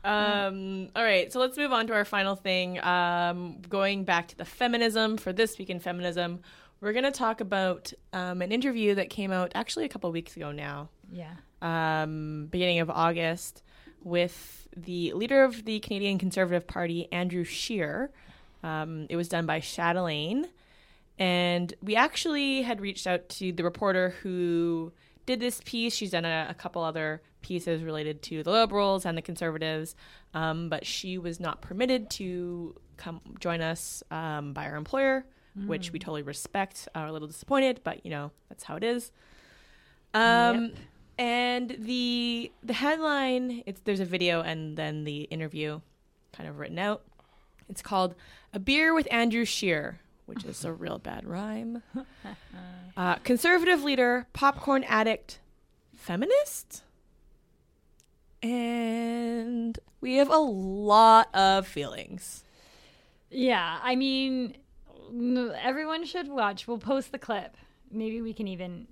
[0.05, 2.77] Um, all right, so let's move on to our final thing.
[2.83, 6.41] Um, going back to the feminism for this week in feminism,
[6.81, 10.35] we're going to talk about um, an interview that came out actually a couple weeks
[10.35, 11.31] ago now, Yeah,
[11.61, 13.63] um, beginning of August,
[14.03, 18.11] with the leader of the Canadian Conservative Party, Andrew Scheer.
[18.63, 20.47] Um, it was done by Chatelaine.
[21.19, 24.91] And we actually had reached out to the reporter who
[25.25, 25.93] did this piece.
[25.93, 29.95] She's done a, a couple other pieces related to the Liberals and the Conservatives,
[30.33, 35.25] um, but she was not permitted to come join us um, by our employer,
[35.67, 36.87] which we totally respect.
[36.95, 39.11] Are a little disappointed, but you know that's how it is.
[40.13, 40.71] Um,
[41.19, 45.79] And the the headline it's there's a video and then the interview,
[46.31, 47.03] kind of written out.
[47.69, 48.15] It's called
[48.53, 51.81] "A Beer with Andrew Scheer," which is a real bad rhyme.
[52.95, 55.39] Uh, conservative leader, popcorn addict,
[55.95, 56.83] feminist,
[58.43, 62.43] and we have a lot of feelings.
[63.31, 63.79] yeah.
[63.81, 64.57] I mean,
[65.59, 66.67] everyone should watch.
[66.67, 67.57] We'll post the clip.
[67.89, 68.87] Maybe we can even,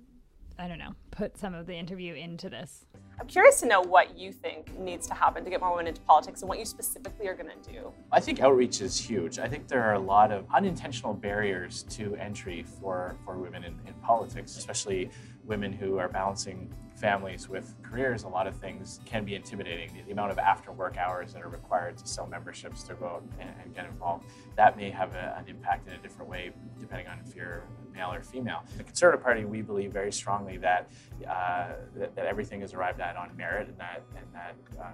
[0.58, 2.86] I don't know, put some of the interview into this.
[3.20, 6.00] I'm curious to know what you think needs to happen to get more women into
[6.02, 7.92] politics and what you specifically are going to do.
[8.10, 9.38] I think outreach is huge.
[9.38, 13.78] I think there are a lot of unintentional barriers to entry for, for women in,
[13.86, 15.10] in politics, especially
[15.44, 16.72] women who are balancing
[17.02, 18.22] families with careers.
[18.22, 19.90] A lot of things can be intimidating.
[20.06, 23.50] The, amount of after work hours that are required to sell memberships to out and,
[23.62, 24.26] and get involved,
[24.56, 28.12] that may have a, an impact in a different way depending on if you're male
[28.12, 28.62] or female.
[28.76, 30.90] The Conservative Party, we believe very strongly that,
[31.28, 34.92] uh, that, that everything is arrived at on merit and that, and that uh,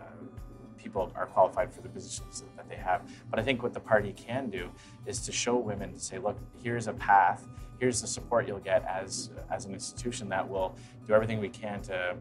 [0.78, 3.02] people are qualified for the positions that they have.
[3.30, 4.70] But I think what the party can do
[5.04, 7.46] is to show women to say, look, here's a path,
[7.78, 10.74] here's the support you'll get as as an institution that will
[11.06, 12.16] do everything we can to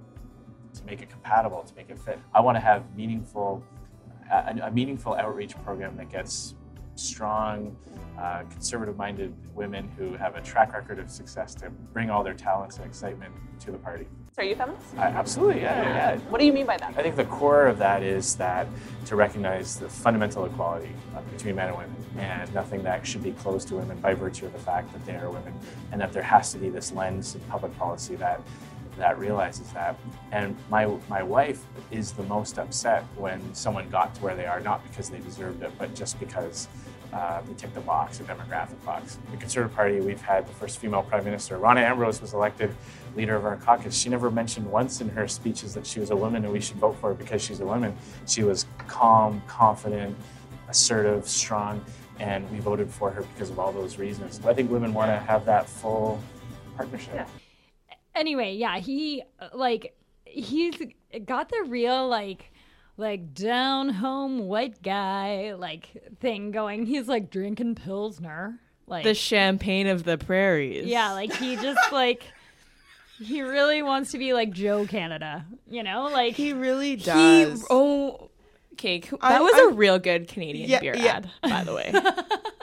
[0.74, 2.20] to make it compatible, to make it fit.
[2.34, 3.64] I want to have meaningful
[4.32, 6.56] a, a meaningful outreach program that gets
[7.00, 7.76] strong,
[8.20, 12.78] uh, conservative-minded women who have a track record of success to bring all their talents
[12.78, 14.08] and excitement to the party.
[14.36, 14.96] So are you feminist?
[14.98, 16.14] I, absolutely, yeah, yeah.
[16.14, 16.20] yeah.
[16.30, 16.94] What do you mean by that?
[16.96, 18.68] I think the core of that is that
[19.06, 23.32] to recognize the fundamental equality uh, between men and women, and nothing that should be
[23.32, 25.54] closed to women by virtue of the fact that they are women,
[25.92, 28.42] and that there has to be this lens of public policy that
[28.98, 29.98] that realizes that.
[30.32, 34.60] And my my wife is the most upset when someone got to where they are,
[34.60, 36.68] not because they deserved it, but just because.
[37.14, 39.18] Uh, they ticked the box, a demographic box.
[39.32, 41.58] The Conservative Party, we've had the first female Prime Minister.
[41.58, 42.76] Rona Ambrose was elected
[43.16, 43.98] leader of our caucus.
[43.98, 46.78] She never mentioned once in her speeches that she was a woman and we should
[46.78, 47.96] vote for her because she's a woman.
[48.28, 50.16] She was calm, confident,
[50.70, 51.84] assertive, strong,
[52.20, 54.40] and we voted for her because of all those reasons.
[54.46, 56.22] I think women want to have that full
[56.76, 57.14] partnership.
[57.16, 57.26] Yeah.
[58.18, 59.24] Anyway, yeah, he
[59.54, 59.96] like
[60.26, 60.76] he's
[61.26, 62.52] got the real like
[62.98, 65.90] like down home white guy like
[66.20, 66.86] thing going.
[66.86, 70.86] He's like drinking pilsner, like The champagne of the prairies.
[70.88, 72.24] yeah, like he just like
[73.20, 77.66] he really wants to be like Joe Canada, you know, like he really He, does
[77.70, 78.30] oh,
[78.74, 79.00] okay.
[79.00, 81.16] That I- was I- a real good Canadian Yeah, beer yeah.
[81.18, 81.94] ad, by the way.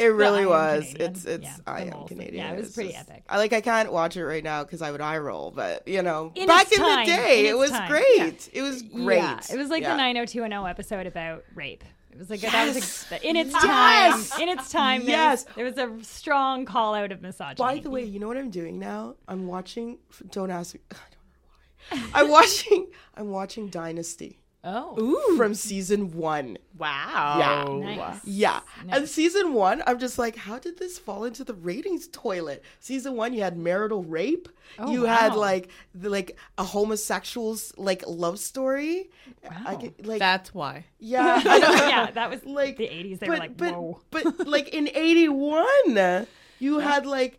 [0.00, 0.84] It really was.
[0.84, 1.10] Canadian.
[1.10, 2.34] It's it's Yeah, I I'm Canadian.
[2.46, 3.24] yeah, it was pretty just- epic.
[3.28, 6.02] I like I can't watch it right now because I would eye roll, but you
[6.02, 8.48] know, In back in time, the day, in it was great.
[8.52, 9.18] It was great.
[9.18, 9.90] Yeah, it was like Yeah.
[9.90, 11.84] the 90210 episode about rape.
[12.10, 13.12] It was like that was Yes.
[13.12, 13.62] a, in its Yes.
[14.30, 14.40] time.
[14.42, 15.44] In its time, Yes.
[15.54, 17.54] there, was, there was a strong call out of misogyny.
[17.56, 19.14] By the way, you know what I'm doing now?
[19.28, 19.98] I'm watching.
[20.30, 20.80] Don't ask me.
[20.90, 20.96] I
[21.92, 22.20] don't know why.
[22.20, 22.86] I'm watching.
[23.16, 26.58] I'm watching Dynasty oh, from season one.
[26.76, 27.80] Wow.
[27.82, 28.20] nice.
[28.24, 28.60] Yeah.
[28.84, 28.96] Nice.
[28.96, 32.62] And season one, I'm just like, how did this fall into the ratings toilet?
[32.80, 34.48] Season one, you had marital rape.
[34.78, 39.10] Oh, you had like the, like a homosexual's like love story.
[39.48, 39.80] I Wow.
[39.80, 40.84] get, like That's why.
[40.98, 43.18] yeah, yeah, that was like the 80s.
[43.20, 44.00] They but, were like, but, whoa.
[44.10, 46.26] but like in 81
[46.58, 47.38] you had like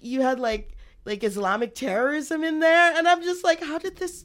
[0.00, 4.24] you had like like islamic terrorism in there and i'm just like how did this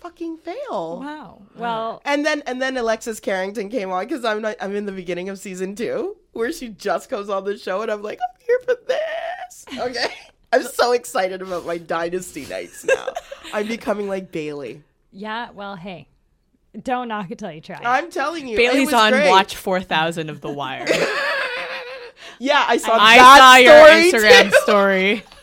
[0.00, 1.42] fucking fail Wow.
[1.56, 4.86] Well, uh, and then and then alexis carrington came on because i'm not i'm in
[4.86, 8.18] the beginning of season two where she just comes on the show and i'm like
[8.22, 10.14] i'm here for this okay
[10.52, 13.08] i'm so excited about my dynasty nights now
[13.52, 16.06] i'm becoming like bailey yeah, well, hey,
[16.82, 17.80] don't knock it till you try.
[17.82, 19.28] i'm telling you Bailey's on great.
[19.30, 20.86] watch 4000 of The Wire.
[22.38, 24.56] yeah i saw I that saw your story, Instagram too.
[24.62, 25.22] story.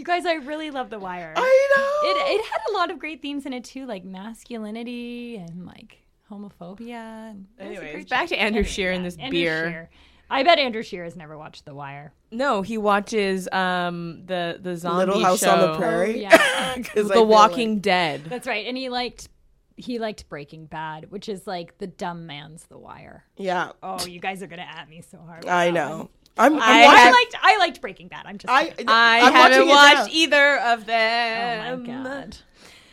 [0.00, 1.32] you guys, I really love The Wire.
[1.36, 2.08] I know.
[2.10, 5.98] it, it had a lot of great themes in it too, like masculinity and like
[6.30, 7.30] homophobia.
[7.30, 8.34] and it was a Anyways, great back show.
[8.34, 9.68] to Andrew Anyway, Shearer and this Andrew beer.
[9.68, 9.90] Scheer.
[10.32, 12.12] I bet Andrew Shearer has never watched The Wire.
[12.30, 16.22] No, he watches um the the zombie Little House show, on the Prairie.
[16.22, 16.76] yeah.
[16.82, 18.24] 'Cause I The Walking like- Dead.
[18.26, 19.28] That's right, and he liked
[19.76, 23.24] he liked Breaking Bad, which is like the dumb man's The Wire.
[23.36, 25.46] yeah, Oh, you guys are gonna at me so hard.
[25.46, 26.10] I that know.
[26.40, 26.52] One.
[26.54, 26.98] I'm, I'm I I, watching.
[27.04, 28.26] have- liked I liked Breaking Bad.
[28.26, 28.88] I'm just I, kidding.
[28.88, 30.06] I I'm haven't watched now.
[30.10, 31.72] either of them.
[31.72, 32.36] oh my god.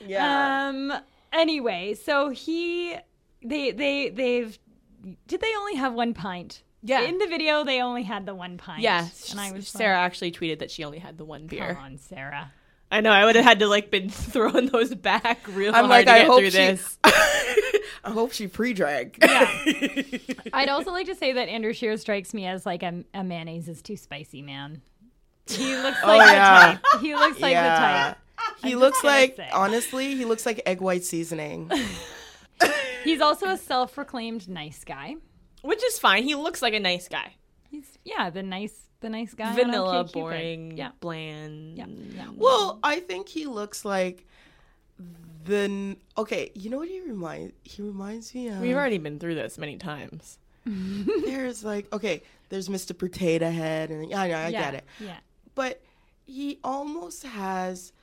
[0.05, 0.67] Yeah.
[0.69, 0.93] Um.
[1.33, 2.95] Anyway, so he,
[3.43, 4.57] they, they, they've.
[5.27, 6.63] Did they only have one pint?
[6.83, 7.01] Yeah.
[7.01, 8.81] In the video, they only had the one pint.
[8.81, 11.73] Yeah, And I was Sarah actually tweeted that she only had the one beer.
[11.75, 12.51] Come on, Sarah.
[12.89, 13.11] I know.
[13.11, 16.11] I would have had to like been throwing those back real I'm hard like, to
[16.13, 16.57] I get hope through she.
[16.57, 16.97] this.
[17.03, 19.17] I hope she pre-drank.
[19.21, 19.51] Yeah.
[20.53, 23.67] I'd also like to say that Andrew Scheer strikes me as like a, a mayonnaise
[23.67, 24.81] is too spicy man.
[25.47, 26.73] He looks like Oh, yeah.
[26.73, 27.01] the type.
[27.01, 27.73] He looks like Yeah.
[27.75, 27.79] the
[28.15, 28.17] type.
[28.63, 29.49] he I'm looks like, say.
[29.51, 31.69] honestly, he looks like egg white seasoning.
[33.03, 35.15] He's also a self-proclaimed nice guy.
[35.61, 36.23] Which is fine.
[36.23, 37.33] He looks like a nice guy.
[37.69, 39.55] He's yeah, the nice, the nice guy.
[39.55, 40.13] Vanilla, OkCupid.
[40.13, 40.91] boring, Yeah.
[40.99, 41.77] bland.
[41.77, 41.85] Yeah.
[42.15, 42.27] yeah.
[42.35, 44.25] well, I think he looks like
[45.45, 45.57] the.
[45.57, 47.53] n- Okay, you know what he reminds?
[47.63, 48.59] He reminds me of.
[48.59, 50.39] We've already been through this many times.
[50.65, 52.97] There's like okay, there's Mr.
[52.97, 54.61] Potato Head, and yeah, I know, I yeah.
[54.61, 54.83] get it.
[54.99, 55.17] Yeah.
[55.55, 55.81] but
[56.25, 57.93] he almost has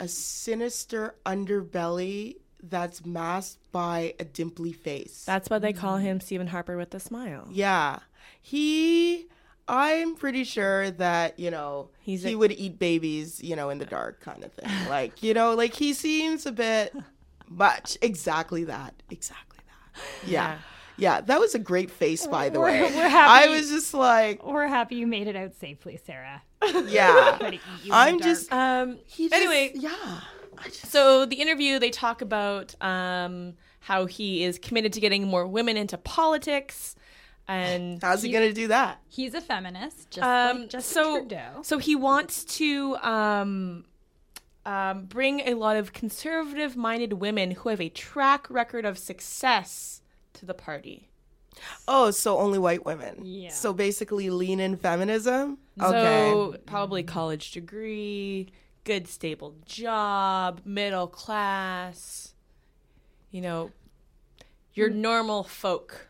[0.00, 5.22] a sinister underbelly that's masked by a dimply face.
[5.24, 6.06] That's why they call mm-hmm.
[6.06, 7.46] him Stephen Harper with a smile.
[7.52, 8.00] yeah.
[8.42, 9.26] He
[9.68, 13.78] I'm pretty sure that, you know, He's he a- would eat babies, you know, in
[13.78, 14.70] the dark kind of thing.
[14.88, 16.94] Like, you know, like he seems a bit
[17.48, 18.94] much exactly that.
[19.10, 20.00] Exactly that.
[20.30, 20.58] Yeah.
[21.00, 22.94] Yeah, that was a great face by the We're- way.
[22.96, 26.42] we're happy- I was just like, We're happy you made it out safely, Sarah.
[26.86, 27.36] yeah.
[27.38, 29.72] Try to eat you in the I'm just Um, he just, Anyway.
[29.76, 30.20] yeah.
[30.64, 35.46] Just so the interview, they talk about um, how he is committed to getting more
[35.46, 36.96] women into politics,
[37.48, 39.00] and How's he gonna do that?
[39.08, 41.62] He's a feminist, just um, like Justin so Trudeau.
[41.62, 43.84] so he wants to um,
[44.66, 50.02] um, bring a lot of conservative-minded women who have a track record of success
[50.34, 51.08] to the party.
[51.88, 53.20] Oh, so only white women.
[53.22, 53.50] Yeah.
[53.50, 55.58] So basically, lean in feminism.
[55.80, 56.30] Okay.
[56.30, 58.48] So probably college degree,
[58.84, 62.34] good stable job, middle class.
[63.30, 63.70] You know,
[64.74, 66.08] your normal folk.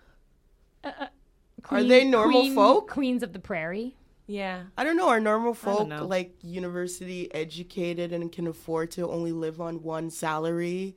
[1.71, 2.91] Are they normal Queen- folk?
[2.91, 3.95] Queens of the prairie.
[4.27, 4.65] Yeah.
[4.77, 5.09] I don't know.
[5.09, 10.97] Are normal folk like university educated and can afford to only live on one salary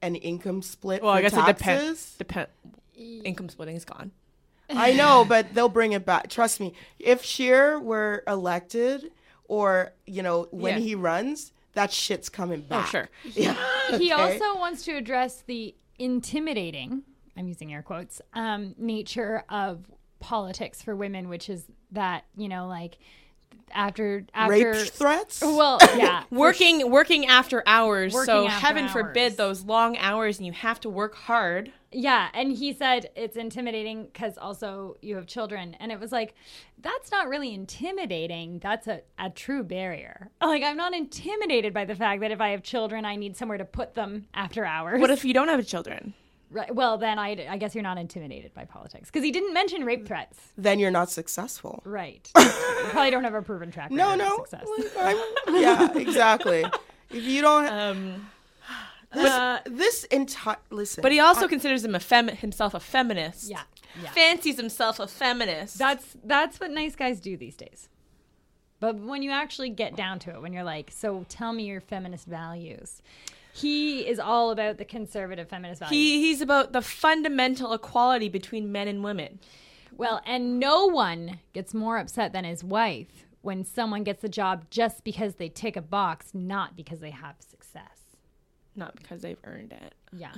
[0.00, 1.02] and income split?
[1.02, 2.14] Well, for I guess it depends.
[2.16, 2.48] Depend.
[2.96, 4.10] Income splitting is gone.
[4.70, 6.28] I know, but they'll bring it back.
[6.30, 6.72] Trust me.
[6.98, 9.12] If Scheer were elected,
[9.44, 10.80] or you know, when Yeah.
[10.80, 12.86] he runs, that shit's coming back.
[12.86, 13.08] Oh, sure.
[13.34, 13.54] Yeah.
[13.98, 14.38] He Okay.
[14.38, 17.02] also wants to address the intimidating,
[17.36, 19.90] I'm using air quotes, um, nature of
[20.22, 22.96] politics for women, which is that, you know, like
[23.74, 25.40] after after rape threats.
[25.40, 26.22] well, yeah.
[26.24, 28.12] for Working working after hours.
[28.12, 31.72] so after heaven forbid those long hours and you have to work hard.
[31.90, 36.34] Yeah, and he said it's intimidating because also you have children, and it was like,
[36.80, 38.60] that's not really intimidating.
[38.60, 40.30] That's a, a true barrier.
[40.40, 43.58] Like I'm not intimidated by the fact that if I have children, I need somewhere
[43.58, 45.00] to put them after hours.
[45.00, 46.14] What if you don't have children?
[46.52, 49.84] Right, well, then I, I guess you're not intimidated by politics because he didn't mention
[49.84, 50.38] rape threats.
[50.58, 51.82] Then you're not successful.
[51.84, 52.30] Right.
[52.38, 52.44] you
[52.90, 54.36] probably don't have a proven track record No, of no.
[54.44, 54.66] success.
[54.96, 55.16] like,
[55.48, 56.64] yeah, exactly.
[57.10, 58.26] If you don't, Um,
[59.12, 61.02] Uh, This entire listen.
[61.02, 63.48] But he also considers him a femi- himself a feminist.
[63.50, 63.62] yeah,
[64.02, 64.10] yeah.
[64.10, 65.78] Fancies himself a feminist.
[65.78, 67.88] That's that's what nice guys do these days.
[68.80, 71.80] But when you actually get down to it, when you're like, so tell me your
[71.80, 73.00] feminist values,
[73.52, 75.92] he is all about the conservative feminist values.
[75.92, 79.38] he he's about the fundamental equality between men and women.
[79.96, 84.64] well, and no one gets more upset than his wife when someone gets a job
[84.70, 87.98] just because they tick a box, not because they have success.
[88.76, 89.94] Not because they've earned it.
[90.16, 90.32] Yeah.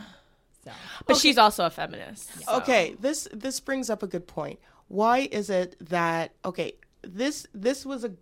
[0.64, 0.72] So
[1.06, 2.42] But she's also a feminist.
[2.44, 4.58] so- okay, this this brings up a good point.
[4.88, 6.72] Why is it that okay,
[7.02, 8.12] this this was a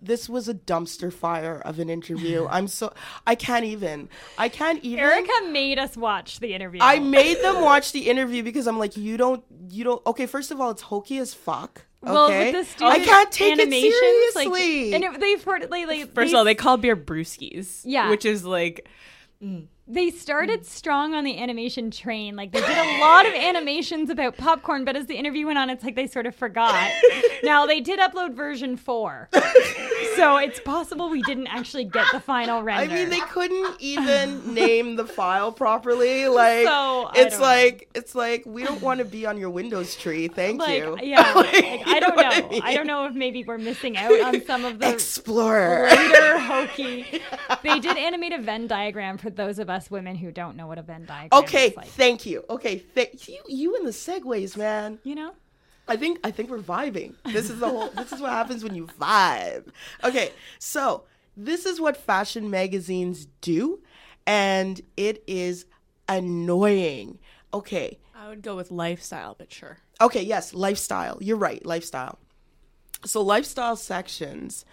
[0.00, 2.46] this was a dumpster fire of an interview.
[2.48, 2.92] I'm so
[3.26, 4.08] I can't even.
[4.38, 4.98] I can't even.
[4.98, 6.80] Erica made us watch the interview.
[6.82, 10.04] I made them watch the interview because I'm like, you don't, you don't.
[10.06, 11.82] Okay, first of all, it's hokey as fuck.
[12.02, 14.94] well, Okay, with the student I can't take animations, it like- seriously.
[14.94, 17.82] and it, they've heard like, like First they, of all, they call beer brewskis.
[17.84, 18.10] Yeah.
[18.10, 18.88] Which is like
[19.42, 19.66] mm.
[19.88, 20.66] They started hmm.
[20.66, 22.36] strong on the animation train.
[22.36, 25.70] Like they did a lot of animations about popcorn, but as the interview went on,
[25.70, 26.90] it's like they sort of forgot.
[27.42, 29.28] now they did upload version four,
[30.16, 32.92] so it's possible we didn't actually get the final render.
[32.92, 36.28] I mean, they couldn't even name the file properly.
[36.28, 37.46] Like, So, it's don't know.
[37.46, 40.28] like, it's like we don't want to be on your Windows tree.
[40.28, 40.98] Thank like you.
[41.02, 42.46] yeah, Like, like, I don't know know.
[42.46, 42.62] I mean?
[42.62, 45.88] I don't know if maybe we're missing out on some of the Explorer.
[45.88, 47.22] later hokey.
[47.62, 50.78] They did animate a Venn diagram for those of us women who don't know what
[50.78, 51.88] a Venn diagram Okay, is like.
[51.88, 52.44] thank you.
[52.50, 54.98] Okay, th- you, you and the segues, man.
[55.04, 55.32] You know?
[55.88, 57.14] I think I think we're vibing.
[57.24, 57.88] This is the whole.
[57.90, 59.68] this is what happens when you vibe.
[60.02, 61.04] Okay, so
[61.36, 63.80] this is what fashion magazines do,
[64.26, 65.66] and it is
[66.08, 67.18] annoying.
[67.54, 69.78] Okay, I would go with lifestyle, but sure.
[70.00, 71.18] okay, yes, lifestyle.
[71.20, 72.18] You're right, lifestyle.
[73.04, 74.64] So lifestyle sections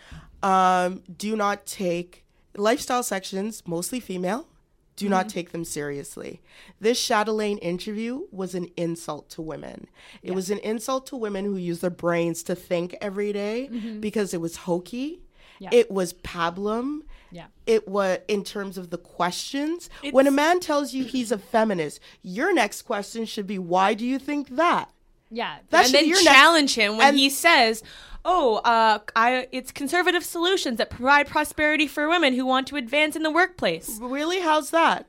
[0.42, 2.26] um, do not take
[2.58, 4.48] lifestyle sections, mostly female,
[4.96, 5.34] do not mm-hmm.
[5.34, 6.42] take them seriously.
[6.80, 9.88] This Chatelaine interview was an insult to women.
[10.22, 14.00] It was an insult to women who use their brains to think every day mm-hmm.
[14.00, 15.22] because it was hokey.
[15.60, 15.70] Yeah.
[15.72, 17.02] It was pablum.
[17.32, 17.48] Yeah.
[17.66, 19.90] It was in terms of the questions.
[20.12, 24.06] when a man tells you he's a feminist, your next question should be, "Why do
[24.06, 24.92] you think that?"
[25.32, 25.58] Yeah.
[25.70, 27.82] That and then your next- challenge him when and- he says,
[28.26, 33.16] "Oh, uh, I, it's conservative solutions that provide prosperity for women who want to advance
[33.16, 34.40] in the workplace." Really?
[34.42, 35.08] How's that?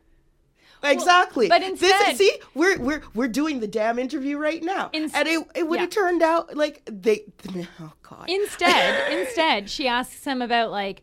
[0.82, 1.48] Exactly.
[1.48, 5.26] but This- instead- see, we're we're we're doing the damn interview right now, Ins- and
[5.26, 6.02] it it would have yeah.
[6.02, 7.24] turned out like they.
[7.80, 8.28] Oh God.
[8.28, 11.02] Instead, instead, she asks him about like,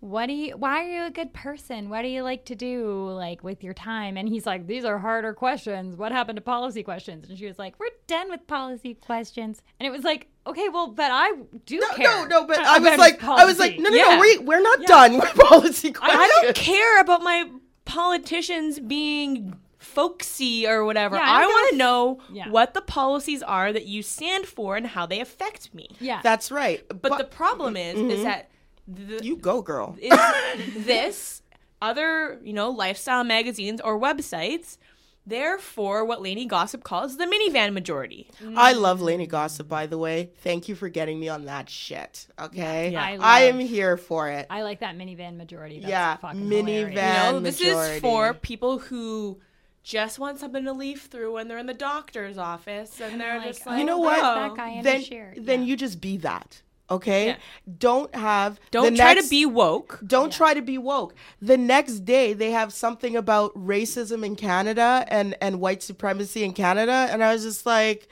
[0.00, 0.56] what do you?
[0.56, 1.88] Why are you a good person?
[1.90, 4.16] What do you like to do like with your time?
[4.16, 5.96] And he's like, these are harder questions.
[5.96, 7.28] What happened to policy questions?
[7.28, 9.62] And she was like, we're done with policy questions.
[9.80, 11.32] And it was like, okay, well, but I
[11.66, 12.04] do no, care.
[12.06, 14.14] no, no, but I was about like, I was like, no, no, Yeah.
[14.16, 16.20] no, we we're not done with policy questions.
[16.20, 17.48] I don't care about my
[17.84, 21.16] politicians being folksy or whatever.
[21.16, 22.48] Yeah, I I want to give know Yeah.
[22.50, 25.88] what the policies are that you stand for and how they affect me.
[26.00, 26.84] Yeah, That's right.
[26.88, 28.10] But, the problem is, Mm-hmm.
[28.10, 28.50] is that
[28.86, 29.96] the, you go, girl.
[30.00, 30.12] is
[30.86, 31.42] this
[31.80, 34.78] other, you know, lifestyle magazines or websites.
[35.28, 38.28] Therefore, what Lainey Gossip calls the minivan majority.
[38.56, 40.30] I love Lainey Gossip, by the way.
[40.42, 42.26] Thank you for getting me on that shit.
[42.40, 43.02] Okay, Yeah.
[43.04, 44.46] I I am here for it.
[44.48, 45.80] I like that minivan majority.
[45.80, 46.66] That's Yeah, fucking minivan.
[46.66, 46.96] hilarious.
[47.26, 47.94] You know, this majority.
[47.96, 49.38] is for people who
[49.82, 53.46] just want something to leaf through when they're in the doctor's office and they're like,
[53.48, 54.18] just like, you know what?
[54.18, 55.34] "Oh." That guy in then a shirt.
[55.40, 55.66] then yeah.
[55.66, 56.62] you just be that.
[56.90, 57.36] Okay, Yeah.
[57.78, 60.00] don't have Don't the try next- to be woke.
[60.06, 61.14] Don't try to be woke.
[61.42, 66.52] The next day they have something about racism in Canada and and white supremacy in
[66.52, 68.08] Canada, and I was just like,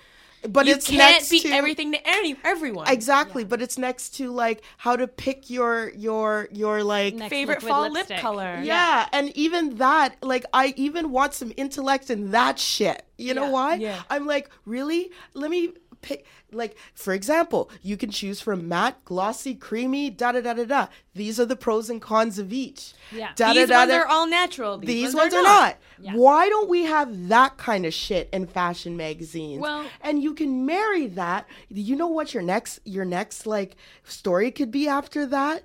[0.46, 2.86] but You it's can't next be to everything to any everyone.
[2.88, 7.14] exactly, but it's next to like how to pick your your your like.
[7.14, 8.16] Next Favorite fall lipstick.
[8.16, 8.60] lip color.
[8.62, 13.02] yeah, and even that, like, I even want some intellect in that shit.
[13.16, 13.76] You know why?
[13.76, 14.02] Yeah.
[14.10, 15.10] I'm like, really?
[15.32, 15.72] Let me
[16.06, 16.24] pick.
[16.52, 20.86] Like, for example, you can choose from matte, glossy, creamy, da da da da da.
[21.14, 22.94] These are the pros and cons of each.
[23.10, 23.32] Yeah.
[23.34, 24.78] Da, These da, ones da, are all natural.
[24.78, 25.76] These, these ones, ones are not.
[25.98, 26.14] Yeah.
[26.14, 29.60] Why don't we have that kind of shit in fashion magazines?
[29.60, 31.46] Well- and you can marry that.
[31.68, 35.62] You know what your next your next like story could be after that?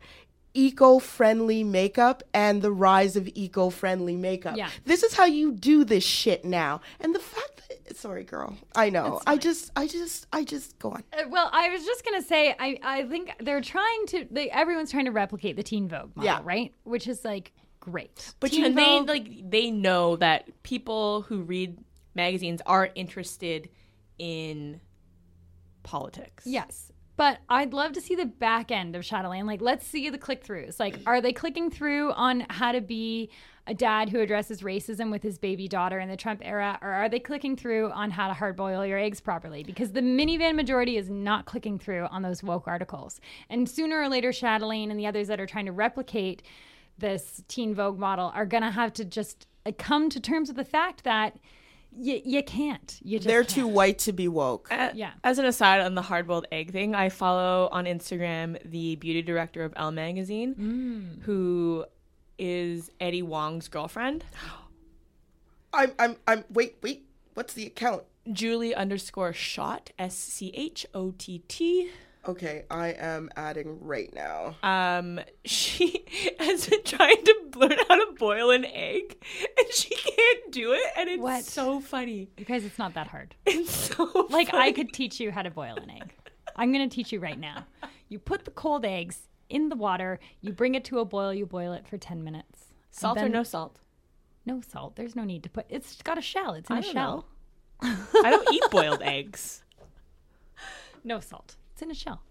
[0.53, 4.57] Eco-friendly makeup and the rise of eco-friendly makeup.
[4.57, 4.69] Yeah.
[4.83, 6.81] This is how you do this shit now.
[6.99, 7.50] And the fact
[7.97, 9.21] sorry girl, I know.
[9.27, 11.03] I just I just I just go on.
[11.13, 14.27] Uh, Well, I was just gonna say, I, I think they're trying to.
[14.29, 16.41] They, everyone's trying to replicate the Teen Vogue model, Yeah.
[16.43, 16.73] right?
[16.83, 18.33] Which is like great.
[18.39, 21.77] But and you they know, like they know that people who read
[22.15, 23.69] magazines are interested
[24.19, 24.79] in
[25.83, 26.45] politics.
[26.45, 29.45] Yes, but I'd love to see the back end of Chatelaine.
[29.45, 30.79] Like, let's see the click throughs.
[30.79, 33.29] Like, are they clicking through on how to be
[33.67, 37.07] a dad who addresses racism with his baby daughter in the Trump era, or are
[37.09, 39.63] they clicking through on how to hard boil your eggs properly?
[39.63, 43.21] Because the minivan majority is not clicking through on those woke articles.
[43.49, 46.41] And sooner or later, Chatelaine and the others that are trying to replicate
[46.97, 49.47] this Teen Vogue model are going to have to just
[49.77, 51.37] come to terms with the fact that
[51.91, 52.99] y- you can't.
[53.03, 53.49] You just They're can't.
[53.55, 54.69] too white to be woke.
[54.71, 55.11] Uh, Yeah.
[55.23, 59.21] As an aside on the hard boiled egg thing, I follow on Instagram the beauty
[59.21, 61.85] director of Elle magazine, who
[62.41, 64.25] is Eddie Wong's girlfriend,
[65.73, 66.43] I'm, I'm, I'm.
[66.49, 67.05] Wait, wait.
[67.35, 68.03] What's the account?
[68.33, 71.89] Julie underscore Schott S C H O T T.
[72.27, 74.55] Okay, I am adding right now.
[74.61, 76.05] Um, she
[76.39, 79.23] has been trying to learn how to boil an egg,
[79.57, 81.43] and she can't do it, and it's What?
[81.45, 82.29] so funny.
[82.35, 83.33] Because it's not that hard.
[83.47, 86.13] It's so Like I could teach you how to boil an egg.
[86.55, 87.65] I'm going to teach you right now.
[88.09, 91.45] You put the cold eggs in the water, you bring it to a boil, you
[91.45, 92.65] boil it for 10 minutes.
[92.89, 93.77] salt or no salt.
[94.45, 94.95] No salt.
[94.95, 96.53] There's no need to put It's got a shell.
[96.53, 97.25] It's in I a don't shell.
[97.81, 99.63] I don't eat boiled eggs.
[101.03, 101.55] No salt.
[101.73, 102.21] It's in a shell.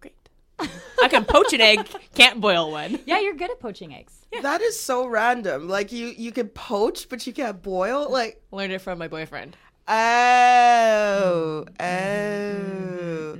[0.00, 0.28] Great.
[0.58, 2.98] I can poach an egg, can't boil one.
[3.06, 4.14] Yeah, you're good at poaching eggs.
[4.42, 5.68] That is so random.
[5.68, 8.10] Like you, you can poach, but you can't boil.
[8.10, 9.56] Like Learned it from my boyfriend.
[9.88, 13.34] Oh, oh,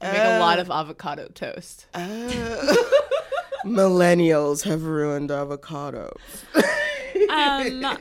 [0.00, 1.86] I make a lot of avocado toast.
[1.94, 3.00] oh.
[3.64, 6.14] Millennials have ruined avocado.
[6.54, 6.60] Um,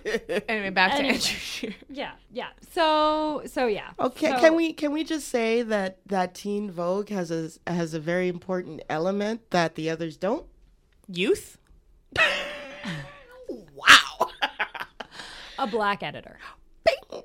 [0.49, 1.13] Anyway, back to Anyway.
[1.13, 1.75] Andrew Scheer.
[1.89, 2.49] yeah, yeah.
[2.71, 3.91] So, so yeah.
[3.99, 7.93] Okay, So- can we can we just say that that Teen Vogue has a has
[7.93, 10.45] a very important element that the others don't?
[11.07, 11.57] Youth?
[13.75, 14.29] Wow.
[15.59, 16.39] A black editor.
[16.85, 17.21] Bingo.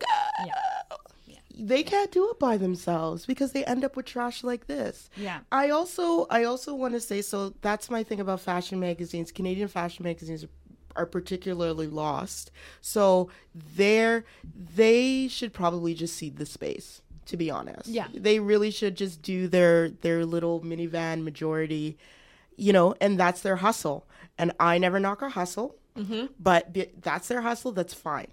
[0.47, 5.10] Yeah, They can't do it by themselves because they end up with trash like this.
[5.16, 5.40] Yeah.
[5.51, 9.32] I also I also want to say so that's my thing about fashion magazines.
[9.32, 10.44] Canadian fashion magazines
[10.97, 12.51] are particularly lost.
[12.80, 14.24] So they're
[14.74, 17.89] they should probably just cede the space, to be honest.
[17.89, 18.09] Yeah.
[18.14, 21.98] They really should just do their their little minivan majority,
[22.56, 24.06] you know, and that's their hustle.
[24.36, 26.26] And I never knock a hustle, mm-hmm.
[26.39, 28.28] but be- that's their hustle, that's fine.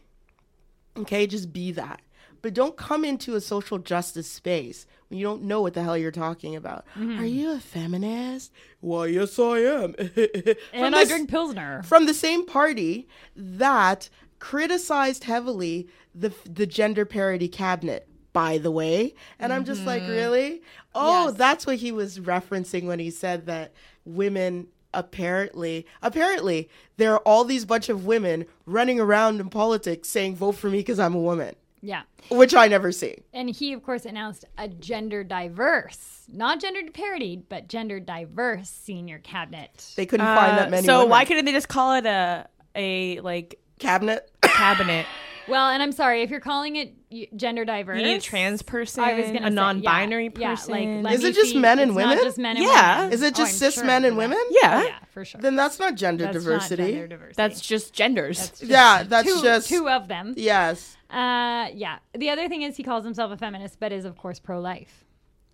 [0.98, 2.02] Okay, just be that.
[2.42, 5.98] But don't come into a social justice space when you don't know what the hell
[5.98, 6.86] you're talking about.
[6.96, 7.20] Mm-hmm.
[7.20, 8.52] Are you a feminist?
[8.82, 9.94] Why, yes, I am.
[10.14, 11.82] From And I drink Pilsner.
[11.84, 14.10] from the same party that
[14.40, 20.12] criticized heavily the the gender parity cabinet by the way and i'm just like mm-hmm.
[20.12, 20.62] really
[20.94, 21.36] oh Yes.
[21.36, 23.74] that's what he was referencing when he said that
[24.04, 30.36] women apparently apparently there are all these bunch of women running around in politics saying
[30.36, 32.04] vote for me because i'm a woman Yeah.
[32.30, 37.44] which i never see And he, of course, announced a gender diverse, not gender parity,
[37.50, 39.94] but gender diverse senior cabinet.
[39.96, 41.10] they couldn't find that Uh, many so women.
[41.12, 45.06] why couldn't they just call it a a like cabinet cabinet?
[45.48, 46.94] Well, and I'm sorry if you're calling it
[47.38, 47.98] gender diverse.
[48.00, 50.74] You need a trans person, I was gonna a say, non-binary yeah, person.
[50.76, 52.16] Yeah, like, let Is me it just see- men and it's women?
[52.18, 52.98] Not just men and Yeah.
[53.02, 53.14] women.
[53.14, 55.40] is it Oh, just I'm cis sure men and women yeah, Oh, yeah, for sure.
[55.42, 57.34] then that's not gender That's not diversity gender diversity.
[57.38, 58.38] that's just genders.
[58.40, 60.34] That's just yeah that's two, just two of them.
[60.38, 62.00] yes Uh, yeah.
[62.18, 65.06] The other thing is he calls himself a feminist, but is of course pro-life,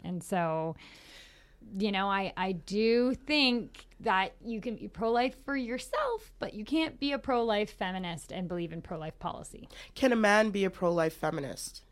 [0.03, 0.75] and so,
[1.77, 6.65] you know, I I do think that you can be pro-life for yourself, but you
[6.65, 9.67] can't be a pro-life feminist and believe in pro-life policy.
[9.95, 11.83] Can a man be a pro life feminist?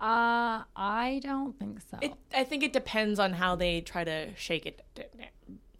[0.00, 1.98] Uh, I don't think so.
[2.00, 4.80] It, I think it depends on how they try to shake it,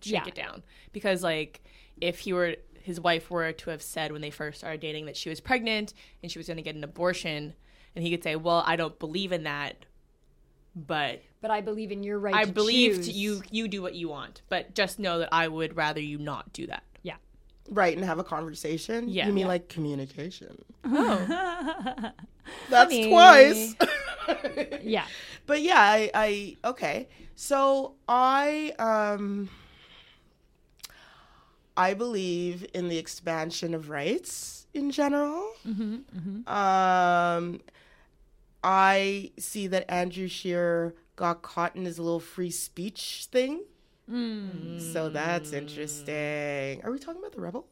[0.01, 0.27] shake Yeah.
[0.27, 0.62] it down.
[0.93, 1.62] Because like,
[2.01, 5.16] if he were his wife were to have said when they first started dating that
[5.16, 5.93] she was pregnant
[6.23, 7.55] and she was going to get an abortion,
[7.94, 9.85] and he could say, "Well, I don't believe in that,
[10.75, 12.35] but but I believe in your right.
[12.35, 13.07] I to believe choose.
[13.07, 14.43] to you you do what you want.
[14.49, 17.17] But just know that I would rather you not do that." Yeah.
[17.71, 19.09] Right, and have a conversation?
[19.09, 19.27] Yeah.
[19.27, 19.49] You mean Yeah.
[19.49, 20.65] like communication?
[20.85, 21.27] Oh,
[22.71, 23.09] That's Funny.
[23.09, 23.75] twice.
[24.83, 25.07] Yeah.
[25.47, 27.09] but yeah, I, I okay.
[27.35, 29.49] So I um
[31.77, 35.53] I believe in the expansion of rights in general.
[36.47, 37.61] Um
[38.62, 43.65] I see that Andrew Shearer got caught in his little free speech thing.
[44.09, 44.78] Hmm.
[44.78, 46.81] So that's interesting.
[46.85, 47.66] Are we talking about the rebel?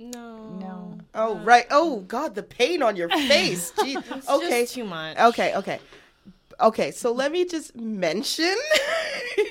[0.00, 0.98] no, No.
[1.14, 1.66] Oh right.
[1.70, 3.72] Oh God, the pain on your face.
[3.82, 3.96] Gee.
[4.28, 4.62] Okay.
[4.62, 5.16] Just too much.
[5.18, 5.54] Okay.
[5.54, 5.78] Okay.
[6.60, 6.90] Okay.
[6.90, 8.56] So let me just mention.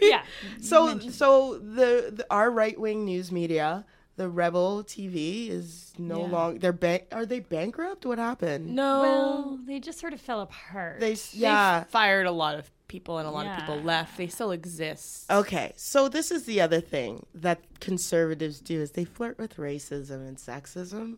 [0.02, 0.24] Yeah.
[0.62, 3.86] so so the, the our right wing news media,
[4.16, 6.32] the Rebel TV, is no Yeah.
[6.32, 6.60] longer.
[6.60, 7.06] They're bank.
[7.12, 8.06] Are they bankrupt?
[8.06, 8.76] What happened?
[8.76, 11.00] No, Well, they just sort of fell apart.
[11.00, 11.84] They They yeah.
[11.86, 15.26] fired a lot of people and a lot of people left, they still exist.
[15.32, 20.28] Okay, so this is the other thing that conservatives do is they flirt with racism
[20.28, 21.18] and sexism,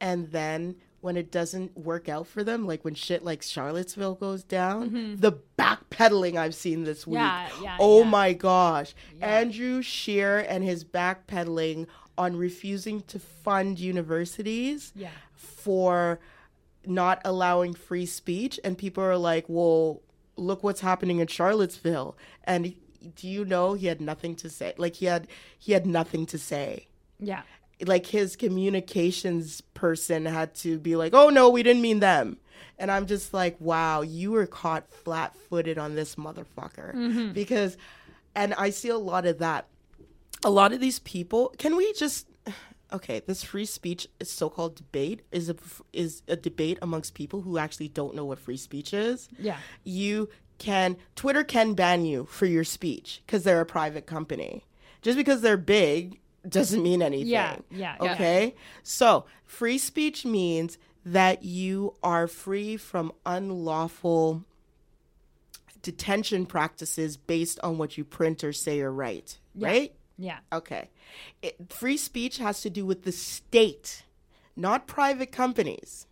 [0.00, 4.42] and then when it doesn't work out for them, like when shit like Charlottesville goes
[4.42, 5.16] down, mm-hmm.
[5.16, 7.16] the backpedaling I've seen this week.
[7.18, 8.08] Yeah, yeah, Oh yeah.
[8.10, 15.10] my gosh, Andrew Scheer and his backpedaling on refusing to fund universities Yeah.
[15.34, 16.20] for
[16.86, 18.60] not allowing free speech.
[18.64, 20.00] And people are like well
[20.36, 22.16] look what's happening in charlottesville.
[22.44, 22.74] And
[23.16, 24.74] do you know he had nothing to say?
[24.78, 25.26] Like he had
[25.58, 26.86] he had nothing to say.
[27.18, 27.42] Yeah.
[27.86, 32.36] like his communications person had to be like oh no we didn't mean them.
[32.78, 36.94] And i'm just like wow you were caught flat-footed on this motherfucker.
[36.94, 37.32] Mm-hmm.
[37.32, 37.76] Because
[38.34, 39.66] and i see a lot of that
[40.44, 42.26] a lot of these people can we just
[42.92, 45.56] okay this free speech so-called debate is a
[45.92, 49.56] is a debate amongst people who actually don't know what free speech is Yeah.
[49.84, 54.64] you can twitter can ban you for your speech because they're a private company
[55.02, 57.56] just because they're big doesn't mean anything Yeah.
[57.70, 57.96] Yeah.
[58.00, 58.12] yeah.
[58.12, 58.54] Okay.
[58.82, 60.76] So free speech means
[61.06, 64.44] that you are free from unlawful
[65.82, 69.38] detention practices based on what you print or say or write.
[69.54, 69.94] Right?
[70.16, 70.38] Yeah.
[70.52, 70.90] Okay.
[71.42, 74.04] It, free speech has to do with the state,
[74.56, 76.06] not private companies.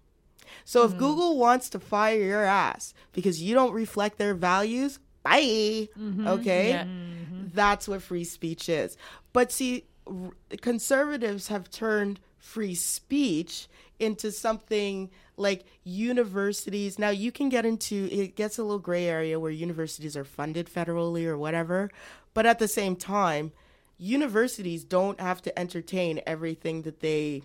[0.65, 0.99] So if mm.
[0.99, 5.89] Google wants to fire your ass because you don't reflect their values, bye.
[5.99, 6.27] Mm-hmm.
[6.27, 6.71] Okay?
[6.71, 6.85] Yeah.
[6.85, 7.47] Mm-hmm.
[7.55, 8.97] That's what free speech is.
[9.33, 13.69] But see, r- conservatives have turned free speech
[13.99, 16.99] into something like universities.
[16.99, 20.69] Now, you can get into it, gets a little gray area where universities are funded
[20.69, 21.91] federally or whatever.
[22.35, 23.53] But at the same time,
[23.99, 27.43] universities don't have to entertain everything that they,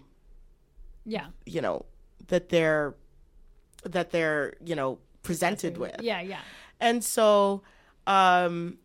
[1.05, 1.27] Yeah.
[1.45, 1.85] you know,
[2.27, 2.95] that they're,
[3.83, 6.21] that they're, you know, presented with Yeah.
[6.21, 6.39] Yeah.
[6.79, 7.61] and so
[8.07, 8.77] um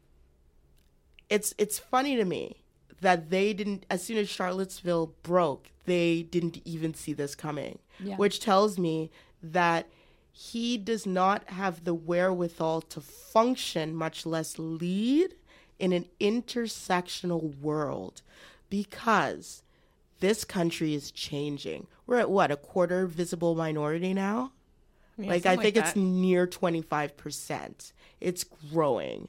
[1.31, 2.57] it's it's funny to me
[3.01, 8.17] that they didn't as soon as charlottesville broke they didn't even see this coming Yeah.
[8.17, 9.11] which tells me
[9.41, 9.87] that
[10.33, 15.35] he does not have the wherewithal to function much less lead
[15.79, 18.23] in an intersectional world
[18.71, 19.63] because
[20.21, 24.53] this country is changing we're at what a quarter visible minority now
[25.17, 27.93] Yeah, like I something think it's near 25%.
[28.21, 29.29] It's growing.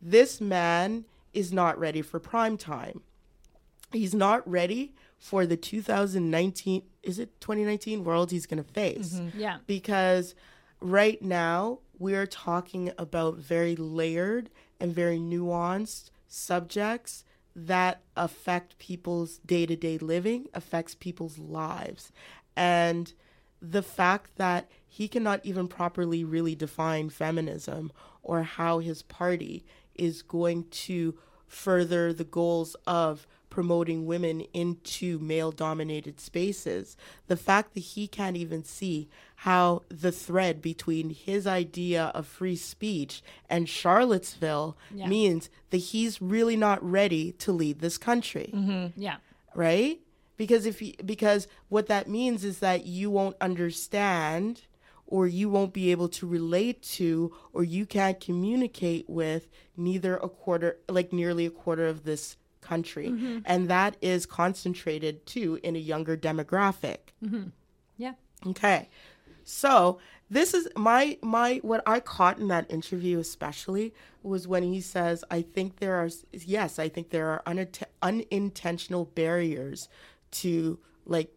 [0.00, 3.02] This man is not ready for prime time.
[3.92, 9.36] He's not ready for the 2019 is it 2019 world he's going to face mm-hmm.
[9.36, 9.58] Yeah.
[9.66, 10.36] because
[10.80, 14.48] right now we're talking about very layered
[14.80, 17.24] and very nuanced subjects
[17.54, 22.12] that affect people's day-to-day living affects people's lives
[22.56, 23.12] and
[23.60, 27.92] the fact that he cannot even properly really define feminism
[28.22, 29.64] or how his party
[29.94, 36.96] is going to further the goals of promoting women into male dominated spaces.
[37.26, 39.08] The fact that he can't even see
[39.42, 45.06] how the thread between his idea of free speech and Charlottesville Yeah.
[45.06, 49.00] means that he's really not ready to lead this country mm-hmm.
[49.00, 49.18] Yeah.
[49.54, 50.00] right?
[50.36, 54.62] Because if you, because what that means is that you won't understand
[55.06, 59.46] or you won't be able to relate to or you can't communicate with
[59.76, 63.38] neither a quarter like nearly a quarter of this country mm-hmm.
[63.44, 67.50] and that is concentrated too in a younger demographic mm-hmm.
[67.98, 68.14] Yeah.
[68.46, 68.88] Okay.
[69.48, 69.98] So
[70.28, 75.24] this is my my what I caught in that interview especially was when he says
[75.30, 79.88] I think there are yes I think there are unatt- unintentional barriers
[80.32, 81.32] to like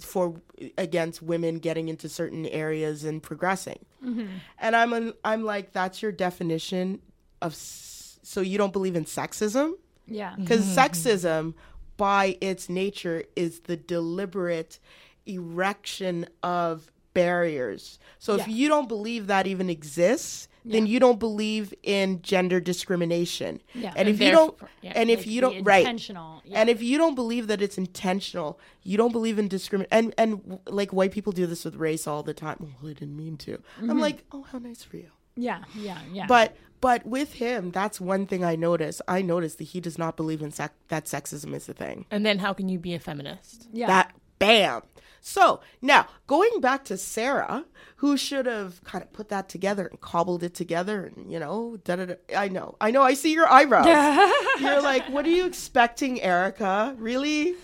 [0.00, 0.40] for
[0.78, 3.84] against women getting into certain areas and progressing.
[4.04, 4.26] Mm-hmm.
[4.60, 7.00] And I'm an, I'm like that's your definition
[7.40, 9.74] of so you don't believe in sexism?
[10.06, 10.34] Yeah.
[10.36, 10.78] because mm-hmm.
[10.78, 11.54] sexism
[11.96, 14.78] by its nature is the deliberate
[15.26, 21.74] erection of barriers so if you don't believe that even exists then you don't believe
[21.82, 23.88] in gender discrimination Yeah.
[23.96, 26.40] and And if you don't yeah, and if you don't right intentional.
[26.44, 26.60] Yeah.
[26.60, 30.60] and if you don't believe that it's intentional you don't believe in discrimination and and
[30.68, 33.60] like white people do this with race all the time well i didn't mean to
[33.78, 33.98] i'm mm-hmm.
[33.98, 35.64] like oh how nice for you yeah.
[35.74, 35.98] Yeah.
[36.12, 36.26] Yeah.
[36.26, 39.00] but but with him, that's one thing I notice.
[39.06, 42.06] I notice that he does not believe in sec- that sexism is a thing.
[42.10, 43.68] And then how can you be a feminist?
[43.72, 43.86] yeah.
[43.86, 44.82] That bam.
[45.20, 47.64] So now going back to Sarah,
[47.96, 51.76] who should have kind of put that together and cobbled it together, and you know,
[51.84, 52.14] da da.
[52.36, 53.02] I know, I know.
[53.02, 53.86] I see your eyebrows.
[54.60, 56.96] You're like, what are you expecting, Erica?
[56.98, 57.54] Really?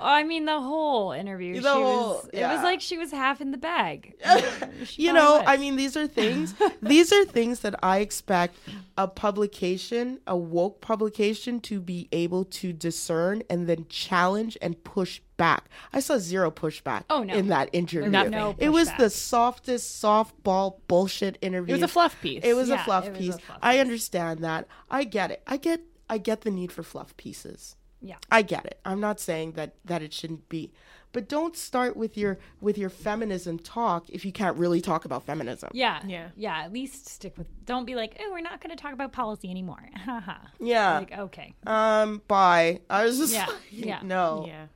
[0.00, 1.54] I mean, the whole interview.
[1.54, 4.14] The she whole- was, It was like she was half in the bag.
[4.96, 5.44] You know, was.
[5.46, 6.54] I mean, these are things.
[6.80, 8.56] these are things that I expect
[8.96, 15.20] a publication, a woke publication, to be able to discern and then challenge and push
[15.36, 15.68] back.
[15.92, 17.04] I saw zero pushback.
[17.10, 17.34] Oh, no.
[17.34, 18.08] in that interview.
[18.10, 18.30] Nothing.
[18.32, 21.74] No It was the softest softball bullshit interview.
[21.74, 22.42] It was a fluff piece.
[22.44, 23.34] It was Yeah, a fluff it was a piece.
[23.40, 23.80] fluff I piece.
[23.80, 24.66] understand that.
[24.90, 25.42] I get it.
[25.46, 25.80] I get.
[26.08, 27.76] I get the need for fluff pieces.
[28.02, 28.16] Yeah.
[28.30, 28.80] I get it.
[28.84, 30.72] I'm not saying that that it shouldn't be,
[31.12, 35.24] but don't start with your with your feminism talk if you can't really talk about
[35.24, 35.70] feminism.
[35.74, 36.00] Yeah.
[36.06, 36.28] Yeah.
[36.36, 36.62] Yeah.
[36.62, 37.46] At least stick with.
[37.66, 39.88] Don't be like, oh, we're not going to talk about policy anymore.
[40.04, 40.34] Haha.
[40.60, 40.98] Yeah.
[40.98, 41.54] like, okay.
[41.66, 42.22] um.
[42.26, 42.80] Bye.
[42.88, 44.00] I was just Yeah, like, yeah.
[44.04, 44.44] no.
[44.46, 44.66] Yeah.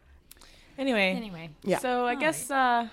[0.76, 1.10] Anyway.
[1.12, 1.50] Anyway.
[1.62, 1.78] Yeah.
[1.78, 2.88] So I guess uh,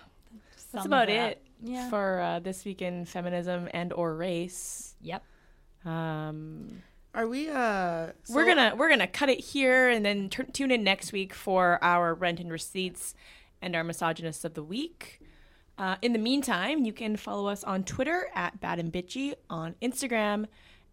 [0.72, 1.90] that's about it it Yeah.
[1.90, 4.95] for uh, this week in feminism and or race.
[5.02, 5.24] Yep.
[5.84, 7.49] Um, Are we?
[7.49, 8.07] Uh.
[8.29, 11.77] we're gonna we're gonna cut it here and then t- tune in next week for
[11.83, 13.13] our rent and receipts
[13.61, 15.19] and our misogynists of the week.
[15.77, 19.75] Uh, in the meantime, you can follow us on Twitter at Bad and Bitchy, on
[19.81, 20.45] Instagram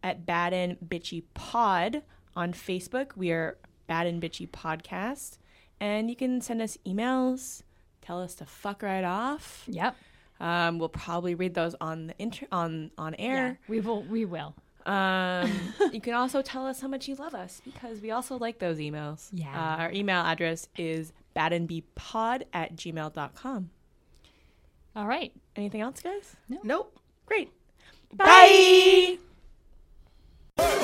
[0.02, 2.02] at Bad and Bitchy Pod,
[2.34, 5.38] on Facebook we are Bad and Bitchy Podcast,
[5.78, 7.62] and you can send us emails,
[8.02, 9.64] tell us to fuck right off.
[9.68, 9.94] Yep.
[10.40, 13.34] Um, we'll probably read those on the inter- on on air.
[13.34, 13.40] Yeah.
[13.40, 13.58] air.
[13.68, 14.02] We will.
[14.02, 14.54] We will.
[14.88, 15.52] Um,
[15.92, 18.78] you can also tell us how much you love us because we also like those
[18.78, 19.28] emails.
[19.32, 19.52] Yeah.
[19.52, 23.70] Uh, our email address is badandbpod at gmail.com.
[24.96, 25.32] All right.
[25.54, 26.36] Anything else, guys?
[26.48, 26.98] Nope.
[27.26, 27.52] Great.
[28.14, 29.18] Bye.
[30.56, 30.78] My